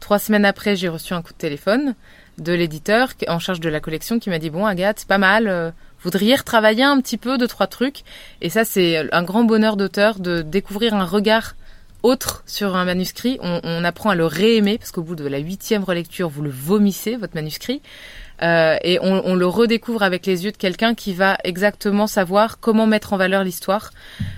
Trois 0.00 0.18
semaines 0.18 0.44
après, 0.44 0.76
j'ai 0.76 0.88
reçu 0.88 1.14
un 1.14 1.22
coup 1.22 1.32
de 1.32 1.38
téléphone 1.38 1.94
de 2.38 2.52
l'éditeur 2.52 3.10
en 3.28 3.38
charge 3.38 3.60
de 3.60 3.68
la 3.68 3.80
collection 3.80 4.18
qui 4.18 4.30
m'a 4.30 4.38
dit 4.38 4.50
bon 4.50 4.66
Agathe 4.66 5.00
c'est 5.00 5.08
pas 5.08 5.18
mal 5.18 5.48
euh, 5.48 5.70
voudriez 6.04 6.36
retravailler 6.36 6.84
un 6.84 7.00
petit 7.00 7.16
peu 7.16 7.38
de 7.38 7.46
trois 7.46 7.66
trucs. 7.66 8.02
Et 8.40 8.50
ça 8.50 8.64
c'est 8.64 9.12
un 9.12 9.22
grand 9.22 9.44
bonheur 9.44 9.76
d'auteur 9.76 10.20
de 10.20 10.42
découvrir 10.42 10.94
un 10.94 11.04
regard 11.04 11.54
autre 12.02 12.44
sur 12.46 12.76
un 12.76 12.84
manuscrit. 12.84 13.38
On, 13.42 13.60
on 13.64 13.84
apprend 13.84 14.10
à 14.10 14.14
le 14.14 14.26
réaimer 14.26 14.78
parce 14.78 14.92
qu'au 14.92 15.02
bout 15.02 15.16
de 15.16 15.26
la 15.26 15.38
huitième 15.38 15.82
relecture 15.82 16.28
vous 16.28 16.42
le 16.42 16.50
vomissez 16.50 17.16
votre 17.16 17.34
manuscrit 17.34 17.80
euh, 18.44 18.76
et 18.82 18.98
on, 19.00 19.26
on, 19.26 19.34
le 19.34 19.46
redécouvre 19.46 20.02
avec 20.02 20.26
les 20.26 20.44
yeux 20.44 20.52
de 20.52 20.56
quelqu'un 20.56 20.94
qui 20.94 21.14
va 21.14 21.38
exactement 21.44 22.06
savoir 22.06 22.60
comment 22.60 22.86
mettre 22.86 23.12
en 23.14 23.16
valeur 23.16 23.42
l'histoire. 23.42 23.90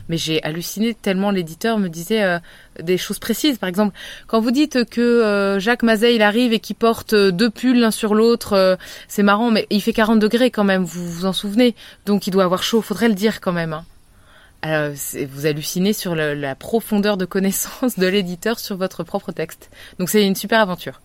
Mais 0.08 0.16
j'ai 0.16 0.42
halluciné 0.44 0.94
tellement 0.94 1.30
l'éditeur 1.30 1.78
me 1.78 1.88
disait 1.88 2.22
euh, 2.22 2.38
des 2.80 2.98
choses 2.98 3.18
précises. 3.18 3.58
Par 3.58 3.68
exemple, 3.68 3.96
quand 4.26 4.40
vous 4.40 4.52
dites 4.52 4.88
que 4.88 5.00
euh, 5.00 5.58
Jacques 5.58 5.82
Mazet 5.82 6.14
il 6.14 6.22
arrive 6.22 6.52
et 6.52 6.60
qu'il 6.60 6.76
porte 6.76 7.14
euh, 7.14 7.32
deux 7.32 7.50
pulls 7.50 7.80
l'un 7.80 7.90
sur 7.90 8.14
l'autre, 8.14 8.78
c'est 9.08 9.22
marrant, 9.22 9.50
mais 9.50 9.66
il 9.70 9.82
fait 9.82 9.92
40 9.92 10.18
degrés 10.20 10.50
quand 10.50 10.64
même. 10.64 10.84
Vous 10.84 11.10
vous 11.10 11.26
en 11.26 11.32
souvenez? 11.32 11.74
Donc 12.04 12.26
il 12.26 12.30
doit 12.30 12.44
avoir 12.44 12.62
chaud. 12.62 12.82
Faudrait 12.82 13.08
le 13.08 13.14
dire 13.14 13.40
quand 13.40 13.52
même. 13.52 13.72
Hein. 13.72 13.84
Alors, 14.62 14.92
vous 15.30 15.46
hallucinez 15.46 15.92
sur 15.92 16.14
la 16.14 16.54
profondeur 16.54 17.16
de 17.16 17.24
connaissance 17.24 17.98
de 17.98 18.06
l'éditeur 18.06 18.58
sur 18.58 18.76
votre 18.76 19.04
propre 19.04 19.32
texte. 19.32 19.70
Donc 19.98 20.08
c'est 20.08 20.24
une 20.24 20.34
super 20.34 20.60
aventure. 20.60 21.00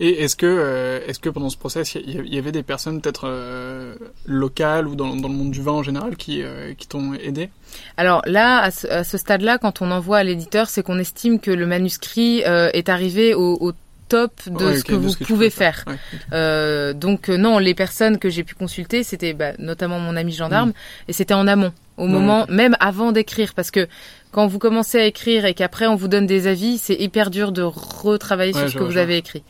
Et 0.00 0.22
est-ce 0.22 0.36
que, 0.36 0.46
euh, 0.46 1.00
est-ce 1.06 1.20
que 1.20 1.28
pendant 1.28 1.50
ce 1.50 1.56
process, 1.56 1.94
il 1.94 2.32
y, 2.32 2.38
avait 2.38 2.52
des 2.52 2.62
personnes 2.62 3.00
peut-être 3.00 3.28
euh, 3.28 3.94
locales 4.26 4.88
ou 4.88 4.96
dans, 4.96 5.14
dans, 5.14 5.28
le 5.28 5.34
monde 5.34 5.50
du 5.50 5.62
vin 5.62 5.72
en 5.72 5.82
général 5.82 6.16
qui, 6.16 6.42
euh, 6.42 6.74
qui 6.74 6.88
t'ont 6.88 7.14
aidé? 7.14 7.50
Alors 7.96 8.22
là, 8.26 8.58
à 8.60 8.70
ce, 8.70 9.18
stade-là, 9.18 9.58
quand 9.58 9.82
on 9.82 9.90
envoie 9.90 10.18
à 10.18 10.24
l'éditeur, 10.24 10.68
c'est 10.68 10.82
qu'on 10.82 10.98
estime 10.98 11.38
que 11.38 11.50
le 11.50 11.66
manuscrit 11.66 12.40
est 12.40 12.88
arrivé 12.88 13.34
au, 13.34 13.56
au 13.60 13.72
top 14.08 14.32
de 14.46 14.74
ce 14.74 14.84
que 14.84 14.94
vous 14.94 15.14
pouvez 15.24 15.50
faire. 15.50 15.84
euh, 16.32 16.92
donc 16.92 17.28
non, 17.28 17.58
les 17.58 17.74
personnes 17.74 18.18
que 18.18 18.28
j'ai 18.28 18.44
pu 18.44 18.54
consulter, 18.54 19.02
c'était 19.02 19.32
bah, 19.32 19.52
notamment 19.58 19.98
mon 19.98 20.16
ami 20.16 20.32
gendarme, 20.32 20.70
mm. 20.70 21.08
et 21.08 21.12
c'était 21.12 21.34
en 21.34 21.46
amont, 21.46 21.72
au 21.96 22.06
moment 22.06 22.46
même 22.48 22.76
avant 22.80 23.12
d'écrire, 23.12 23.54
parce 23.54 23.70
que 23.70 23.88
quand 24.30 24.46
vous 24.46 24.58
commencez 24.58 24.98
à 24.98 25.04
écrire 25.04 25.44
et 25.44 25.54
qu'après 25.54 25.86
on 25.86 25.94
vous 25.94 26.08
donne 26.08 26.26
des 26.26 26.46
avis, 26.46 26.78
c'est 26.78 26.94
hyper 26.94 27.30
dur 27.30 27.52
de 27.52 27.62
retravailler 27.62 28.52
sur 28.52 28.68
ce 28.68 28.76
que 28.76 28.82
vous 28.82 28.96
avez 28.96 29.16
écrit. 29.16 29.42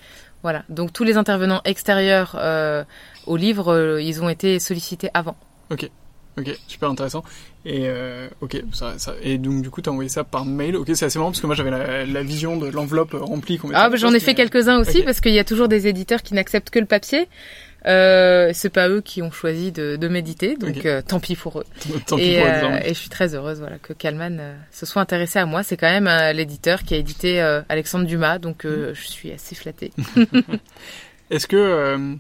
Voilà. 0.45 0.63
Donc 0.69 0.93
tous 0.93 1.05
les 1.05 1.17
intervenants 1.17 1.63
extérieurs 1.65 2.37
euh, 2.39 2.85
au 3.27 3.37
livre, 3.37 3.73
euh, 3.73 4.03
ils 4.03 4.23
ont 4.23 4.29
été 4.29 4.61
sollicités 4.61 5.09
avant. 5.15 5.37
Ok. 5.71 5.91
Ok, 6.37 6.55
super 6.67 6.91
intéressant. 6.91 7.25
Et 7.65 7.85
euh, 7.85 8.29
ok, 8.41 8.63
ça, 8.73 8.99
ça, 8.99 9.15
et 9.23 9.39
donc 9.39 9.63
du 9.63 9.71
coup, 9.71 9.81
t'as 9.81 9.93
envoyé 9.93 10.11
ça 10.11 10.25
par 10.25 10.45
mail. 10.45 10.77
Ok, 10.77 10.91
c'est 10.95 11.07
assez 11.07 11.19
marrant 11.19 11.31
parce 11.31 11.41
que 11.41 11.47
moi 11.47 11.55
j'avais 11.55 11.71
la, 11.71 12.05
la, 12.05 12.23
vision 12.23 12.57
de 12.57 12.67
l'enveloppe 12.67 13.17
remplie. 13.19 13.59
Ah, 13.73 13.89
bah, 13.89 13.97
j'en 13.97 14.13
ai 14.13 14.21
fait 14.21 14.35
quelques-uns 14.35 14.79
aussi 14.79 15.03
parce 15.03 15.21
qu'il 15.21 15.33
y 15.33 15.39
a 15.39 15.45
toujours 15.45 15.69
des 15.69 15.87
éditeurs 15.87 16.23
qui 16.23 16.35
n'acceptent 16.35 16.71
que 16.71 16.81
le 16.81 16.87
papier. 16.87 17.29
Euh, 17.87 18.51
c'est 18.55 18.71
pas 18.71 18.89
eux 18.89 19.03
qui 19.03 19.21
ont 19.21 19.31
choisi 19.31 19.71
de, 19.71 19.97
de 19.97 20.09
méditer, 20.09 20.57
donc 20.57 20.87
euh, 20.87 21.03
tant 21.07 21.21
pis 21.21 21.37
pour 21.37 21.61
eux. 21.61 21.65
tant 22.07 22.17
et, 22.17 22.37
pis 22.37 22.41
pour 22.41 22.71
eux, 22.71 22.79
et 22.83 22.89
je 22.89 22.99
suis 22.99 23.11
très 23.11 23.35
heureuse 23.35 23.59
voilà 23.59 23.79
que 23.79 23.93
Kalman 23.93 24.39
euh, 24.41 24.55
se 24.71 24.87
soit 24.87 25.03
intéressé 25.03 25.39
à 25.39 25.45
moi. 25.45 25.63
C'est 25.63 25.77
quand 25.77 25.91
même 26.01 26.09
l'éditeur 26.35 26.83
qui 26.83 26.95
a 26.95 26.97
édité 26.97 27.41
Alexandre 27.69 28.07
Dumas, 28.07 28.39
donc 28.39 28.65
mm. 28.65 28.95
je 28.95 29.07
suis 29.07 29.33
assez 29.33 29.55
flattée. 29.55 29.93
Est-ce 31.31 31.47
que 31.47 32.17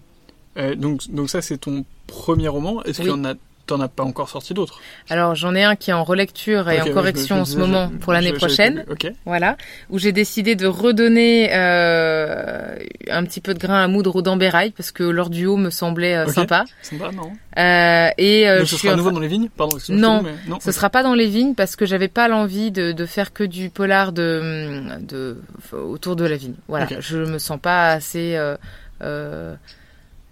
donc 0.75 1.09
donc 1.09 1.31
ça 1.31 1.41
c'est 1.41 1.59
ton 1.59 1.85
premier 2.07 2.49
roman 2.49 2.83
Est-ce 2.85 2.99
qu'il 2.99 3.09
y 3.09 3.13
en 3.13 3.25
a 3.25 3.35
t'en 3.67 3.81
as 3.81 3.89
pas 3.89 4.03
encore 4.03 4.29
sorti 4.29 4.55
d'autres. 4.55 4.81
Alors 5.11 5.35
j'en 5.35 5.55
ai 5.55 5.65
un 5.65 5.77
qui 5.77 5.91
est 5.91 5.95
en 5.95 6.05
relecture 6.05 6.69
et 6.71 6.81
en 6.81 6.87
correction 6.93 7.41
en 7.41 7.45
ce 7.45 7.57
moment 7.57 7.91
pour 8.01 8.13
l'année 8.13 8.33
prochaine. 8.33 8.85
pas 8.85 8.93
vu. 8.95 9.09
Ok. 9.09 9.13
Voilà, 9.27 9.57
où 9.91 9.99
j'ai 9.99 10.13
décidé 10.13 10.55
de 10.55 10.67
redonner 10.67 11.51
euh, 11.55 12.77
un 13.11 13.25
petit 13.25 13.41
peu 13.41 13.55
de 13.55 13.59
grain 13.59 13.83
à 13.83 13.89
moudre 13.89 14.17
au 14.17 14.23
dembérail 14.23 14.71
parce 14.71 14.91
que 14.93 15.03
leur 15.05 15.31
duo 15.31 15.57
me 15.57 15.71
semblait 15.71 16.15
euh, 16.17 16.27
sympa. 16.29 16.65
Sympa, 16.83 17.11
non 17.13 17.33
Euh, 17.57 18.09
et 18.19 18.49
euh, 18.49 18.59
Donc 18.59 18.67
je 18.67 18.75
ce 18.75 18.83
sera 18.83 18.95
en 18.95 18.97
nouveau 18.97 19.11
dans 19.13 19.21
les 19.21 19.29
vignes 19.29 19.49
Pardon, 19.57 19.77
Non, 19.91 20.23
mais 20.23 20.35
non. 20.49 20.59
Ce 20.61 20.73
sera 20.73 20.91
pas 20.91 21.03
dans 21.03 21.15
les 21.15 21.27
vignes 21.29 21.55
parce 21.55 21.77
que 21.77 21.87
j'avais 21.87 22.09
pas 22.09 22.27
l'envie 22.29 22.71
de, 22.73 22.93
de 22.93 23.07
faire 23.07 23.33
que 23.33 23.45
du 23.45 23.71
polar 23.71 24.13
de, 24.13 24.83
de 25.01 25.39
autour 25.73 26.17
de 26.17 26.25
la 26.27 26.37
vigne. 26.37 26.55
Voilà, 26.69 26.89
je 27.01 27.19
me 27.19 27.39
sens 27.39 27.59
pas 27.61 27.91
assez 27.93 28.35
euh, 28.37 28.57
euh, 29.03 29.55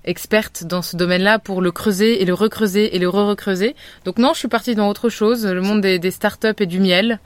experte 0.04 0.64
dans 0.64 0.82
ce 0.82 0.96
domaine-là 0.96 1.38
pour 1.38 1.60
le 1.60 1.70
creuser 1.72 2.22
et 2.22 2.24
le 2.24 2.34
recreuser 2.34 2.94
et 2.96 2.98
le 2.98 3.08
re-recreuser. 3.08 3.74
Donc 4.04 4.18
non, 4.18 4.32
je 4.32 4.38
suis 4.40 4.48
partie 4.48 4.74
dans 4.74 4.88
autre 4.88 5.08
chose, 5.08 5.46
le 5.46 5.60
monde 5.60 5.80
des, 5.80 5.98
des 5.98 6.10
startups 6.10 6.48
et 6.60 6.66
du 6.66 6.80
miel. 6.80 7.20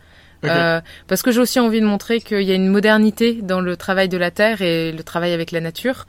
Euh, 0.44 0.80
parce 1.08 1.22
que 1.22 1.32
j'ai 1.32 1.40
aussi 1.40 1.58
envie 1.58 1.80
de 1.80 1.86
montrer 1.86 2.20
qu'il 2.20 2.42
y 2.42 2.52
a 2.52 2.54
une 2.54 2.68
modernité 2.68 3.40
dans 3.42 3.60
le 3.60 3.76
travail 3.76 4.08
de 4.08 4.16
la 4.16 4.30
terre 4.30 4.62
et 4.62 4.92
le 4.92 5.02
travail 5.02 5.32
avec 5.32 5.50
la 5.50 5.60
nature. 5.60 6.06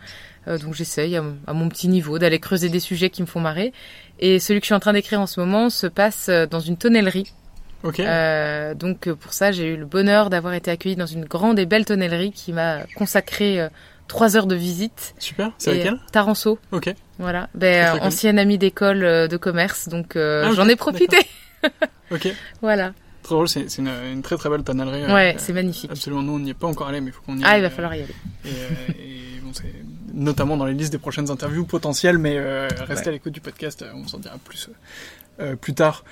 Euh, 0.47 0.59
donc 0.59 0.76
j'essaye 0.76 1.15
à, 1.15 1.22
mon- 1.24 1.38
à 1.47 1.53
mon 1.53 1.70
petit 1.70 1.88
niveau 1.88 2.20
d'aller 2.20 2.38
creuser 2.39 2.70
des 2.70 2.80
sujets 2.82 3.09
qui 3.09 3.22
me 3.22 3.28
font 3.28 3.39
marrer. 3.39 3.74
Et 4.20 4.38
celui 4.39 4.59
que 4.59 4.65
je 4.65 4.68
suis 4.68 4.76
en 4.76 4.80
train 4.80 4.93
d'écrire 4.93 5.20
en 5.22 5.26
ce 5.28 5.39
moment 5.39 5.70
se 5.72 5.88
passe 5.88 6.28
euh, 6.30 6.45
dans 6.45 6.59
une 6.59 6.78
tonnellerie. 6.78 7.32
Ok. 7.84 7.99
Euh, 7.99 8.76
donc 8.76 9.07
euh, 9.07 9.15
pour 9.15 9.34
ça, 9.34 9.51
j'ai 9.51 9.74
eu 9.74 9.78
le 9.78 9.86
bonheur 9.86 10.30
d'avoir 10.30 10.53
été 10.53 10.70
accueillie 10.70 10.95
dans 10.97 11.05
une 11.07 11.26
grande 11.26 11.57
et 11.57 11.65
belle 11.65 11.86
tonnellerie 11.86 12.32
qui 12.32 12.53
m'a 12.53 12.82
consacré 12.95 13.59
euh, 13.59 13.70
trois 14.08 14.36
heures 14.38 14.47
de 14.47 14.55
visite. 14.55 15.14
Super. 15.20 15.51
C'est 15.58 15.88
euh, 15.88 15.95
Taranceau, 16.12 16.60
Ok. 16.72 16.93
voilà. 17.20 17.49
Ben, 17.55 17.95
euh, 17.95 17.99
ancienne 18.01 18.39
amie 18.39 18.58
d'école 18.58 19.03
euh, 19.03 19.28
de 19.28 19.38
commerce, 19.38 19.88
donc 19.89 20.16
euh, 20.16 20.45
Ah, 20.47 20.51
j'en 20.53 20.68
ai 20.68 20.76
profité. 20.76 21.18
Ok. 22.12 22.28
voilà. 22.62 22.93
C'est 23.47 23.78
une, 23.80 23.89
une 23.89 24.22
très 24.22 24.38
très 24.38 24.49
belle 24.49 24.64
tonnellerie. 24.64 25.03
euh, 25.03 25.14
Ouais, 25.14 25.36
c'est 25.38 25.51
magnifique. 25.51 25.91
Absolument. 25.91 26.22
Nous, 26.22 26.32
on 26.34 26.39
n'y 26.39 26.51
est 26.51 26.53
pas 26.53 26.68
encore 26.68 26.88
allé, 26.88 27.01
mais 27.01 27.08
il 27.10 27.14
faut 27.14 27.22
qu'on 27.24 27.38
y 27.38 27.43
Ah, 27.43 27.49
aille, 27.49 27.60
il 27.60 27.64
va 27.64 27.70
falloir 27.70 27.93
y 27.93 28.03
aller. 28.03 28.16
Et, 28.45 28.49
et 29.01 29.39
bon, 29.43 29.51
c'est 29.51 29.66
notamment 30.14 30.55
dans 30.55 30.64
les 30.66 30.74
listes 30.74 30.93
des 30.93 30.97
prochaines 30.97 31.30
interviews 31.30 31.66
potentielles, 31.66 32.18
mais 32.20 32.36
euh, 32.38 32.70
restez 32.88 32.93
Ouais. 32.93 33.08
à 33.10 33.12
l'écoute 33.12 33.34
du 33.34 33.41
podcast, 33.41 33.84
on 33.93 34.08
s'en 34.08 34.20
dira 34.20 34.38
plus 34.38 34.70
euh, 35.41 35.58
plus 35.58 35.74
tard. 35.74 36.05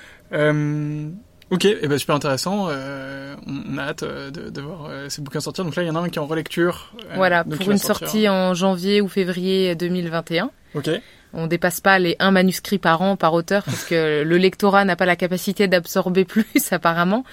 Ok, 1.51 1.65
et 1.65 1.87
ben 1.87 1.97
super 1.99 2.15
intéressant. 2.15 2.67
euh, 2.69 3.35
on, 3.45 3.77
a 3.77 3.83
hâte 3.83 4.03
euh, 4.03 4.31
de, 4.31 4.49
de 4.49 4.61
voir 4.61 4.87
euh, 4.89 5.09
ces 5.09 5.21
bouquins 5.21 5.39
sortir. 5.39 5.63
Donc 5.63 5.75
là, 5.75 5.83
il 5.83 5.87
y 5.87 5.89
en 5.89 5.95
a 5.95 5.99
un 5.99 6.09
qui 6.09 6.17
est 6.17 6.21
en 6.21 6.25
relecture. 6.25 6.91
euh, 7.11 7.13
Voilà, 7.15 7.43
pour 7.43 7.69
une 7.71 7.77
sortir. 7.77 8.07
sortie 8.09 8.29
en 8.29 8.53
janvier 8.55 8.99
ou 9.01 9.07
février 9.07 9.75
2021. 9.75 10.49
Ok. 10.73 10.89
On 11.33 11.47
dépasse 11.47 11.81
pas 11.81 11.99
les 11.99 12.15
un 12.19 12.31
manuscrit 12.31 12.77
par 12.79 13.01
an 13.01 13.15
par 13.17 13.33
auteur 13.33 13.63
parce 13.63 13.83
que 13.83 14.23
le 14.25 14.37
lectorat 14.37 14.85
n'a 14.85 14.95
pas 14.95 15.05
la 15.05 15.15
capacité 15.15 15.67
d'absorber 15.67 16.25
plus 16.25 16.45
apparemment. 16.71 17.23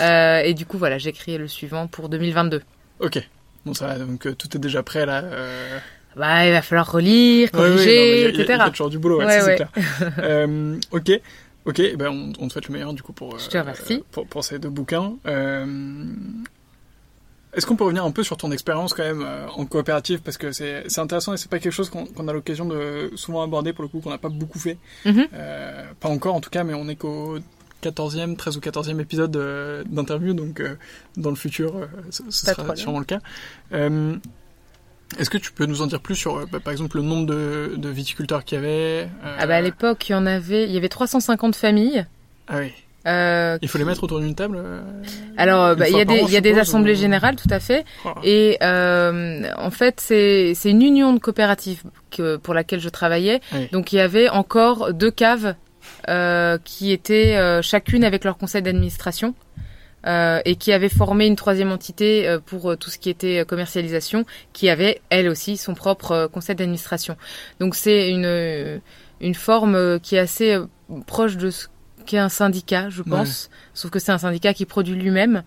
Et 0.00 0.52
du 0.54 0.66
coup, 0.66 0.76
voilà, 0.78 0.98
j'écris 0.98 1.38
le 1.38 1.48
suivant 1.48 1.86
pour 1.86 2.08
2022. 2.08 2.62
Ok. 3.00 3.18
Bon, 3.64 3.72
ça 3.74 3.86
va, 3.86 3.98
donc 3.98 4.26
tout 4.36 4.56
est 4.56 4.60
déjà 4.60 4.82
prêt 4.82 5.06
là. 5.06 5.22
Bah, 6.16 6.44
il 6.46 6.52
va 6.52 6.60
falloir 6.60 6.92
relire, 6.92 7.48
ouais, 7.54 7.60
ouais, 7.60 7.68
non, 7.70 7.74
mais 7.76 7.84
corriger, 7.84 7.94
y 7.96 8.24
a- 8.26 8.28
il 8.28 8.36
y 8.36 8.40
etc. 8.40 8.44
Il 8.48 8.58
y 8.58 8.60
a 8.60 8.70
toujours 8.70 8.90
du 8.90 8.98
boulot, 8.98 9.20
ouais, 9.20 9.40
ça, 9.40 9.54
clair. 9.54 9.68
euh, 10.18 10.76
ok. 10.90 11.10
Ok, 11.64 11.80
ben 11.96 12.08
on, 12.08 12.32
on 12.44 12.48
te 12.48 12.52
souhaite 12.52 12.68
le 12.68 12.72
meilleur 12.72 12.92
du 12.92 13.02
coup 13.02 13.12
pour, 13.12 13.38
Je 13.38 13.48
te 13.48 13.56
remercie. 13.58 14.02
pour, 14.10 14.26
pour 14.26 14.42
ces 14.44 14.58
deux 14.58 14.68
bouquins. 14.70 15.14
Euh, 15.26 15.66
Est-ce 17.54 17.66
qu'on 17.66 17.76
peut 17.76 17.84
revenir 17.84 18.04
un 18.04 18.10
peu 18.10 18.22
sur 18.22 18.36
ton 18.36 18.50
expérience 18.50 18.94
quand 18.94 19.04
même 19.04 19.22
euh, 19.22 19.46
en 19.48 19.64
coopérative? 19.66 20.22
Parce 20.22 20.38
que 20.38 20.50
c'est 20.52 20.84
c'est 20.88 21.00
intéressant 21.00 21.34
et 21.34 21.36
c'est 21.36 21.50
pas 21.50 21.58
quelque 21.60 21.72
chose 21.72 21.90
qu'on 21.90 22.06
qu'on 22.06 22.26
a 22.28 22.32
l'occasion 22.32 22.64
de 22.64 23.10
souvent 23.14 23.42
aborder 23.42 23.72
pour 23.72 23.82
le 23.84 23.88
coup 23.88 24.00
qu'on 24.00 24.10
n'a 24.10 24.18
pas 24.18 24.28
beaucoup 24.30 24.58
fait. 24.58 24.78
Mhm. 25.04 25.26
Euh, 25.34 25.84
pas 26.00 26.08
encore 26.08 26.34
en 26.34 26.40
tout 26.40 26.50
cas 26.50 26.64
mais 26.64 26.74
on 26.74 26.88
est 26.88 26.96
qu'au 26.96 27.38
14e, 27.82 28.36
13 28.36 28.56
ou 28.56 28.60
14e 28.60 29.00
épisode 29.00 29.36
euh, 29.36 29.84
d'interview 29.84 30.34
donc 30.34 30.60
euh, 30.60 30.76
dans 31.16 31.30
le 31.30 31.36
futur 31.36 31.76
euh, 31.76 31.86
ce, 32.10 32.22
ce 32.30 32.46
sera 32.46 32.74
sûrement 32.76 33.00
le 33.00 33.04
cas. 33.04 33.20
Est-ce 35.18 35.30
que 35.30 35.38
tu 35.38 35.52
peux 35.52 35.66
nous 35.66 35.82
en 35.82 35.86
dire 35.86 36.00
plus 36.00 36.14
sur 36.16 36.36
euh, 36.38 36.46
bah, 36.50 36.58
par 36.60 36.72
exemple 36.72 36.96
le 36.96 37.02
nombre 37.02 37.26
de, 37.26 37.74
de 37.76 37.88
viticulteurs 37.88 38.44
qu'il 38.44 38.56
y 38.56 38.58
avait 38.58 39.08
euh, 39.24 39.36
Ah 39.38 39.46
bah 39.46 39.56
à 39.56 39.60
l'époque, 39.60 40.08
il 40.08 40.12
y 40.12 40.14
en 40.14 40.26
avait, 40.26 40.64
il 40.64 40.72
y 40.72 40.76
avait 40.76 40.88
350 40.88 41.54
familles. 41.56 42.06
Ah 42.48 42.58
oui. 42.58 42.72
Euh, 43.04 43.58
Il 43.62 43.66
faut 43.68 43.78
les 43.78 43.84
mettre 43.84 44.04
autour 44.04 44.20
d'une 44.20 44.36
table 44.36 44.56
euh, 44.64 44.80
alors, 45.36 45.74
bah, 45.74 45.88
il 45.88 45.96
y 45.96 46.00
a 46.00 46.04
des, 46.04 46.20
an, 46.22 46.28
y 46.28 46.36
a 46.36 46.40
des 46.40 46.56
assemblées 46.56 46.92
ou- 46.92 47.00
générales, 47.00 47.34
tout 47.34 47.48
à 47.50 47.58
fait. 47.58 47.84
oh. 48.04 48.10
Et 48.22 48.58
euh, 48.62 49.42
en 49.58 49.70
fait, 49.72 50.00
c'est 50.00 50.54
une 50.64 50.82
union 50.82 51.12
de 51.12 51.18
coopératives 51.18 51.82
que, 52.12 52.36
pour 52.36 52.54
laquelle 52.54 52.78
je 52.80 52.88
travaillais. 52.88 53.40
Oui. 53.54 53.68
Donc 53.72 53.92
il 53.92 53.96
y 53.96 54.00
avait 54.00 54.28
encore 54.28 54.92
deux 54.94 55.10
caves 55.10 55.56
euh, 56.08 56.58
qui 56.64 56.92
étaient 56.92 57.34
euh, 57.36 57.60
chacune 57.60 58.04
avec 58.04 58.22
leur 58.22 58.38
conseil 58.38 58.62
d'administration. 58.62 59.34
Euh, 60.06 60.40
et 60.44 60.56
qui 60.56 60.72
avaient 60.72 60.88
formé 60.88 61.26
une 61.26 61.36
troisième 61.36 61.72
entité 61.72 62.28
euh, 62.28 62.38
pour 62.38 62.70
euh, 62.70 62.76
tout 62.76 62.90
ce 62.90 62.98
qui 62.98 63.10
était 63.10 63.40
euh, 63.40 63.44
commercialisation, 63.44 64.24
qui 64.52 64.68
avait 64.68 65.00
elle 65.10 65.28
aussi 65.28 65.56
son 65.56 65.74
propre 65.74 66.12
euh, 66.12 66.28
conseil 66.28 66.56
d'administration. 66.56 67.16
Donc 67.60 67.74
c'est 67.74 68.10
une 68.10 68.80
une 69.20 69.34
forme 69.34 69.76
euh, 69.76 69.98
qui 69.98 70.16
est 70.16 70.18
assez 70.18 70.52
euh, 70.54 70.66
proche 71.06 71.36
de 71.36 71.50
ce 71.50 71.68
qu'est 72.04 72.18
un 72.18 72.28
syndicat, 72.28 72.90
je 72.90 73.02
pense. 73.02 73.48
Sauf 73.74 73.90
que 73.90 74.00
c'est 74.00 74.12
un 74.12 74.18
syndicat 74.18 74.52
qui 74.54 74.66
produit 74.66 74.96
lui-même. 74.96 75.44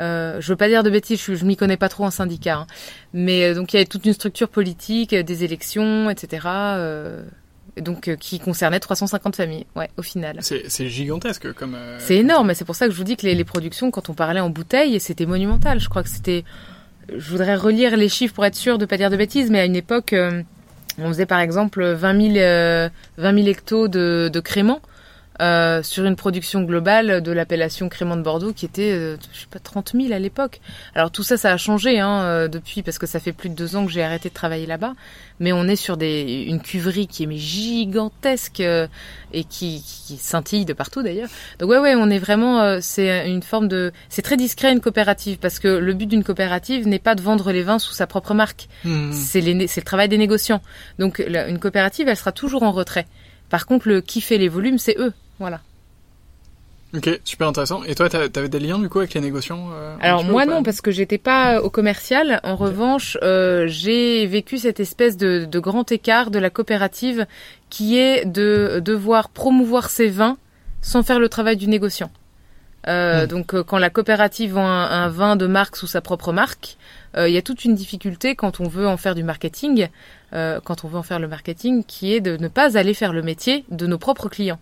Euh, 0.00 0.40
je 0.40 0.48
veux 0.48 0.56
pas 0.56 0.68
dire 0.68 0.82
de 0.82 0.90
bêtises, 0.90 1.20
je, 1.22 1.34
je 1.34 1.44
m'y 1.44 1.56
connais 1.56 1.76
pas 1.76 1.88
trop 1.88 2.04
en 2.04 2.10
syndicat, 2.10 2.58
hein. 2.58 2.66
mais 3.12 3.44
euh, 3.44 3.54
donc 3.54 3.72
il 3.72 3.76
y 3.76 3.78
avait 3.80 3.86
toute 3.86 4.06
une 4.06 4.12
structure 4.12 4.48
politique, 4.48 5.14
des 5.14 5.44
élections, 5.44 6.08
etc. 6.08 6.46
euh, 6.46 7.24
donc 7.80 8.08
euh, 8.08 8.16
qui 8.16 8.38
concernait 8.38 8.80
350 8.80 9.36
familles, 9.36 9.66
ouais, 9.76 9.88
au 9.96 10.02
final. 10.02 10.38
C'est 10.40 10.88
gigantesque 10.88 11.52
comme. 11.54 11.74
euh, 11.74 11.96
C'est 12.00 12.16
énorme, 12.16 12.50
et 12.50 12.54
c'est 12.54 12.64
pour 12.64 12.74
ça 12.74 12.86
que 12.86 12.92
je 12.92 12.96
vous 12.98 13.04
dis 13.04 13.16
que 13.16 13.26
les, 13.26 13.34
les 13.34 13.44
productions, 13.44 13.90
quand 13.90 14.08
on 14.10 14.14
parlait 14.14 14.40
en 14.40 14.50
bouteille, 14.50 14.98
c'était 15.00 15.26
monumental. 15.26 15.80
Je 15.80 15.88
crois 15.88 16.02
que 16.02 16.08
c'était. 16.08 16.44
Je 17.16 17.30
voudrais 17.30 17.54
relire 17.56 17.96
les 17.96 18.08
chiffres 18.08 18.34
pour 18.34 18.44
être 18.44 18.54
sûr 18.56 18.76
de 18.78 18.84
pas 18.84 18.96
dire 18.98 19.10
de 19.10 19.16
bêtises, 19.16 19.50
mais 19.50 19.60
à 19.60 19.64
une 19.64 19.76
époque, 19.76 20.12
euh, 20.12 20.42
on 20.98 21.08
faisait 21.08 21.26
par 21.26 21.40
exemple 21.40 21.82
20 21.84 22.20
000, 22.34 22.36
euh, 22.36 22.88
20 23.16 23.34
000 23.34 23.46
hectos 23.48 23.88
de, 23.88 24.28
de 24.32 24.40
créments. 24.40 24.80
Euh, 25.40 25.82
sur 25.82 26.04
une 26.04 26.16
production 26.16 26.62
globale 26.62 27.22
de 27.22 27.32
l'appellation 27.32 27.88
crément 27.88 28.16
de 28.16 28.22
Bordeaux 28.22 28.52
qui 28.52 28.64
était, 28.64 28.90
euh, 28.92 29.16
je 29.32 29.40
sais 29.40 29.46
pas, 29.50 29.58
30 29.60 29.92
000 29.94 30.12
à 30.12 30.18
l'époque. 30.18 30.60
Alors 30.94 31.10
tout 31.10 31.22
ça, 31.22 31.36
ça 31.36 31.52
a 31.52 31.56
changé 31.56 32.00
hein, 32.00 32.22
euh, 32.22 32.48
depuis 32.48 32.82
parce 32.82 32.98
que 32.98 33.06
ça 33.06 33.20
fait 33.20 33.32
plus 33.32 33.48
de 33.48 33.54
deux 33.54 33.76
ans 33.76 33.86
que 33.86 33.92
j'ai 33.92 34.02
arrêté 34.02 34.28
de 34.28 34.34
travailler 34.34 34.66
là-bas. 34.66 34.94
Mais 35.40 35.52
on 35.52 35.68
est 35.68 35.76
sur 35.76 35.96
des, 35.96 36.44
une 36.48 36.60
cuverie 36.60 37.06
qui 37.06 37.22
est 37.22 37.26
mais 37.26 37.36
gigantesque 37.36 38.60
euh, 38.60 38.88
et 39.32 39.44
qui, 39.44 39.82
qui 40.06 40.16
scintille 40.16 40.64
de 40.64 40.72
partout 40.72 41.02
d'ailleurs. 41.02 41.28
Donc 41.58 41.70
ouais 41.70 41.78
ouais, 41.78 41.94
on 41.94 42.10
est 42.10 42.18
vraiment 42.18 42.60
euh, 42.60 42.78
c'est 42.80 43.28
une 43.28 43.42
forme 43.42 43.68
de 43.68 43.92
c'est 44.08 44.22
très 44.22 44.36
discret 44.36 44.72
une 44.72 44.80
coopérative 44.80 45.38
parce 45.38 45.58
que 45.58 45.68
le 45.68 45.94
but 45.94 46.06
d'une 46.06 46.24
coopérative 46.24 46.86
n'est 46.88 46.98
pas 46.98 47.14
de 47.14 47.22
vendre 47.22 47.52
les 47.52 47.62
vins 47.62 47.78
sous 47.78 47.92
sa 47.92 48.06
propre 48.06 48.34
marque. 48.34 48.68
hmm. 48.84 49.12
C'est 49.12 49.40
le 49.40 49.82
travail 49.82 50.08
des 50.08 50.18
négociants. 50.18 50.60
Donc 50.98 51.18
la- 51.26 51.48
une 51.48 51.58
coopérative, 51.58 52.08
elle 52.08 52.16
sera 52.16 52.32
toujours 52.32 52.62
en 52.64 52.72
retrait. 52.72 53.06
Par 53.48 53.66
contre, 53.66 53.88
le 53.88 54.00
qui 54.00 54.20
fait 54.20 54.38
les 54.38 54.48
volumes, 54.48 54.78
c'est 54.78 54.96
eux. 54.98 55.12
Voilà. 55.38 55.60
Ok, 56.94 57.20
super 57.22 57.48
intéressant. 57.48 57.82
Et 57.84 57.94
toi, 57.94 58.08
t'avais 58.08 58.48
des 58.48 58.60
liens 58.60 58.78
du 58.78 58.88
coup 58.88 58.98
avec 59.00 59.12
les 59.12 59.20
négociants 59.20 59.68
euh, 59.72 59.94
Alors 60.00 60.24
moi 60.24 60.46
non, 60.46 60.62
parce 60.62 60.80
que 60.80 60.90
j'étais 60.90 61.18
pas 61.18 61.56
euh, 61.56 61.60
au 61.60 61.68
commercial. 61.68 62.40
En 62.44 62.56
revanche, 62.56 63.18
euh, 63.22 63.66
j'ai 63.66 64.24
vécu 64.26 64.56
cette 64.56 64.80
espèce 64.80 65.18
de, 65.18 65.44
de 65.44 65.58
grand 65.58 65.92
écart 65.92 66.30
de 66.30 66.38
la 66.38 66.48
coopérative 66.48 67.26
qui 67.68 67.98
est 67.98 68.24
de 68.24 68.80
devoir 68.82 69.28
promouvoir 69.28 69.90
ses 69.90 70.08
vins 70.08 70.38
sans 70.80 71.02
faire 71.02 71.18
le 71.20 71.28
travail 71.28 71.58
du 71.58 71.68
négociant. 71.68 72.10
Euh, 72.86 73.24
Hmm. 73.24 73.26
Donc 73.26 73.62
quand 73.62 73.76
la 73.76 73.90
coopérative 73.90 74.54
vend 74.54 74.66
un, 74.66 74.86
un 74.86 75.08
vin 75.08 75.36
de 75.36 75.46
marque 75.46 75.76
sous 75.76 75.88
sa 75.88 76.00
propre 76.00 76.32
marque, 76.32 76.78
il 77.18 77.32
y 77.32 77.36
a 77.36 77.42
toute 77.42 77.64
une 77.64 77.74
difficulté 77.74 78.36
quand 78.36 78.60
on 78.60 78.68
veut 78.68 78.86
en 78.86 78.96
faire 78.96 79.16
du 79.16 79.24
marketing, 79.24 79.88
quand 80.30 80.84
on 80.84 80.88
veut 80.88 80.98
en 80.98 81.02
faire 81.02 81.18
le 81.18 81.26
marketing, 81.26 81.82
qui 81.82 82.14
est 82.14 82.20
de 82.20 82.36
ne 82.36 82.46
pas 82.46 82.78
aller 82.78 82.94
faire 82.94 83.12
le 83.12 83.22
métier 83.22 83.64
de 83.70 83.88
nos 83.88 83.98
propres 83.98 84.28
clients. 84.28 84.60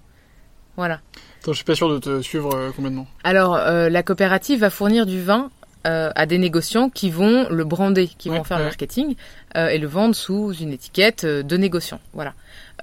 Voilà. 0.77 1.01
Attends, 1.43 1.53
je 1.53 1.57
suis 1.57 1.65
pas 1.65 1.75
sûr 1.75 1.89
de 1.89 1.99
te 1.99 2.21
suivre 2.23 2.55
euh, 2.55 2.71
complètement. 2.73 3.07
Alors, 3.25 3.57
euh, 3.57 3.89
la 3.89 4.03
coopérative 4.03 4.61
va 4.61 4.71
fournir 4.71 5.07
du 5.07 5.23
vin 5.23 5.51
euh, 5.87 6.11
à 6.17 6.27
des 6.27 6.39
négociants 6.39 6.91
qui 6.91 7.11
vont 7.11 7.49
le 7.49 7.65
brander, 7.65 8.09
qui 8.19 8.29
Ouais, 8.31 8.39
vont 8.39 8.45
faire 8.45 8.57
ouais. 8.57 8.65
le 8.65 8.69
marketing 8.69 9.15
euh, 9.57 9.69
et 9.69 9.79
le 9.79 9.87
vendre 9.87 10.15
sous 10.15 10.53
une 10.55 10.73
étiquette 10.73 11.25
de 11.25 11.57
négociant. 11.57 12.01
Voilà. 12.13 12.35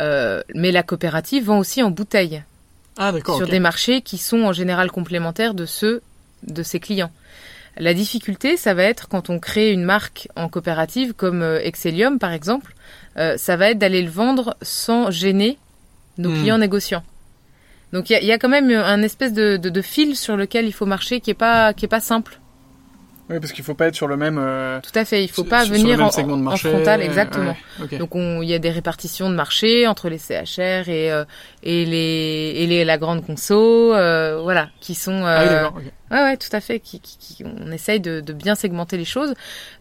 Euh, 0.02 0.42
mais 0.56 0.72
la 0.72 0.82
coopérative 0.84 1.46
vend 1.46 1.60
aussi 1.60 1.84
en 1.84 1.92
bouteille 1.92 2.42
Ah 2.98 3.12
d'accord. 3.12 3.38
sur 3.38 3.48
des 3.48 3.60
marchés 3.60 4.02
qui 4.02 4.18
sont 4.18 4.44
en 4.44 4.54
général 4.54 4.90
complémentaires 4.92 5.54
de 5.54 5.66
ceux 5.66 6.02
de 6.48 6.64
ses 6.64 6.80
clients. 6.80 7.12
La 7.78 7.94
difficulté, 7.94 8.56
ça 8.56 8.74
va 8.74 8.84
être 8.84 9.08
quand 9.08 9.30
on 9.30 9.40
crée 9.40 9.72
une 9.72 9.84
marque 9.84 10.28
en 10.36 10.48
coopérative 10.48 11.14
comme 11.14 11.44
Excellium 11.62 12.20
par 12.20 12.32
exemple, 12.32 12.74
euh, 13.18 13.36
ça 13.38 13.56
va 13.58 13.72
être 13.72 13.80
d'aller 13.80 14.02
le 14.04 14.10
vendre 14.12 14.56
sans 14.62 15.10
gêner 15.12 15.58
nos 16.18 16.30
Hmm. 16.30 16.40
clients 16.40 16.58
négociants. 16.60 17.04
Donc 17.94 18.10
il 18.10 18.26
y 18.26 18.32
a, 18.32 18.40
quand 18.40 18.50
même 18.50 18.72
un 18.72 19.04
espèce 19.04 19.34
de, 19.34 19.56
de, 19.56 19.70
de 19.70 19.82
fil 19.84 20.16
sur 20.16 20.36
lequel 20.36 20.66
il 20.66 20.74
faut 20.74 20.88
marcher 20.88 21.22
qui 21.22 21.30
est 21.30 21.36
pas 21.36 21.74
qui 21.74 21.86
est 21.86 21.88
pas 21.88 22.00
simple. 22.00 22.40
Oui, 23.30 23.40
parce 23.40 23.54
qu'il 23.54 23.64
faut 23.64 23.74
pas 23.74 23.88
être 23.88 23.96
sur 23.96 24.08
le 24.08 24.18
même. 24.18 24.38
Euh, 24.38 24.82
Tout 24.82 24.98
à 25.00 25.06
fait, 25.06 25.24
il 25.24 25.30
faut 25.30 25.46
pas 25.46 25.64
venir 25.64 26.02
en, 26.02 26.08
en, 26.08 26.58
frontal, 26.58 27.02
exactement. 27.02 27.56
Donc 27.98 28.12
il 28.16 28.50
y 28.50 28.54
a 28.54 28.60
des 28.60 28.70
répartitions 28.70 29.30
de 29.30 29.36
marché 29.36 29.88
entre 29.88 30.10
les 30.10 30.18
CHR 30.18 30.90
et 30.90 31.10
euh, 31.12 31.24
et 31.64 31.86
les 31.86 32.54
et 32.58 32.68
les 32.68 32.84
la 32.84 32.98
grande 32.98 33.26
conso, 33.26 33.94
euh, 33.94 34.42
voilà, 34.42 34.70
qui 34.82 34.94
sont. 34.94 35.24
ah 35.26 35.72
oui, 35.76 35.84
Ouais, 36.12 36.22
ouais, 36.22 36.38
tout 36.38 36.50
à 36.52 36.60
fait. 36.60 36.80
Qui, 36.80 37.00
qui, 37.00 37.18
qui 37.18 37.44
on 37.44 37.72
essaye 37.72 38.00
de, 38.00 38.20
de, 38.20 38.34
bien 38.34 38.54
segmenter 38.54 38.98
les 38.98 39.06
choses. 39.06 39.34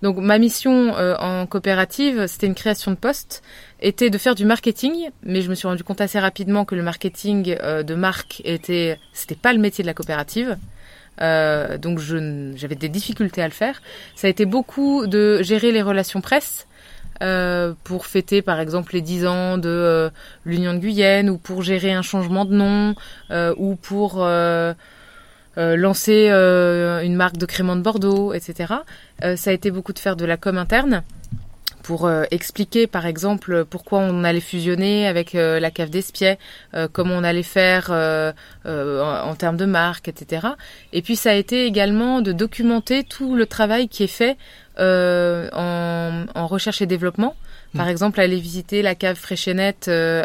Donc 0.02 0.16
ma 0.16 0.38
mission 0.38 0.94
en 0.94 1.46
coopérative, 1.46 2.26
c'était 2.28 2.46
une 2.46 2.54
création 2.54 2.90
de 2.92 2.96
poste, 2.96 3.42
était 3.80 4.08
de 4.08 4.16
faire 4.16 4.34
du 4.34 4.46
marketing, 4.46 5.10
mais 5.24 5.42
je 5.42 5.50
me 5.50 5.54
suis 5.54 5.66
rendu 5.68 5.84
compte 5.84 6.00
assez 6.00 6.18
rapidement 6.18 6.64
que 6.64 6.74
le 6.74 6.82
marketing 6.82 7.56
de 7.56 7.94
marque 7.94 8.40
était, 8.44 8.98
c'était 9.12 9.34
pas 9.34 9.52
le 9.52 9.58
métier 9.58 9.82
de 9.82 9.88
la 9.88 9.94
coopérative. 9.94 10.56
Euh, 11.20 11.78
donc 11.78 11.98
j'avais 11.98 12.74
des 12.74 12.88
difficultés 12.88 13.42
à 13.42 13.46
le 13.46 13.52
faire. 13.52 13.82
Ça 14.14 14.26
a 14.26 14.30
été 14.30 14.46
beaucoup 14.46 15.06
de 15.06 15.42
gérer 15.42 15.72
les 15.72 15.82
relations 15.82 16.20
presse. 16.20 16.66
Euh, 17.22 17.74
pour 17.84 18.06
fêter 18.06 18.42
par 18.42 18.58
exemple 18.58 18.94
les 18.94 19.00
10 19.00 19.26
ans 19.26 19.58
de 19.58 19.68
euh, 19.68 20.10
l'Union 20.44 20.72
de 20.72 20.78
Guyenne 20.78 21.30
ou 21.30 21.38
pour 21.38 21.62
gérer 21.62 21.92
un 21.92 22.02
changement 22.02 22.44
de 22.44 22.54
nom 22.54 22.96
euh, 23.30 23.54
ou 23.58 23.76
pour 23.76 24.24
euh, 24.24 24.74
lancer 25.56 26.30
une 26.30 27.14
marque 27.14 27.36
de 27.36 27.46
crément 27.46 27.76
de 27.76 27.82
Bordeaux, 27.82 28.32
etc. 28.32 28.74
ça 29.20 29.50
a 29.50 29.52
été 29.52 29.70
beaucoup 29.70 29.92
de 29.92 29.98
faire 29.98 30.16
de 30.16 30.24
la 30.24 30.38
com 30.38 30.56
interne 30.56 31.02
pour 31.82 32.06
euh, 32.06 32.24
expliquer 32.30 32.86
par 32.86 33.06
exemple 33.06 33.64
pourquoi 33.64 33.98
on 33.98 34.24
allait 34.24 34.40
fusionner 34.40 35.06
avec 35.06 35.34
euh, 35.34 35.60
la 35.60 35.70
cave 35.70 35.90
d'Espiet, 35.90 36.38
euh, 36.74 36.88
comment 36.90 37.14
on 37.14 37.24
allait 37.24 37.42
faire 37.42 37.90
en, 37.90 38.32
en, 38.64 39.34
termes 39.34 39.56
de 39.56 39.64
marque, 39.64 40.08
etc. 40.08 40.48
Et 40.92 41.02
puis 41.02 41.16
ça 41.16 41.30
a 41.30 41.34
été 41.34 41.66
également 41.66 42.20
de 42.20 42.32
documenter 42.32 43.04
tout 43.04 43.34
le 43.34 43.46
travail 43.46 43.88
qui 43.88 44.04
est 44.04 44.06
fait 44.06 44.36
en, 44.78 46.24
en, 46.34 46.46
recherche 46.46 46.82
et 46.82 46.86
développement. 46.86 47.36
Par 47.76 47.86
mm. 47.86 47.90
exemple, 47.90 48.20
aller 48.20 48.38
visiter 48.38 48.82
la 48.82 48.94
cave 48.94 49.16
Fréchenette 49.16 49.88
euh, 49.88 50.24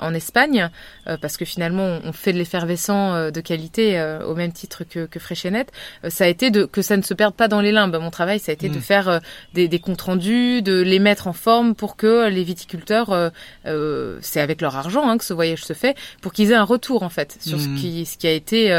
en 0.00 0.14
Espagne, 0.14 0.70
euh, 1.06 1.16
parce 1.20 1.36
que 1.36 1.44
finalement, 1.44 2.00
on, 2.04 2.12
fait 2.12 2.32
de 2.32 2.38
l'effervescent 2.38 3.14
euh, 3.14 3.30
de 3.30 3.40
qualité 3.40 4.00
au 4.26 4.34
même 4.34 4.52
titre 4.52 4.84
que, 4.84 5.06
que 5.06 5.18
Fréchenette. 5.18 5.72
ça 6.08 6.24
a 6.24 6.26
été 6.26 6.50
de 6.50 6.64
que 6.64 6.82
ça 6.82 6.96
ne 6.96 7.02
se 7.02 7.14
perde 7.14 7.34
pas 7.34 7.48
dans 7.48 7.60
les 7.60 7.72
limbes. 7.72 7.96
Mon 7.96 8.10
travail, 8.10 8.38
ça 8.38 8.50
a 8.50 8.54
été 8.54 8.68
de 8.68 8.78
mm. 8.78 8.82
faire 8.82 9.20
des, 9.54 9.68
des, 9.68 9.78
comptes 9.78 10.02
rendus, 10.02 10.62
de 10.62 10.80
les 10.80 10.98
mettre 10.98 11.26
en 11.26 11.32
forme 11.32 11.74
pour 11.74 11.96
que 11.96 12.28
les 12.28 12.44
viticulteurs, 12.44 13.32
c'est 14.20 14.40
avec 14.40 14.60
leur 14.60 14.76
argent 14.76 15.08
hein, 15.08 15.18
que 15.18 15.24
ce 15.24 15.34
voyage 15.34 15.64
se 15.64 15.72
fait, 15.72 15.96
pour 16.20 16.32
qu'ils 16.32 16.52
aient 16.52 16.56
un 16.56 16.64
retour 16.64 17.02
en 17.02 17.08
fait 17.08 17.36
sur 17.40 17.60
ce 17.60 17.68
mm. 17.68 17.74
qui 17.76 18.06
ce 18.06 18.16
qui 18.16 18.26
a 18.26 18.32
été 18.32 18.72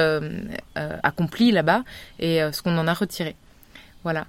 accompli 1.04 1.52
là-bas 1.52 1.84
et 2.20 2.42
ce 2.52 2.62
qu'on 2.62 2.78
en 2.78 2.88
a 2.88 2.94
retiré. 2.94 3.36
Voilà. 4.04 4.28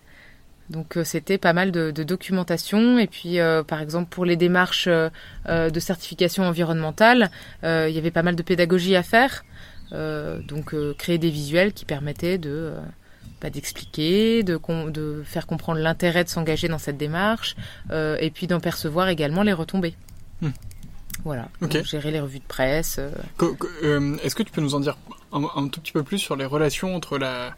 Donc 0.70 0.96
euh, 0.96 1.04
c'était 1.04 1.36
pas 1.36 1.52
mal 1.52 1.72
de, 1.72 1.90
de, 1.90 2.04
documentation 2.04 2.98
et 2.98 3.08
puis 3.08 3.40
euh, 3.40 3.64
par 3.64 3.80
exemple 3.80 4.08
pour 4.08 4.24
les 4.24 4.36
démarches 4.36 4.88
euh, 4.88 5.10
de 5.46 5.80
certification 5.80 6.44
environnementale, 6.44 7.30
il 7.64 7.90
y 7.90 7.98
avait 7.98 8.12
pas 8.12 8.22
mal 8.22 8.36
de 8.36 8.42
pédagogie 8.42 8.96
à 8.96 9.02
faire. 9.02 9.44
donc 9.90 10.74
créer 10.96 11.18
des 11.18 11.30
visuels 11.30 11.72
qui 11.72 11.84
permettaient 11.84 12.38
de 12.38 12.72
bah, 13.40 13.50
d'expliquer, 13.50 14.42
de, 14.42 14.60
de, 14.90 15.22
faire 15.24 15.46
comprendre 15.46 15.80
l'intérêt 15.80 16.24
de 16.24 16.28
s'engager 16.28 16.68
dans 16.68 16.78
cette 16.78 16.96
démarche 16.98 17.56
et 17.92 18.30
puis 18.32 18.46
d'en 18.46 18.60
percevoir 18.60 19.08
également 19.08 19.42
les 19.42 19.52
retombées. 19.52 19.94
Hmm. 20.40 20.50
Voilà, 21.24 21.48
donc, 21.60 21.84
gérer 21.84 22.12
les 22.12 22.20
revues 22.20 22.38
de 22.38 22.44
presse. 22.44 22.98
Est-ce 22.98 24.34
que 24.34 24.42
tu 24.42 24.52
peux 24.52 24.60
nous 24.60 24.74
en 24.74 24.80
dire 24.80 24.96
un, 25.32 25.42
un, 25.56 25.68
tout 25.68 25.80
petit 25.80 25.92
peu 25.92 26.02
plus 26.02 26.18
sur 26.18 26.36
les 26.36 26.46
relations 26.46 26.94
entre 26.94 27.18
la, 27.18 27.54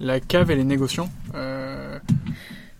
la 0.00 0.20
cave 0.20 0.50
et 0.50 0.56
les 0.56 0.64
négociants. 0.64 1.10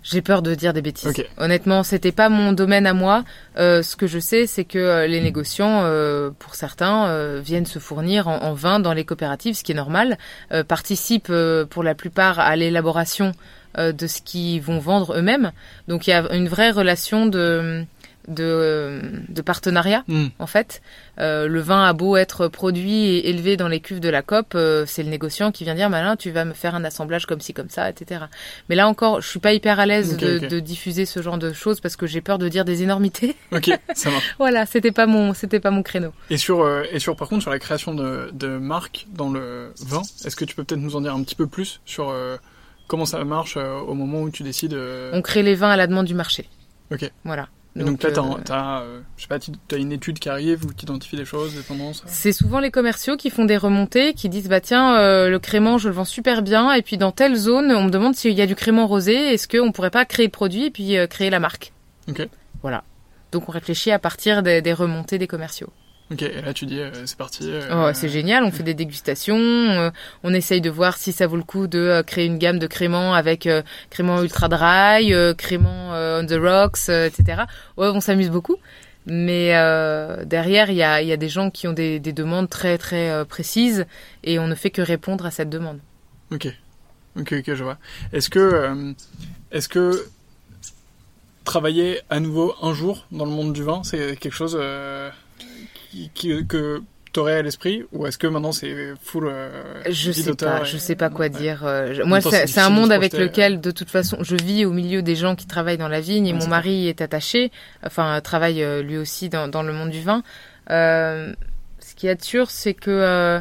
J'ai 0.08 0.22
peur 0.22 0.40
de 0.40 0.54
dire 0.54 0.72
des 0.72 0.82
bêtises. 0.82 1.24
Honnêtement, 1.36 1.82
c'était 1.82 2.12
pas 2.12 2.28
mon 2.28 2.52
domaine 2.52 2.86
à 2.86 2.94
moi. 2.94 3.24
Euh, 3.58 3.82
ce 3.82 3.96
que 3.96 4.06
je 4.06 4.20
sais, 4.20 4.46
c'est 4.46 4.64
que 4.64 4.78
euh, 4.78 5.06
les 5.08 5.20
négociants, 5.20 5.82
euh, 5.82 6.30
pour 6.38 6.54
certains, 6.54 7.08
euh, 7.08 7.40
viennent 7.44 7.66
se 7.66 7.80
fournir 7.80 8.28
en, 8.28 8.40
en, 8.42 8.54
vin 8.54 8.78
dans 8.78 8.92
les 8.92 9.04
coopératives, 9.04 9.56
ce 9.56 9.64
qui 9.64 9.72
est 9.72 9.76
normal. 9.76 10.16
Euh, 10.52 10.62
participent 10.62 11.32
pour 11.70 11.82
la 11.82 11.94
plupart 11.96 12.38
à 12.38 12.54
l'élaboration 12.54 13.32
de 13.76 14.06
ce 14.06 14.22
qu'ils 14.22 14.62
vont 14.62 14.78
vendre 14.78 15.18
eux-mêmes. 15.18 15.52
Donc 15.86 16.06
il 16.06 16.10
y 16.10 16.12
a 16.14 16.32
une 16.32 16.48
vraie 16.48 16.70
relation 16.70 17.26
de 17.26 17.84
de, 18.28 19.00
de 19.28 19.42
partenariat 19.42 20.04
hmm. 20.08 20.26
en 20.38 20.46
fait. 20.46 20.82
Euh, 21.18 21.48
le 21.48 21.60
vin 21.60 21.84
a 21.84 21.92
beau 21.92 22.16
être 22.16 22.48
produit 22.48 23.06
et 23.06 23.30
élevé 23.30 23.56
dans 23.56 23.68
les 23.68 23.80
cuves 23.80 24.00
de 24.00 24.08
la 24.08 24.22
COP, 24.22 24.54
euh, 24.54 24.84
c'est 24.86 25.02
le 25.02 25.08
négociant 25.08 25.52
qui 25.52 25.64
vient 25.64 25.74
dire 25.74 25.88
malin, 25.88 26.16
tu 26.16 26.30
vas 26.30 26.44
me 26.44 26.52
faire 26.52 26.74
un 26.74 26.84
assemblage 26.84 27.26
comme 27.26 27.40
ci 27.40 27.54
comme 27.54 27.70
ça, 27.70 27.88
etc. 27.88 28.24
Mais 28.68 28.74
là 28.74 28.88
encore, 28.88 29.20
je 29.20 29.28
suis 29.28 29.38
pas 29.38 29.52
hyper 29.52 29.80
à 29.80 29.86
l'aise 29.86 30.16
de, 30.16 30.38
de, 30.38 30.60
diffuser 30.60 31.06
ce 31.06 31.22
genre 31.22 31.38
de 31.38 31.52
choses 31.52 31.80
parce 31.80 31.96
que 31.96 32.06
j'ai 32.06 32.20
peur 32.20 32.38
de 32.38 32.48
dire 32.48 32.64
des 32.64 32.82
énormités. 32.82 33.36
Ok, 33.52 33.70
ça 33.94 34.10
marche. 34.10 34.34
voilà, 34.38 34.66
c'était 34.66 34.92
pas 34.92 35.06
mon 35.06 35.32
c'était 35.32 35.60
pas 35.60 35.70
mon 35.70 35.82
créneau. 35.82 36.12
Et 36.30 36.36
sur 36.36 36.62
euh, 36.62 36.82
et 36.90 36.98
sur 36.98 37.16
par 37.16 37.28
contre 37.28 37.42
sur 37.42 37.50
la 37.50 37.58
création 37.58 37.94
de, 37.94 38.30
de 38.32 38.58
marques 38.58 39.06
dans 39.14 39.30
le 39.30 39.72
vin, 39.80 40.02
est-ce 40.24 40.36
que 40.36 40.44
tu 40.44 40.54
peux 40.54 40.64
peut-être 40.64 40.80
nous 40.80 40.96
en 40.96 41.00
dire 41.00 41.14
un 41.14 41.22
petit 41.22 41.36
peu 41.36 41.46
plus 41.46 41.80
sur 41.86 42.10
euh, 42.10 42.36
comment 42.86 43.06
ça 43.06 43.24
marche 43.24 43.56
au 43.56 43.94
moment 43.94 44.22
où 44.22 44.30
tu 44.30 44.42
décides 44.42 44.76
On 45.12 45.22
crée 45.22 45.42
les 45.42 45.54
vins 45.54 45.70
à 45.70 45.76
la 45.76 45.86
demande 45.86 46.06
du 46.06 46.14
marché. 46.14 46.48
Ok. 46.90 47.10
Voilà. 47.24 47.48
Donc, 47.84 48.02
là, 48.02 48.10
tu 48.10 48.52
as, 48.52 48.80
euh, 48.80 49.00
je 49.16 49.22
sais 49.22 49.28
pas, 49.28 49.36
as 49.36 49.76
une 49.76 49.92
étude 49.92 50.18
qui 50.18 50.28
arrive 50.28 50.64
ou 50.64 50.68
qui 50.68 50.86
identifie 50.86 51.16
des 51.16 51.24
choses, 51.24 51.54
des 51.54 51.62
tendances 51.62 52.02
C'est 52.06 52.32
souvent 52.32 52.58
les 52.58 52.70
commerciaux 52.70 53.16
qui 53.16 53.28
font 53.28 53.44
des 53.44 53.56
remontées, 53.56 54.14
qui 54.14 54.28
disent, 54.28 54.48
bah 54.48 54.60
tiens, 54.60 54.96
euh, 54.98 55.28
le 55.28 55.38
crément, 55.38 55.76
je 55.76 55.88
le 55.88 55.94
vends 55.94 56.06
super 56.06 56.42
bien, 56.42 56.72
et 56.72 56.82
puis 56.82 56.96
dans 56.96 57.12
telle 57.12 57.36
zone, 57.36 57.70
on 57.72 57.84
me 57.84 57.90
demande 57.90 58.14
s'il 58.14 58.32
y 58.32 58.40
a 58.40 58.46
du 58.46 58.54
crément 58.54 58.86
rosé, 58.86 59.14
est-ce 59.14 59.46
qu'on 59.46 59.72
pourrait 59.72 59.90
pas 59.90 60.04
créer 60.06 60.26
le 60.26 60.32
produit 60.32 60.66
et 60.66 60.70
puis 60.70 60.96
euh, 60.96 61.06
créer 61.06 61.28
la 61.28 61.38
marque? 61.38 61.72
Ok. 62.08 62.26
Voilà. 62.62 62.82
Donc 63.32 63.48
on 63.48 63.52
réfléchit 63.52 63.90
à 63.90 63.98
partir 63.98 64.42
des, 64.42 64.62
des 64.62 64.72
remontées 64.72 65.18
des 65.18 65.26
commerciaux. 65.26 65.70
Ok, 66.12 66.22
et 66.22 66.40
là 66.40 66.54
tu 66.54 66.66
dis 66.66 66.78
euh, 66.78 67.04
c'est 67.04 67.18
parti. 67.18 67.50
Euh, 67.50 67.88
oh, 67.88 67.90
c'est 67.92 68.08
génial, 68.08 68.44
on 68.44 68.52
fait 68.52 68.62
des 68.62 68.74
dégustations, 68.74 69.36
euh, 69.36 69.90
on 70.22 70.32
essaye 70.34 70.60
de 70.60 70.70
voir 70.70 70.96
si 70.96 71.12
ça 71.12 71.26
vaut 71.26 71.36
le 71.36 71.42
coup 71.42 71.66
de 71.66 72.02
créer 72.06 72.26
une 72.26 72.38
gamme 72.38 72.60
de 72.60 72.68
créments 72.68 73.12
avec 73.12 73.48
créments 73.90 74.22
ultra 74.22 74.48
dry, 74.48 75.12
créments 75.36 75.90
on 75.90 76.24
the 76.26 76.38
rocks, 76.40 76.88
etc. 76.88 77.42
Ouais, 77.76 77.88
on 77.88 78.00
s'amuse 78.00 78.30
beaucoup. 78.30 78.56
Mais 79.08 79.50
derrière, 80.26 80.70
il 80.70 80.76
y 80.76 80.82
a, 80.82 81.00
y 81.02 81.12
a, 81.12 81.16
des 81.16 81.28
gens 81.28 81.50
qui 81.50 81.68
ont 81.68 81.72
des, 81.72 82.00
des 82.00 82.12
demandes 82.12 82.48
très 82.50 82.76
très 82.78 83.24
précises 83.24 83.86
et 84.24 84.38
on 84.38 84.46
ne 84.46 84.54
fait 84.54 84.70
que 84.70 84.82
répondre 84.82 85.26
à 85.26 85.30
cette 85.30 85.50
demande. 85.50 85.78
Ok, 86.32 86.48
ok, 87.16 87.34
ok, 87.38 87.54
je 87.54 87.64
vois. 87.64 87.78
Est-ce 88.12 88.30
que, 88.30 88.94
est-ce 89.50 89.68
que 89.68 90.06
travailler 91.44 92.00
à 92.10 92.20
nouveau 92.20 92.54
un 92.62 92.74
jour 92.74 93.06
dans 93.10 93.24
le 93.24 93.30
monde 93.30 93.52
du 93.52 93.62
vin, 93.64 93.82
c'est 93.84 94.16
quelque 94.16 94.34
chose 94.34 94.56
que 96.14 96.82
tu 97.16 97.20
aurais 97.20 97.36
à 97.36 97.42
l'esprit 97.42 97.84
ou 97.92 98.06
est-ce 98.06 98.18
que 98.18 98.26
maintenant 98.26 98.52
c'est 98.52 98.92
full 99.02 99.28
euh, 99.28 99.82
je 99.88 100.12
sais 100.12 100.34
pas 100.34 100.64
je 100.64 100.76
sais 100.76 100.96
pas 100.96 101.08
quoi 101.08 101.30
dire 101.30 101.64
euh, 101.64 102.04
moi 102.04 102.20
c'est 102.20 102.58
un 102.58 102.68
monde 102.68 102.92
avec 102.92 103.14
lequel 103.14 103.60
de 103.60 103.70
toute 103.70 103.88
façon 103.88 104.18
je 104.20 104.36
vis 104.36 104.66
au 104.66 104.72
milieu 104.72 105.00
des 105.00 105.16
gens 105.16 105.34
qui 105.34 105.46
travaillent 105.46 105.78
dans 105.78 105.88
la 105.88 106.00
vigne 106.00 106.26
et 106.26 106.34
mon 106.34 106.46
mari 106.46 106.88
est 106.88 107.00
attaché 107.00 107.50
enfin 107.82 108.20
travaille 108.20 108.62
euh, 108.62 108.82
lui 108.82 108.98
aussi 108.98 109.30
dans, 109.30 109.48
dans 109.48 109.62
le 109.62 109.72
monde 109.72 109.90
du 109.90 110.02
vin. 110.02 110.22
Euh, 110.70 111.32
ce 111.78 111.94
qui 111.94 112.06
est 112.06 112.22
sûr 112.22 112.50
c'est 112.50 112.74
que 112.74 113.40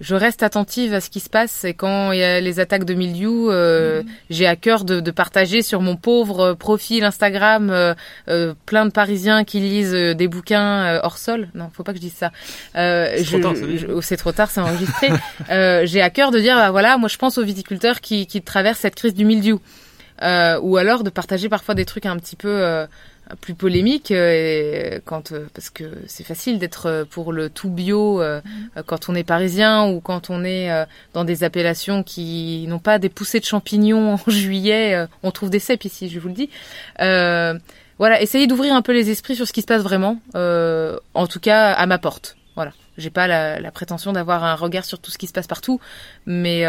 je 0.00 0.14
reste 0.14 0.42
attentive 0.42 0.94
à 0.94 1.00
ce 1.00 1.10
qui 1.10 1.20
se 1.20 1.28
passe 1.28 1.64
et 1.64 1.74
quand 1.74 2.12
il 2.12 2.20
y 2.20 2.22
a 2.22 2.40
les 2.40 2.60
attaques 2.60 2.84
de 2.84 2.94
milieu, 2.94 3.48
euh, 3.50 4.02
mhm. 4.02 4.08
j'ai 4.30 4.46
à 4.46 4.54
cœur 4.54 4.84
de, 4.84 5.00
de, 5.00 5.10
partager 5.10 5.62
sur 5.62 5.80
mon 5.80 5.96
pauvre 5.96 6.54
profil 6.54 7.04
Instagram 7.04 7.70
euh, 7.70 7.94
euh, 8.28 8.54
plein 8.66 8.86
de 8.86 8.90
Parisiens 8.90 9.44
qui 9.44 9.60
lisent 9.60 9.94
euh, 9.94 10.14
des 10.14 10.28
bouquins 10.28 10.84
euh, 10.84 11.00
hors 11.02 11.18
sol. 11.18 11.48
Non, 11.54 11.70
faut 11.72 11.82
pas 11.82 11.92
que 11.92 11.98
je 11.98 12.02
dise 12.02 12.14
ça. 12.14 12.30
c'est 12.74 13.24
trop 13.24 13.40
tard, 13.40 13.54
c'est 14.02 14.16
trop 14.16 14.32
tard, 14.32 14.50
c'est 14.50 14.60
enregistré. 14.60 15.08
j'ai 15.86 16.00
à 16.00 16.10
cœur 16.10 16.30
de 16.30 16.38
dire, 16.38 16.54
bah, 16.56 16.70
voilà, 16.70 16.96
moi 16.96 17.08
je 17.08 17.16
pense 17.16 17.38
aux 17.38 17.44
viticulteurs 17.44 18.00
qui, 18.00 18.26
qui 18.26 18.40
traversent 18.42 18.80
cette 18.80 18.94
crise 18.94 19.14
du 19.14 19.24
mildiou. 19.24 19.60
ou 20.22 20.76
alors 20.76 21.02
de 21.02 21.10
partager 21.10 21.48
parfois 21.48 21.74
des 21.74 21.84
trucs 21.84 22.06
un 22.06 22.16
petit 22.16 22.36
peu 22.36 22.86
plus 23.36 23.54
polémique 23.54 24.10
euh, 24.10 25.00
quand 25.04 25.32
euh, 25.32 25.46
parce 25.54 25.70
que 25.70 25.84
c'est 26.06 26.24
facile 26.24 26.58
d'être 26.58 26.86
euh, 26.86 27.04
pour 27.04 27.32
le 27.32 27.50
tout 27.50 27.68
bio 27.68 28.22
mm. 28.22 28.82
quand 28.86 29.08
on 29.08 29.14
est 29.14 29.24
parisien 29.24 29.86
ou 29.88 30.00
quand 30.00 30.30
on 30.30 30.44
est 30.44 30.70
dans 31.12 31.24
des 31.24 31.44
appellations 31.44 32.02
qui 32.02 32.66
n'ont 32.68 32.78
pas 32.78 32.98
des 32.98 33.08
poussées 33.08 33.40
de 33.40 33.44
champignons 33.44 34.14
en 34.26 34.30
juillet 34.30 35.06
on 35.22 35.30
trouve 35.30 35.50
des 35.50 35.58
cèpes 35.58 35.84
ici 35.84 36.08
je 36.08 36.18
vous 36.20 36.28
le 36.28 36.34
dis. 36.34 36.50
Voilà 37.98 38.22
essayez 38.22 38.46
d'ouvrir 38.46 38.74
un 38.74 38.82
peu 38.82 38.92
les 38.92 39.10
esprits 39.10 39.34
sur 39.34 39.46
ce 39.46 39.52
qui 39.52 39.62
se 39.62 39.66
passe 39.66 39.82
vraiment 39.82 40.20
en 40.34 41.26
tout 41.26 41.40
cas 41.40 41.72
à 41.72 41.86
ma 41.86 41.98
porte. 41.98 42.36
Voilà. 42.54 42.72
J'ai 42.96 43.10
pas 43.10 43.28
la, 43.28 43.60
la 43.60 43.70
prétention 43.70 44.12
d'avoir 44.12 44.42
un 44.42 44.56
regard 44.56 44.84
sur 44.84 44.98
tout 44.98 45.12
ce 45.12 45.18
qui 45.18 45.26
se 45.26 45.32
passe 45.32 45.46
partout 45.46 45.80
mais 46.26 46.64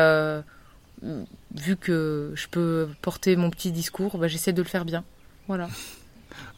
vu 1.55 1.78
que 1.78 2.32
je 2.36 2.47
peux 2.47 2.89
porter 3.01 3.36
mon 3.36 3.49
petit 3.49 3.72
discours 3.72 4.18
bah, 4.18 4.28
j'essaie 4.28 4.53
de 4.53 4.62
le 4.62 4.68
faire 4.68 4.86
bien. 4.86 5.03
Voilà 5.47 5.70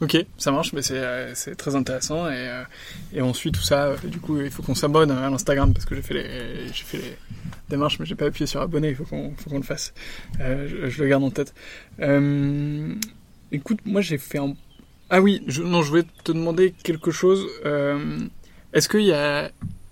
Ok, 0.02 0.16
ça 0.36 0.50
marche, 0.50 0.72
mais 0.72 0.82
c'est 0.82 0.96
euh, 0.96 1.32
très 1.56 1.76
intéressant 1.76 2.28
et 2.28 2.48
euh, 2.48 2.64
on 3.22 3.32
suit 3.32 3.52
tout 3.52 3.62
ça. 3.62 3.84
Euh, 3.84 3.96
Du 4.02 4.18
coup, 4.18 4.40
il 4.40 4.50
faut 4.50 4.60
qu'on 4.60 4.74
s'abonne 4.74 5.12
à 5.12 5.30
l'Instagram 5.30 5.72
parce 5.72 5.84
que 5.84 5.94
j'ai 5.94 6.02
fait 6.02 6.14
les 6.14 7.16
démarches, 7.68 8.00
mais 8.00 8.06
j'ai 8.06 8.16
pas 8.16 8.26
appuyé 8.26 8.48
sur 8.48 8.60
abonner. 8.60 8.88
Il 8.88 8.96
faut 8.96 9.04
qu'on 9.04 9.32
le 9.52 9.62
fasse. 9.62 9.94
Euh, 10.40 10.88
je, 10.88 11.00
le 11.00 11.08
garde 11.08 11.22
en 11.22 11.30
tête. 11.30 11.54
Écoute, 13.52 13.78
moi 13.84 14.00
j'ai 14.00 14.18
fait 14.18 14.38
un. 14.38 14.56
Ah 15.08 15.20
oui, 15.20 15.44
je, 15.46 15.62
non, 15.62 15.82
je 15.82 15.90
voulais 15.90 16.06
te 16.24 16.32
demander 16.32 16.74
quelque 16.82 17.12
chose. 17.12 17.46
Est-ce 18.72 18.88
qu'il 18.88 19.08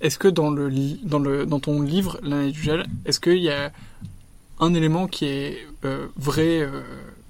est-ce 0.01 0.19
que 0.19 0.27
dans 0.27 1.61
ton 1.61 1.83
livre 1.83 2.19
l'année 2.25 2.51
du 2.51 2.61
gel, 2.61 2.85
est-ce 3.05 3.21
qu'il 3.21 3.39
y 3.39 3.51
a 3.51 3.71
un 4.59 4.75
élément 4.75 5.07
qui 5.07 5.27
est 5.27 5.59
vrai, 6.17 6.69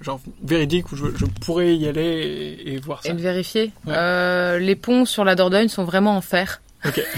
genre 0.01 0.19
véridique 0.43 0.91
où 0.91 0.95
je, 0.95 1.05
je 1.15 1.25
pourrais 1.25 1.75
y 1.75 1.87
aller 1.87 2.57
et, 2.65 2.73
et 2.73 2.77
voir 2.79 3.01
ça. 3.03 3.09
Et 3.09 3.13
le 3.13 3.19
vérifier. 3.19 3.71
Ouais. 3.85 3.93
Euh, 3.95 4.57
les 4.59 4.75
ponts 4.75 5.05
sur 5.05 5.23
la 5.25 5.35
Dordogne 5.35 5.67
sont 5.67 5.83
vraiment 5.83 6.15
en 6.17 6.21
fer. 6.21 6.61
Ok. 6.85 7.01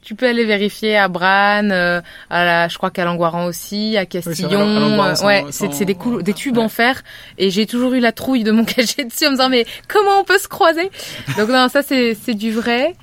Tu 0.00 0.14
peux 0.14 0.28
aller 0.28 0.44
vérifier 0.44 0.96
à 0.96 1.08
Branne, 1.08 1.72
euh, 1.72 2.00
à 2.30 2.44
la, 2.44 2.68
je 2.68 2.76
crois 2.78 2.90
qu'à 2.90 3.04
Langoiran 3.04 3.46
aussi, 3.46 3.96
à 3.96 4.06
Castillon. 4.06 4.58
Langoiran, 4.78 5.08
euh, 5.10 5.14
c'est 5.16 5.24
ouais, 5.26 5.44
c'est 5.72 5.84
des, 5.84 5.96
des 6.22 6.32
tubes 6.34 6.56
ouais. 6.56 6.62
en 6.62 6.68
fer. 6.68 7.02
Et 7.38 7.50
j'ai 7.50 7.66
toujours 7.66 7.92
eu 7.92 7.98
la 8.00 8.12
trouille 8.12 8.44
de 8.44 8.52
mon 8.52 8.64
cacher 8.64 9.04
dessus 9.04 9.26
en 9.26 9.30
me 9.30 9.36
disant 9.36 9.48
mais 9.48 9.66
comment 9.88 10.20
on 10.20 10.24
peut 10.24 10.38
se 10.38 10.46
croiser? 10.48 10.90
Donc 11.36 11.48
non, 11.48 11.68
ça 11.68 11.82
c'est 11.82 12.14
c'est 12.14 12.34
du 12.34 12.52
vrai. 12.52 12.94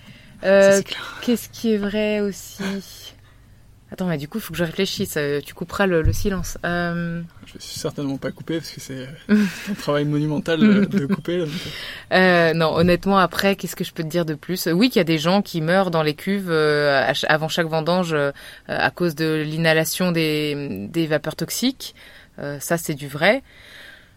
Ça, 0.41 0.47
Euh, 0.47 0.77
c'est. 0.77 0.95
Qu'est-ce 1.25 1.49
qui 1.49 1.73
est 1.73 1.77
vrai 1.77 2.21
aussi? 2.21 2.63
Attends, 3.93 4.07
mais 4.07 4.17
du 4.17 4.27
coup, 4.27 4.39
il 4.39 4.41
faut 4.41 4.53
que 4.53 4.57
je 4.57 4.63
réfléchisse. 4.63 5.13
euh, 5.17 5.39
Tu 5.45 5.53
couperas 5.53 5.85
le, 5.85 6.01
le 6.01 6.13
silence. 6.13 6.57
Euh, 6.65 7.21
Je 7.45 7.59
suis 7.59 7.79
certainement 7.79 8.17
pas 8.17 8.31
coupé 8.31 8.57
parce 8.57 8.71
que 8.71 8.81
c'est 8.81 9.07
euh, 9.29 9.35
un 9.69 9.73
travail 9.75 10.03
monumental 10.05 10.63
euh, 10.63 10.85
de 10.87 11.05
couper. 11.13 11.37
donc, 11.37 11.49
euh, 12.11 12.53
non, 12.55 12.73
honnêtement, 12.73 13.19
après, 13.19 13.55
qu'est-ce 13.55 13.75
que 13.75 13.83
je 13.83 13.93
peux 13.93 14.01
te 14.01 14.07
dire 14.07 14.25
de 14.25 14.33
plus? 14.33 14.65
Oui, 14.65 14.89
qu'il 14.89 14.99
y 14.99 15.01
a 15.01 15.03
des 15.03 15.19
gens 15.19 15.43
qui 15.43 15.61
meurent 15.61 15.91
dans 15.91 16.01
les 16.01 16.15
cuves 16.15 16.49
euh, 16.49 17.07
avant 17.29 17.49
chaque 17.49 17.67
vendange 17.67 18.13
euh, 18.13 18.31
à 18.67 18.89
cause 18.89 19.13
de 19.13 19.43
l'inhalation 19.45 20.11
des, 20.11 20.87
des 20.91 21.05
vapeurs 21.05 21.35
toxiques. 21.35 21.93
Euh, 22.39 22.59
ça, 22.59 22.77
c'est 22.77 22.95
du 22.95 23.07
vrai. 23.07 23.43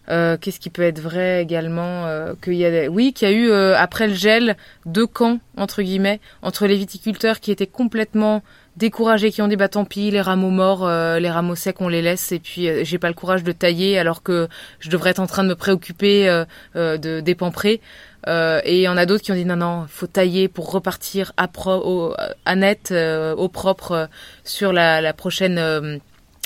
Euh, 0.09 0.39
qu'est-ce 0.41 0.61
qui 0.61 0.71
peut 0.71 0.83
être 0.83 1.01
vrai 1.01 1.43
également 1.43 2.07
euh, 2.07 2.33
qu'il 2.41 2.55
y 2.55 2.65
a 2.65 2.89
oui 2.89 3.13
qu'il 3.13 3.29
y 3.29 3.33
a 3.33 3.35
eu 3.35 3.51
euh, 3.51 3.77
après 3.77 4.07
le 4.07 4.15
gel 4.15 4.57
deux 4.85 5.05
camps 5.09 5.41
entre 5.57 5.83
guillemets 5.83 6.21
entre 6.43 6.69
les 6.69 6.77
viticulteurs 6.77 7.41
qui 7.41 7.51
étaient 7.51 7.67
complètement 7.67 8.45
découragés 8.77 9.31
qui 9.31 9.43
ont 9.43 9.49
dit 9.49 9.57
bah 9.57 9.69
tant 9.69 9.85
pis 9.85 10.11
les 10.11 10.21
rameaux 10.21 10.51
morts 10.51 10.87
euh, 10.87 11.19
les 11.19 11.31
rameaux 11.31 11.55
secs 11.55 11.81
on 11.81 11.89
les 11.89 12.03
laisse 12.03 12.33
et 12.33 12.39
puis 12.39 12.69
euh, 12.69 12.85
j'ai 12.85 12.99
pas 12.99 13.09
le 13.09 13.15
courage 13.15 13.43
de 13.43 13.53
tailler 13.53 13.99
alors 13.99 14.23
que 14.23 14.49
je 14.81 14.91
devrais 14.91 15.11
être 15.11 15.21
en 15.21 15.27
train 15.27 15.45
de 15.45 15.49
me 15.49 15.55
préoccuper 15.55 16.29
euh, 16.29 16.45
euh, 16.77 16.99
de 16.99 17.21
dépamprés 17.21 17.81
euh, 18.27 18.61
et 18.65 18.77
il 18.77 18.83
y 18.83 18.89
en 18.89 18.97
a 18.97 19.07
d'autres 19.07 19.23
qui 19.23 19.33
ont 19.33 19.37
dit 19.37 19.45
non 19.45 19.57
non 19.57 19.87
faut 19.89 20.07
tailler 20.07 20.49
pour 20.49 20.71
repartir 20.71 21.33
à, 21.37 21.49
pro, 21.49 21.73
au, 21.73 22.15
à 22.45 22.57
net 22.57 22.93
au 22.93 23.49
propre 23.49 24.09
sur 24.45 24.73
la, 24.73 25.01
la 25.01 25.13
prochaine 25.13 26.01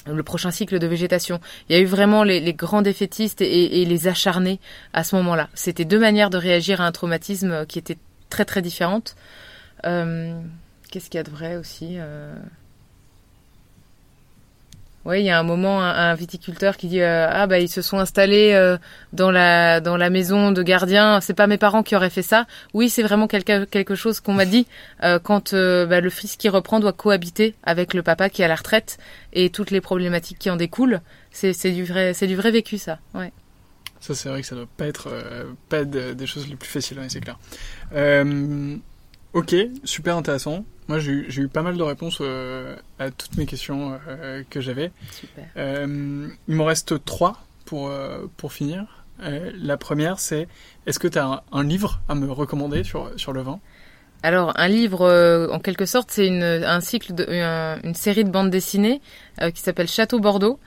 le 0.07 0.23
prochain 0.23 0.51
cycle 0.51 0.79
de 0.79 0.87
végétation. 0.87 1.41
Il 1.69 1.77
y 1.77 1.79
a 1.79 1.83
eu 1.83 1.85
vraiment 1.85 2.25
les, 2.25 2.41
les 2.41 2.55
grands 2.55 2.81
défaitistes 2.81 3.43
et, 3.43 3.83
et 3.83 3.85
les 3.85 4.09
acharnés 4.09 4.59
à 4.95 5.05
ce 5.05 5.15
moment-là. 5.17 5.49
C'était 5.55 5.85
deux 5.85 5.99
manières 5.99 6.31
de 6.31 6.39
réagir 6.39 6.81
à 6.81 6.87
un 6.87 6.93
traumatisme 6.93 7.67
qui 7.67 7.79
étaient 7.79 7.99
très 8.31 8.47
très 8.47 8.63
différentes. 8.63 9.15
Euh, 9.85 10.41
Qu'est-ce 10.91 11.09
qu'il 11.09 11.19
y 11.19 11.21
a 11.21 11.25
de 11.25 11.31
vrai 11.31 11.57
aussi 11.57 11.97
euh... 11.99 12.35
Oui, 15.07 15.21
il 15.21 15.25
y 15.25 15.31
a 15.31 15.39
un 15.39 15.43
moment 15.43 15.81
un, 15.83 16.15
viticulteur 16.15 16.77
qui 16.77 16.87
dit 16.89 17.01
euh, 17.01 17.27
ah 17.31 17.47
bah 17.47 17.59
ils 17.59 17.71
se 17.71 17.81
sont 17.81 17.99
installés 17.99 18.53
euh, 18.53 18.77
dans 19.15 19.31
la 19.31 19.81
dans 19.81 19.97
la 19.97 20.11
maison 20.11 20.53
de 20.53 20.63
gardien. 20.63 21.23
C'est 21.23 21.33
pas 21.33 21.47
mes 21.47 21.57
parents 21.57 21.83
qui 21.83 21.97
auraient 21.97 22.11
fait 22.11 22.21
ça. 22.21 22.47
Oui, 22.75 22.91
c'est 22.91 23.03
vraiment 23.03 23.27
quelque 23.27 23.65
quelque 23.65 23.95
chose 23.95 24.21
qu'on 24.21 24.35
m'a 24.35 24.45
dit 24.45 24.67
quand 25.23 25.55
bah, 25.55 26.01
le 26.03 26.11
fils 26.11 26.37
qui 26.37 26.51
reprend 26.51 26.81
doit 26.81 26.93
cohabiter 26.93 27.55
avec 27.63 27.95
le 27.95 28.03
papa 28.03 28.29
qui 28.29 28.43
est 28.43 28.45
à 28.45 28.49
la 28.49 28.57
retraite 28.57 28.99
et 29.33 29.49
toutes 29.49 29.71
les 29.71 29.81
problématiques 29.81 30.39
qui 30.39 30.51
en 30.51 30.57
découlent. 30.57 31.01
C'est 31.31 31.73
du 31.73 31.85
vrai 31.85 32.13
du 32.13 32.37
vrai 32.37 32.51
vécu 32.51 32.77
ça. 32.77 32.99
Ouais. 33.15 33.33
Ça, 34.01 34.15
c'est 34.15 34.29
vrai 34.29 34.43
que 34.43 34.47
ça 34.47 34.55
doit 34.55 34.69
pas 34.77 34.87
être, 34.87 35.11
pas 35.71 35.85
des 35.85 36.27
choses 36.27 36.47
les 36.47 36.57
plus 36.57 36.69
faciles, 36.69 36.99
c'est 37.09 37.21
clair. 37.21 37.39
Ok, 39.33 39.55
super 39.85 40.17
intéressant. 40.17 40.65
Moi, 40.91 40.99
j'ai 40.99 41.13
eu, 41.13 41.47
pas 41.47 41.63
mal 41.63 41.77
de 41.77 41.83
réponses 41.85 42.19
euh, 42.21 42.75
à 42.99 43.13
toutes 43.13 43.37
mes 43.37 43.47
questions 43.47 43.97
euh, 44.09 44.43
que 44.51 44.61
j'avais. 44.61 44.91
Super. 45.13 45.45
Euh, 45.57 46.27
il 46.49 46.55
m'en 46.57 46.65
reste 46.65 47.05
trois 47.05 47.45
pour, 47.65 47.93
pour 48.37 48.53
finir. 48.53 49.05
La 49.21 49.77
première, 49.77 50.19
c'est 50.19 50.49
est-ce 50.87 50.99
que 50.99 51.07
tu 51.07 51.17
as 51.17 51.27
un, 51.27 51.43
un 51.53 51.63
livre 51.63 52.01
à 52.09 52.17
me 52.17 52.29
recommander 52.29 52.83
sur, 52.83 53.13
sur 53.17 53.33
le 53.33 53.43
vin? 53.43 53.61
Alors 54.25 54.53
un 54.57 54.67
livre 54.67 55.03
euh, 55.03 55.49
en 55.51 55.61
quelque 55.61 55.87
sorte 55.87 56.11
c'est 56.11 56.27
une 56.27 56.43
un 56.43 56.81
cycle 56.81 57.15
de 57.15 57.25
une 57.83 57.95
série 57.95 58.25
de 58.25 58.31
bandes 58.31 58.51
dessinées 58.51 59.01
euh, 59.41 59.51
qui 59.51 59.63
s'appelle 59.63 59.89
Château 59.89 60.19
Bordeaux 60.21 60.59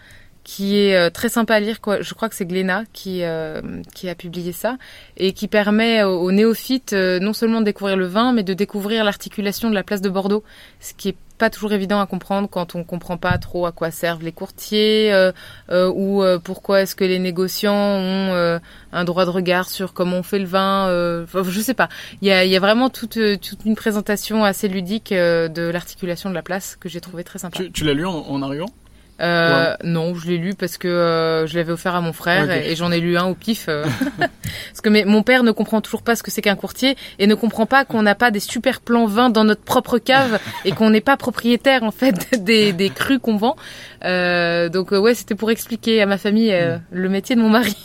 qui 0.44 0.78
est 0.78 0.96
euh, 0.96 1.10
très 1.10 1.30
sympa 1.30 1.56
à 1.56 1.60
lire 1.60 1.82
quoi. 1.82 2.02
Je 2.02 2.14
crois 2.14 2.30
que 2.30 2.36
c'est 2.36 2.46
Glénat 2.46 2.84
qui 2.92 3.24
euh, 3.24 3.62
qui 3.94 4.10
a 4.10 4.16
publié 4.16 4.52
ça 4.52 4.78
et 5.18 5.34
qui 5.34 5.48
permet 5.48 6.04
aux, 6.04 6.32
néophytes 6.32 6.94
euh, 6.94 7.20
non 7.20 7.34
seulement 7.34 7.62
de 7.62 7.66
découvrir 7.66 7.98
le 7.98 8.06
vin 8.06 8.34
mais 8.34 8.44
de 8.44 8.54
découvrir 8.54 9.04
l'articulation 9.04 9.70
de 9.70 9.76
la 9.76 9.84
place 9.84 10.02
de 10.02 10.10
Bordeaux, 10.10 10.44
ce 10.80 10.94
qui 10.94 11.10
est 11.10 11.16
pas 11.38 11.50
toujours 11.50 11.74
évident 11.74 12.00
à 12.00 12.06
comprendre 12.06 12.48
quand 12.50 12.76
on 12.76 12.84
comprend 12.84 13.18
pas 13.18 13.38
trop 13.38 13.66
à 13.66 13.72
quoi 13.72 13.90
servent 13.90 14.24
les 14.24 14.32
courtiers 14.32 15.12
ou 15.72 16.24
pourquoi 16.44 16.82
est-ce 16.82 16.96
que 16.96 17.04
les 17.04 17.18
négociants 17.18 17.74
ont 17.74 18.60
un 18.92 19.04
droit 19.04 19.26
de 19.26 19.32
regard 19.32 19.68
sur 19.68 19.94
comment 19.94 20.18
on 20.18 20.24
fait 20.24 20.38
le 20.38 20.46
vin. 20.46 20.88
Je 21.34 21.60
sais 21.60 21.74
pas. 21.74 21.90
Il 22.22 22.28
y 22.28 22.32
a, 22.32 22.60
vraiment 22.60 22.90
toute, 22.90 23.18
une 23.18 23.76
présentation 23.76 24.46
assez 24.46 24.70
ludique 24.70 25.12
de 25.12 25.70
l'articulation 25.70 26.30
de 26.30 26.36
la 26.36 26.44
place 26.44 26.78
que 26.80 26.88
j'ai 26.88 27.02
trouvé 27.02 27.24
très 27.24 27.40
sympa. 27.40 27.58
Tu, 27.58 27.72
tu 27.72 27.84
l'as 27.84 27.94
lu 27.94 28.06
en, 28.06 28.14
en 28.14 28.42
arrivant? 28.44 28.70
Euh, 29.24 29.74
Non, 29.84 30.14
je 30.16 30.28
l'ai 30.28 30.38
lu 30.38 30.54
parce 30.54 30.78
que 30.78 30.88
euh, 30.88 31.48
je 31.48 31.56
l'avais 31.58 31.72
offert 31.72 31.96
à 31.96 32.02
mon 32.02 32.14
frère 32.14 32.52
et, 32.52 32.72
et 32.72 32.76
j'en 32.76 32.92
ai 32.92 33.00
lu 33.00 33.18
un 33.18 33.26
au 33.26 33.36
pif. 33.36 33.66
euh. 33.70 33.86
parce 34.18 34.82
que 34.82 34.90
mais, 34.90 35.06
mon 35.06 35.24
père 35.24 35.44
ne 35.44 35.52
comprend 35.52 35.82
toujours 35.82 36.04
pas 36.04 36.16
ce 36.16 36.24
que 36.24 36.30
c'est 36.32 36.42
qu'un 36.42 36.56
courtier 36.56 36.96
et 37.20 37.28
ne 37.28 37.36
comprend 37.36 37.66
pas 37.66 37.86
qu'on 37.86 38.02
n'a 38.02 38.16
pas 38.16 38.32
des 38.32 38.40
super 38.40 38.82
plans 38.82 39.06
vins 39.06 39.30
dans 39.30 39.44
notre 39.44 39.64
propre 39.64 39.98
cave 39.98 40.40
et 40.66 40.72
qu'on 40.74 40.90
n'est 40.90 41.02
pas 41.02 41.18
propriétaire 41.18 41.84
en 41.84 41.92
fait 41.92 42.44
des, 42.44 42.74
des 42.74 42.90
crus 42.90 43.20
qu'on 43.22 43.38
vend. 43.38 43.56
Euh, 44.04 44.70
donc 44.70 44.92
ouais, 44.92 45.14
c'était 45.16 45.36
pour 45.36 45.50
expliquer 45.52 46.02
à 46.02 46.06
ma 46.06 46.18
famille 46.18 46.52
euh, 46.54 46.78
le 46.92 47.10
métier 47.10 47.36
de 47.36 47.42
mon 47.42 47.50
mari. 47.50 47.76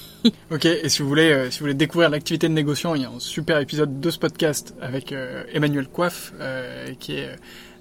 Ok, 0.51 0.65
et 0.67 0.89
si 0.89 1.01
vous 1.03 1.09
voulez, 1.09 1.31
euh, 1.31 1.49
si 1.51 1.61
vous 1.61 1.65
voulez 1.67 1.75
découvrir 1.75 2.11
l'activité 2.11 2.49
de 2.49 2.53
négociant, 2.53 2.97
il 2.97 3.03
y 3.03 3.05
a 3.05 3.09
un 3.09 3.21
super 3.21 3.59
épisode 3.61 4.01
de 4.01 4.11
ce 4.11 4.19
podcast 4.19 4.75
avec 4.83 5.13
euh, 5.13 5.45
Emmanuel 5.53 5.87
Coiffe, 5.87 6.33
euh, 6.41 6.89
qui 6.99 7.15
est 7.19 7.31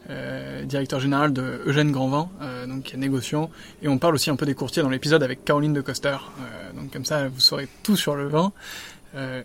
euh, 0.09 0.63
directeur 0.63 0.99
général 0.99 1.33
de 1.33 1.61
Eugène 1.65 1.91
Grandvin, 1.91 2.29
euh, 2.41 2.65
donc 2.65 2.83
qui 2.83 2.95
est 2.95 2.97
négociant, 2.97 3.49
et 3.81 3.87
on 3.87 3.97
parle 3.97 4.15
aussi 4.15 4.29
un 4.29 4.35
peu 4.35 4.45
des 4.45 4.55
courtiers 4.55 4.83
dans 4.83 4.89
l'épisode 4.89 5.23
avec 5.23 5.43
Caroline 5.43 5.73
de 5.73 5.81
Coster. 5.81 6.09
Euh, 6.09 6.73
donc 6.79 6.91
comme 6.91 7.05
ça, 7.05 7.27
vous 7.27 7.39
saurez 7.39 7.67
tout 7.83 7.95
sur 7.95 8.15
le 8.15 8.27
vin. 8.27 8.51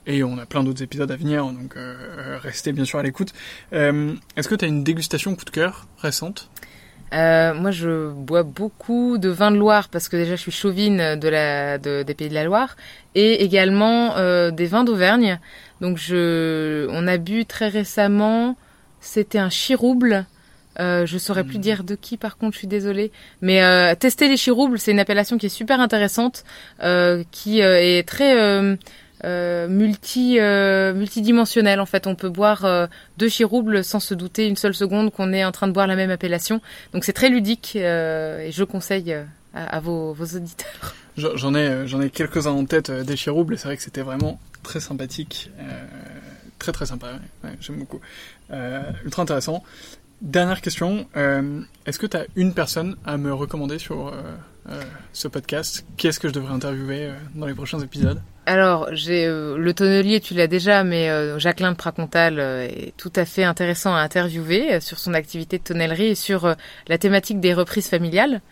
Et 0.07 0.23
on 0.23 0.37
a 0.37 0.45
plein 0.45 0.63
d'autres 0.63 0.83
épisodes 0.83 1.11
à 1.11 1.17
venir, 1.17 1.47
donc 1.47 1.79
euh, 1.79 1.95
euh, 2.19 2.39
restez 2.43 2.73
bien 2.73 2.85
sûr 2.85 2.99
à 2.99 3.03
l'écoute. 3.03 3.33
Est-ce 3.71 4.47
que 4.47 4.55
tu 4.55 4.67
as 4.67 4.69
une 4.69 4.85
dégustation 4.85 5.35
coup 5.35 5.47
de 5.47 5.51
cœur 5.51 5.87
récente? 5.97 6.51
Moi, 7.11 7.71
je 7.71 8.11
bois 8.11 8.43
beaucoup 8.43 9.17
de 9.17 9.31
vin 9.31 9.51
de 9.51 9.57
Loire 9.57 9.89
parce 9.89 10.11
que 10.11 10.17
déjà, 10.19 10.37
je 10.37 10.43
suis 10.43 10.53
chauvine 10.53 11.17
des 11.17 12.15
pays 12.15 12.29
de 12.29 12.35
la 12.35 12.45
Loire 12.45 12.77
et 13.15 13.43
également 13.45 14.51
des 14.51 14.67
vins 14.67 14.85
d'Auvergne. 14.85 15.41
Donc, 15.81 15.99
on 16.11 17.07
a 17.07 17.17
bu 17.17 17.47
très 17.47 17.69
récemment. 17.69 18.59
C'était 19.01 19.39
un 19.39 19.49
chirouble. 19.49 20.27
Euh, 20.81 21.05
je 21.07 21.19
saurais 21.19 21.45
plus 21.45 21.57
Mhm. 21.57 21.63
dire 21.63 21.85
de 21.85 21.95
qui, 21.95 22.17
par 22.17 22.37
contre, 22.39 22.55
je 22.55 22.59
suis 22.59 22.67
désolée. 22.69 23.13
Mais 23.43 23.63
euh, 23.63 23.95
tester 23.95 24.29
les 24.29 24.37
chiroubles, 24.37 24.79
c'est 24.79 24.91
une 24.93 25.01
appellation 25.01 25.37
qui 25.39 25.47
est 25.47 25.51
super 25.51 25.81
intéressante, 25.81 26.45
euh, 26.83 27.25
qui 27.31 27.61
euh, 27.63 27.79
est 27.81 28.09
très 28.09 28.41
euh, 28.41 28.77
euh, 29.25 29.69
multi 29.69 30.39
euh, 30.41 30.95
multidimensionnelle. 30.95 31.79
En 31.81 31.87
fait, 31.87 32.07
on 32.07 32.15
peut 32.15 32.31
boire 32.31 32.89
deux 33.19 33.29
chiroubles 33.29 33.85
sans 33.85 34.01
se 34.01 34.15
douter 34.15 34.47
une 34.49 34.57
seule 34.57 34.75
seconde 34.75 35.13
qu'on 35.13 35.33
est 35.33 35.45
en 35.45 35.53
train 35.53 35.69
de 35.69 35.73
boire 35.73 35.87
la 35.87 35.95
même 35.97 36.11
appellation. 36.11 36.61
Donc 36.93 37.05
c'est 37.05 37.13
très 37.13 37.29
ludique 37.29 37.75
euh, 37.77 38.41
et 38.41 38.51
je 38.53 38.65
conseille 38.65 39.13
à, 39.13 39.27
à 39.77 39.81
vos, 39.81 40.13
vos 40.15 40.25
auditeurs. 40.37 40.95
J'en 41.19 41.55
ai, 41.55 41.87
j'en 41.87 42.01
ai 42.01 42.09
quelques-uns 42.09 42.53
en 42.53 42.65
tête 42.65 42.91
des 42.91 43.17
chiroubles, 43.17 43.59
c'est 43.59 43.69
vrai 43.69 43.77
que 43.77 43.83
c'était 43.83 44.01
vraiment 44.01 44.41
très 44.63 44.81
sympathique. 44.81 45.51
Euh, 45.61 45.85
très 46.59 46.73
très 46.73 46.87
sympa, 46.87 47.09
Ouais, 47.45 47.51
j'aime 47.61 47.77
beaucoup. 47.77 48.01
Euh, 48.51 48.81
ultra 49.05 49.23
intéressant. 49.23 49.63
Dernière 50.23 50.61
question, 50.61 51.07
euh, 51.17 51.63
est-ce 51.85 51.99
que 51.99 52.07
tu 52.07 52.17
as 52.17 52.27
une 52.37 52.55
personne 52.55 52.95
à 53.05 53.17
me 53.17 53.35
recommander 53.35 53.81
sur 53.81 54.07
euh, 54.07 54.13
euh, 54.69 54.81
ce 55.13 55.27
podcast? 55.27 55.85
Qui 55.97 56.07
est-ce 56.07 56.21
que 56.21 56.29
je 56.29 56.33
devrais 56.33 56.55
interviewer 56.55 57.07
euh, 57.07 57.15
dans 57.35 57.47
les 57.47 57.55
prochains 57.55 57.81
épisodes? 57.81 58.23
Alors 58.47 58.89
j'ai 58.93 59.27
euh, 59.27 59.57
le 59.59 59.75
tonnelier, 59.75 60.21
tu 60.21 60.35
l'as 60.35 60.47
déjà, 60.47 60.85
mais 60.85 61.09
Jacqueline 61.41 61.73
de 61.73 61.77
Pracontal 61.77 62.39
est 62.39 62.95
tout 62.97 63.11
à 63.17 63.25
fait 63.25 63.43
intéressant 63.43 63.97
à 63.97 63.99
interviewer 63.99 64.79
sur 64.79 65.01
son 65.01 65.13
activité 65.15 65.59
de 65.59 65.65
tonnellerie 65.65 66.11
et 66.11 66.15
sur 66.15 66.55
la 66.87 66.99
thématique 66.99 67.41
des 67.41 67.53
reprises 67.53 67.89
familiales. 67.89 68.43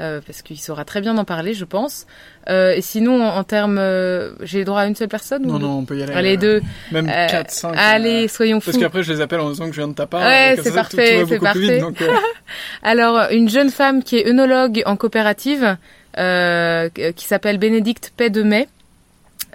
Euh, 0.00 0.20
parce 0.24 0.42
qu'il 0.42 0.58
saura 0.58 0.84
très 0.84 1.00
bien 1.00 1.16
en 1.18 1.24
parler, 1.24 1.54
je 1.54 1.64
pense. 1.64 2.06
Euh, 2.48 2.72
et 2.72 2.80
sinon, 2.82 3.22
en, 3.22 3.44
termes, 3.44 3.78
euh, 3.78 4.32
j'ai 4.42 4.64
droit 4.64 4.82
à 4.82 4.86
une 4.86 4.94
seule 4.94 5.08
personne 5.08 5.42
Non, 5.42 5.54
ou 5.54 5.58
non, 5.58 5.78
on 5.78 5.84
peut 5.84 5.98
y 5.98 6.02
aller. 6.02 6.12
Allez, 6.14 6.36
euh, 6.36 6.40
deux. 6.40 6.62
Même 6.92 7.08
Euh, 7.08 7.26
4, 7.26 7.50
5. 7.50 7.74
Allez, 7.76 8.28
soyons 8.28 8.60
fous. 8.60 8.70
Parce 8.70 8.78
qu'après, 8.82 9.02
je 9.02 9.12
les 9.12 9.20
appelle 9.20 9.40
en 9.40 9.50
disant 9.50 9.66
que 9.66 9.72
je 9.72 9.80
viens 9.80 9.88
de 9.88 9.94
ta 9.94 10.06
part. 10.06 10.22
Ouais, 10.22 10.56
c'est 10.62 10.72
parfait, 10.74 11.18
c'est 11.18 11.24
vite, 11.24 11.42
parfait. 11.42 11.80
donc, 11.80 12.02
Alors, 12.82 13.28
une 13.32 13.48
jeune 13.48 13.70
femme 13.70 14.02
qui 14.02 14.16
est 14.18 14.28
œnologue 14.28 14.82
en 14.86 14.96
coopérative, 14.96 15.76
euh, 16.16 16.88
qui 16.88 17.24
s'appelle 17.26 17.58
Bénédicte 17.58 18.12
Paix 18.16 18.30
de 18.30 18.42
Mai, 18.42 18.68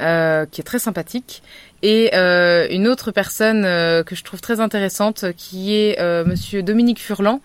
euh, 0.01 0.45
qui 0.51 0.61
est 0.61 0.63
très 0.63 0.79
sympathique, 0.79 1.41
et 1.83 2.11
euh, 2.13 2.65
une 2.69 2.87
autre 2.87 3.11
personne 3.11 3.65
euh, 3.65 4.03
que 4.03 4.15
je 4.15 4.23
trouve 4.23 4.39
très 4.39 4.61
intéressante, 4.61 5.25
qui 5.35 5.75
est 5.75 5.99
euh, 5.99 6.23
Monsieur 6.25 6.63
Dominique 6.63 6.99
Furlan, 7.01 7.41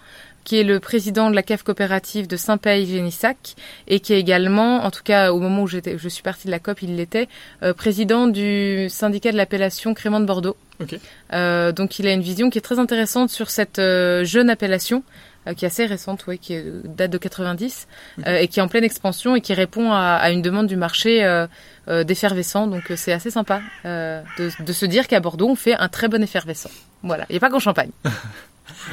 qui 0.49 0.59
est 0.59 0.65
le 0.65 0.81
président 0.81 1.29
de 1.29 1.35
la 1.35 1.43
cave 1.43 1.63
coopérative 1.63 2.27
de 2.27 2.39
Saint-Paye-Génissac 2.39 3.55
et 3.87 4.01
qui 4.01 4.15
est 4.15 4.19
également, 4.19 4.83
en 4.83 4.91
tout 4.91 5.03
cas 5.05 5.31
au 5.31 5.41
moment 5.41 5.65
où 5.65 5.67
j'étais, 5.67 5.99
je 5.99 6.09
suis 6.09 6.23
partie 6.23 6.47
de 6.47 6.51
la 6.51 6.59
COP, 6.59 6.81
il 6.81 6.97
l'était, 6.97 7.29
euh, 7.63 7.75
président 7.75 8.27
du 8.29 8.89
syndicat 8.89 9.31
de 9.31 9.37
l'appellation 9.37 9.93
Crément 9.93 10.21
de 10.21 10.25
Bordeaux. 10.25 10.57
Ok. 10.81 10.99
Euh, 11.35 11.71
donc 11.73 11.99
il 11.99 12.07
a 12.07 12.15
une 12.15 12.23
vision 12.23 12.49
qui 12.49 12.57
est 12.57 12.63
très 12.63 12.79
intéressante 12.79 13.29
sur 13.29 13.51
cette 13.51 13.79
euh, 13.79 14.25
jeune 14.25 14.49
appellation 14.49 15.03
euh, 15.47 15.53
qui 15.53 15.67
est 15.67 15.69
assez 15.69 15.85
récente, 15.85 16.25
oui, 16.27 16.39
qui 16.39 16.59
date 16.83 17.11
de 17.11 17.19
90 17.19 17.87
euh, 18.27 18.39
et 18.39 18.49
qui 18.49 18.61
est 18.61 18.63
en 18.63 18.69
pleine 18.69 18.85
expansion 18.85 19.37
et 19.37 19.43
qui 19.43 19.53
répond 19.53 19.93
à, 19.93 20.15
à 20.15 20.31
une 20.31 20.41
demande 20.41 20.67
du 20.67 20.77
marché 20.77 21.47
d'effervescent. 21.87 22.69
Donc 22.69 22.85
c'est 22.97 23.13
assez 23.13 23.31
sympa 23.31 23.61
euh, 23.85 24.23
de, 24.39 24.51
de 24.65 24.73
se 24.73 24.87
dire 24.87 25.09
qu'à 25.09 25.21
Bordeaux 25.21 25.49
on 25.51 25.57
fait 25.57 25.75
un 25.75 25.89
très 25.89 26.09
bon 26.09 26.23
effervescent. 26.23 26.71
Voilà, 27.03 27.27
il 27.29 27.33
n'y 27.33 27.37
a 27.37 27.41
pas 27.41 27.51
qu'en 27.51 27.61
Champagne. 27.61 27.91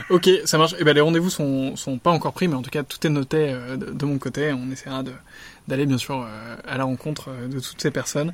Ok, 0.09 0.29
ça 0.45 0.57
marche. 0.57 0.75
Et 0.79 0.83
ben 0.83 0.93
les 0.93 1.01
rendez-vous 1.01 1.29
sont 1.29 1.75
sont 1.75 1.97
pas 1.97 2.11
encore 2.11 2.33
pris, 2.33 2.47
mais 2.47 2.55
en 2.55 2.61
tout 2.61 2.69
cas 2.69 2.83
tout 2.83 3.05
est 3.05 3.09
noté 3.09 3.49
euh, 3.49 3.77
de, 3.77 3.85
de 3.91 4.05
mon 4.05 4.17
côté. 4.17 4.51
On 4.53 4.71
essaiera 4.71 5.03
de 5.03 5.11
d'aller 5.67 5.85
bien 5.85 5.97
sûr 5.97 6.21
euh, 6.21 6.55
à 6.67 6.77
la 6.77 6.83
rencontre 6.83 7.29
euh, 7.29 7.47
de 7.47 7.59
toutes 7.59 7.81
ces 7.81 7.91
personnes. 7.91 8.33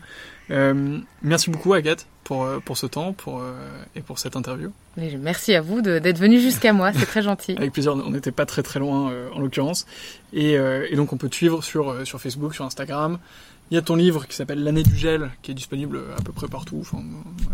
Euh, 0.50 1.00
merci 1.22 1.50
beaucoup 1.50 1.74
Agathe 1.74 2.06
pour 2.24 2.44
euh, 2.44 2.60
pour 2.60 2.78
ce 2.78 2.86
temps, 2.86 3.14
pour 3.14 3.40
euh, 3.40 3.54
et 3.96 4.02
pour 4.02 4.20
cette 4.20 4.36
interview. 4.36 4.72
Merci 4.98 5.56
à 5.56 5.62
vous 5.62 5.82
d'être 5.82 6.20
venu 6.20 6.40
jusqu'à 6.40 6.74
moi, 6.74 6.92
c'est 6.94 7.06
très 7.06 7.22
gentil. 7.22 7.54
Avec 7.58 7.72
plaisir. 7.72 7.94
On 7.94 8.12
n'était 8.12 8.32
pas 8.32 8.46
très 8.46 8.64
très 8.64 8.80
loin 8.80 9.12
euh, 9.12 9.30
en 9.34 9.40
l'occurrence. 9.40 9.86
Et, 10.34 10.58
euh, 10.58 10.86
et 10.90 10.96
donc 10.96 11.14
on 11.14 11.18
peut 11.18 11.30
te 11.30 11.36
suivre 11.36 11.64
sur 11.64 11.90
euh, 11.90 12.06
sur 12.06 12.20
Facebook, 12.20 12.54
sur 12.54 12.66
Instagram. 12.66 13.18
Il 13.72 13.76
y 13.76 13.78
a 13.78 13.82
ton 13.82 13.96
livre 13.96 14.28
qui 14.28 14.36
s'appelle 14.36 14.62
L'année 14.66 14.84
du 14.84 14.94
gel, 14.98 15.32
qui 15.42 15.52
est 15.52 15.54
disponible 15.54 16.02
à 16.18 16.22
peu 16.22 16.34
près 16.34 16.48
partout. 16.50 16.80
Enfin, 16.82 16.98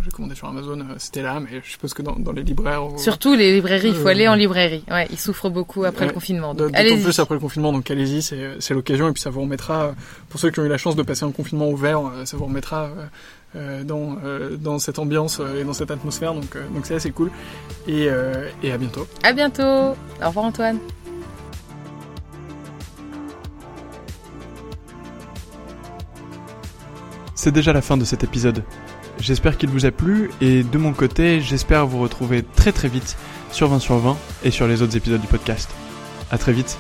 j'ai 0.04 0.10
commandé 0.10 0.34
sur 0.34 0.48
Amazon, 0.48 0.80
euh, 0.80 0.96
c'était 0.98 1.22
là, 1.22 1.40
mais 1.40 1.62
je 1.64 1.70
suppose 1.70 1.94
que 1.94 2.02
dans, 2.02 2.16
dans 2.16 2.32
les 2.32 2.42
libraires. 2.42 2.92
ou- 2.92 2.98
Surtout 2.98 3.36
les 3.36 3.54
librairies, 3.54 3.90
il 3.90 3.94
faut 3.94 4.08
Euh, 4.08 4.12
aller 4.12 4.28
en 4.28 4.34
librairie. 4.34 4.84
Ouais, 4.90 5.08
ils 5.12 5.20
souffrent 5.20 5.52
beaucoup 5.52 5.84
après 5.86 6.02
Ouais. 6.02 6.08
le 6.08 6.14
confinement. 6.14 6.56
D'autant 6.56 6.74
plus 7.04 7.20
après 7.20 7.36
le 7.36 7.40
confinement, 7.40 7.72
donc 7.72 7.92
allez-y, 7.92 8.24
c'est 8.24 8.74
l'occasion 8.74 9.08
et 9.10 9.12
puis 9.14 9.22
ça 9.22 9.30
vous 9.30 9.42
remettra, 9.42 9.94
pour 10.30 10.40
ceux 10.40 10.50
qui 10.50 10.60
ont 10.60 10.66
eu 10.66 10.70
la 10.70 10.80
chance 10.80 10.96
de 10.96 11.04
passer 11.04 11.24
un 11.24 11.32
confinement 11.32 11.70
ouvert, 11.70 12.00
euh, 12.08 12.26
ça 12.26 12.36
vous 12.36 12.46
remettra 12.46 12.90
dans, 13.86 14.18
dans 14.60 14.78
cette 14.78 15.00
ambiance 15.00 15.40
et 15.60 15.64
dans 15.64 15.74
cette 15.74 15.90
atmosphère, 15.90 16.34
donc 16.36 16.56
donc 16.74 16.86
c'est 16.86 16.94
assez 16.96 17.10
cool. 17.12 17.32
Et, 17.88 18.08
et 18.64 18.72
à 18.72 18.78
bientôt. 18.78 19.08
À 19.24 19.34
bientôt. 19.34 19.64
Au 19.64 20.28
revoir 20.28 20.46
Antoine. 20.46 20.78
C'est 27.38 27.52
déjà 27.52 27.72
la 27.72 27.84
fin 27.84 27.98
de 27.98 28.04
cet 28.04 28.24
épisode. 28.24 28.64
J'espère 29.20 29.60
qu'il 29.60 29.70
vous 29.70 29.86
a 29.86 29.92
plu 29.92 30.32
et 30.42 30.64
de 30.64 30.78
mon 30.80 30.92
côté, 30.92 31.40
j'espère 31.40 31.86
vous 31.86 32.00
retrouver 32.00 32.42
très 32.42 32.72
très 32.72 32.88
vite 32.88 33.16
sur 33.52 33.68
20 33.68 33.78
sur 33.78 34.00
20 34.00 34.18
et 34.44 34.50
sur 34.50 34.68
les 34.68 34.82
autres 34.82 34.98
épisodes 34.98 35.22
du 35.22 35.28
podcast. 35.28 35.70
À 36.32 36.40
très 36.40 36.52
vite. 36.52 36.80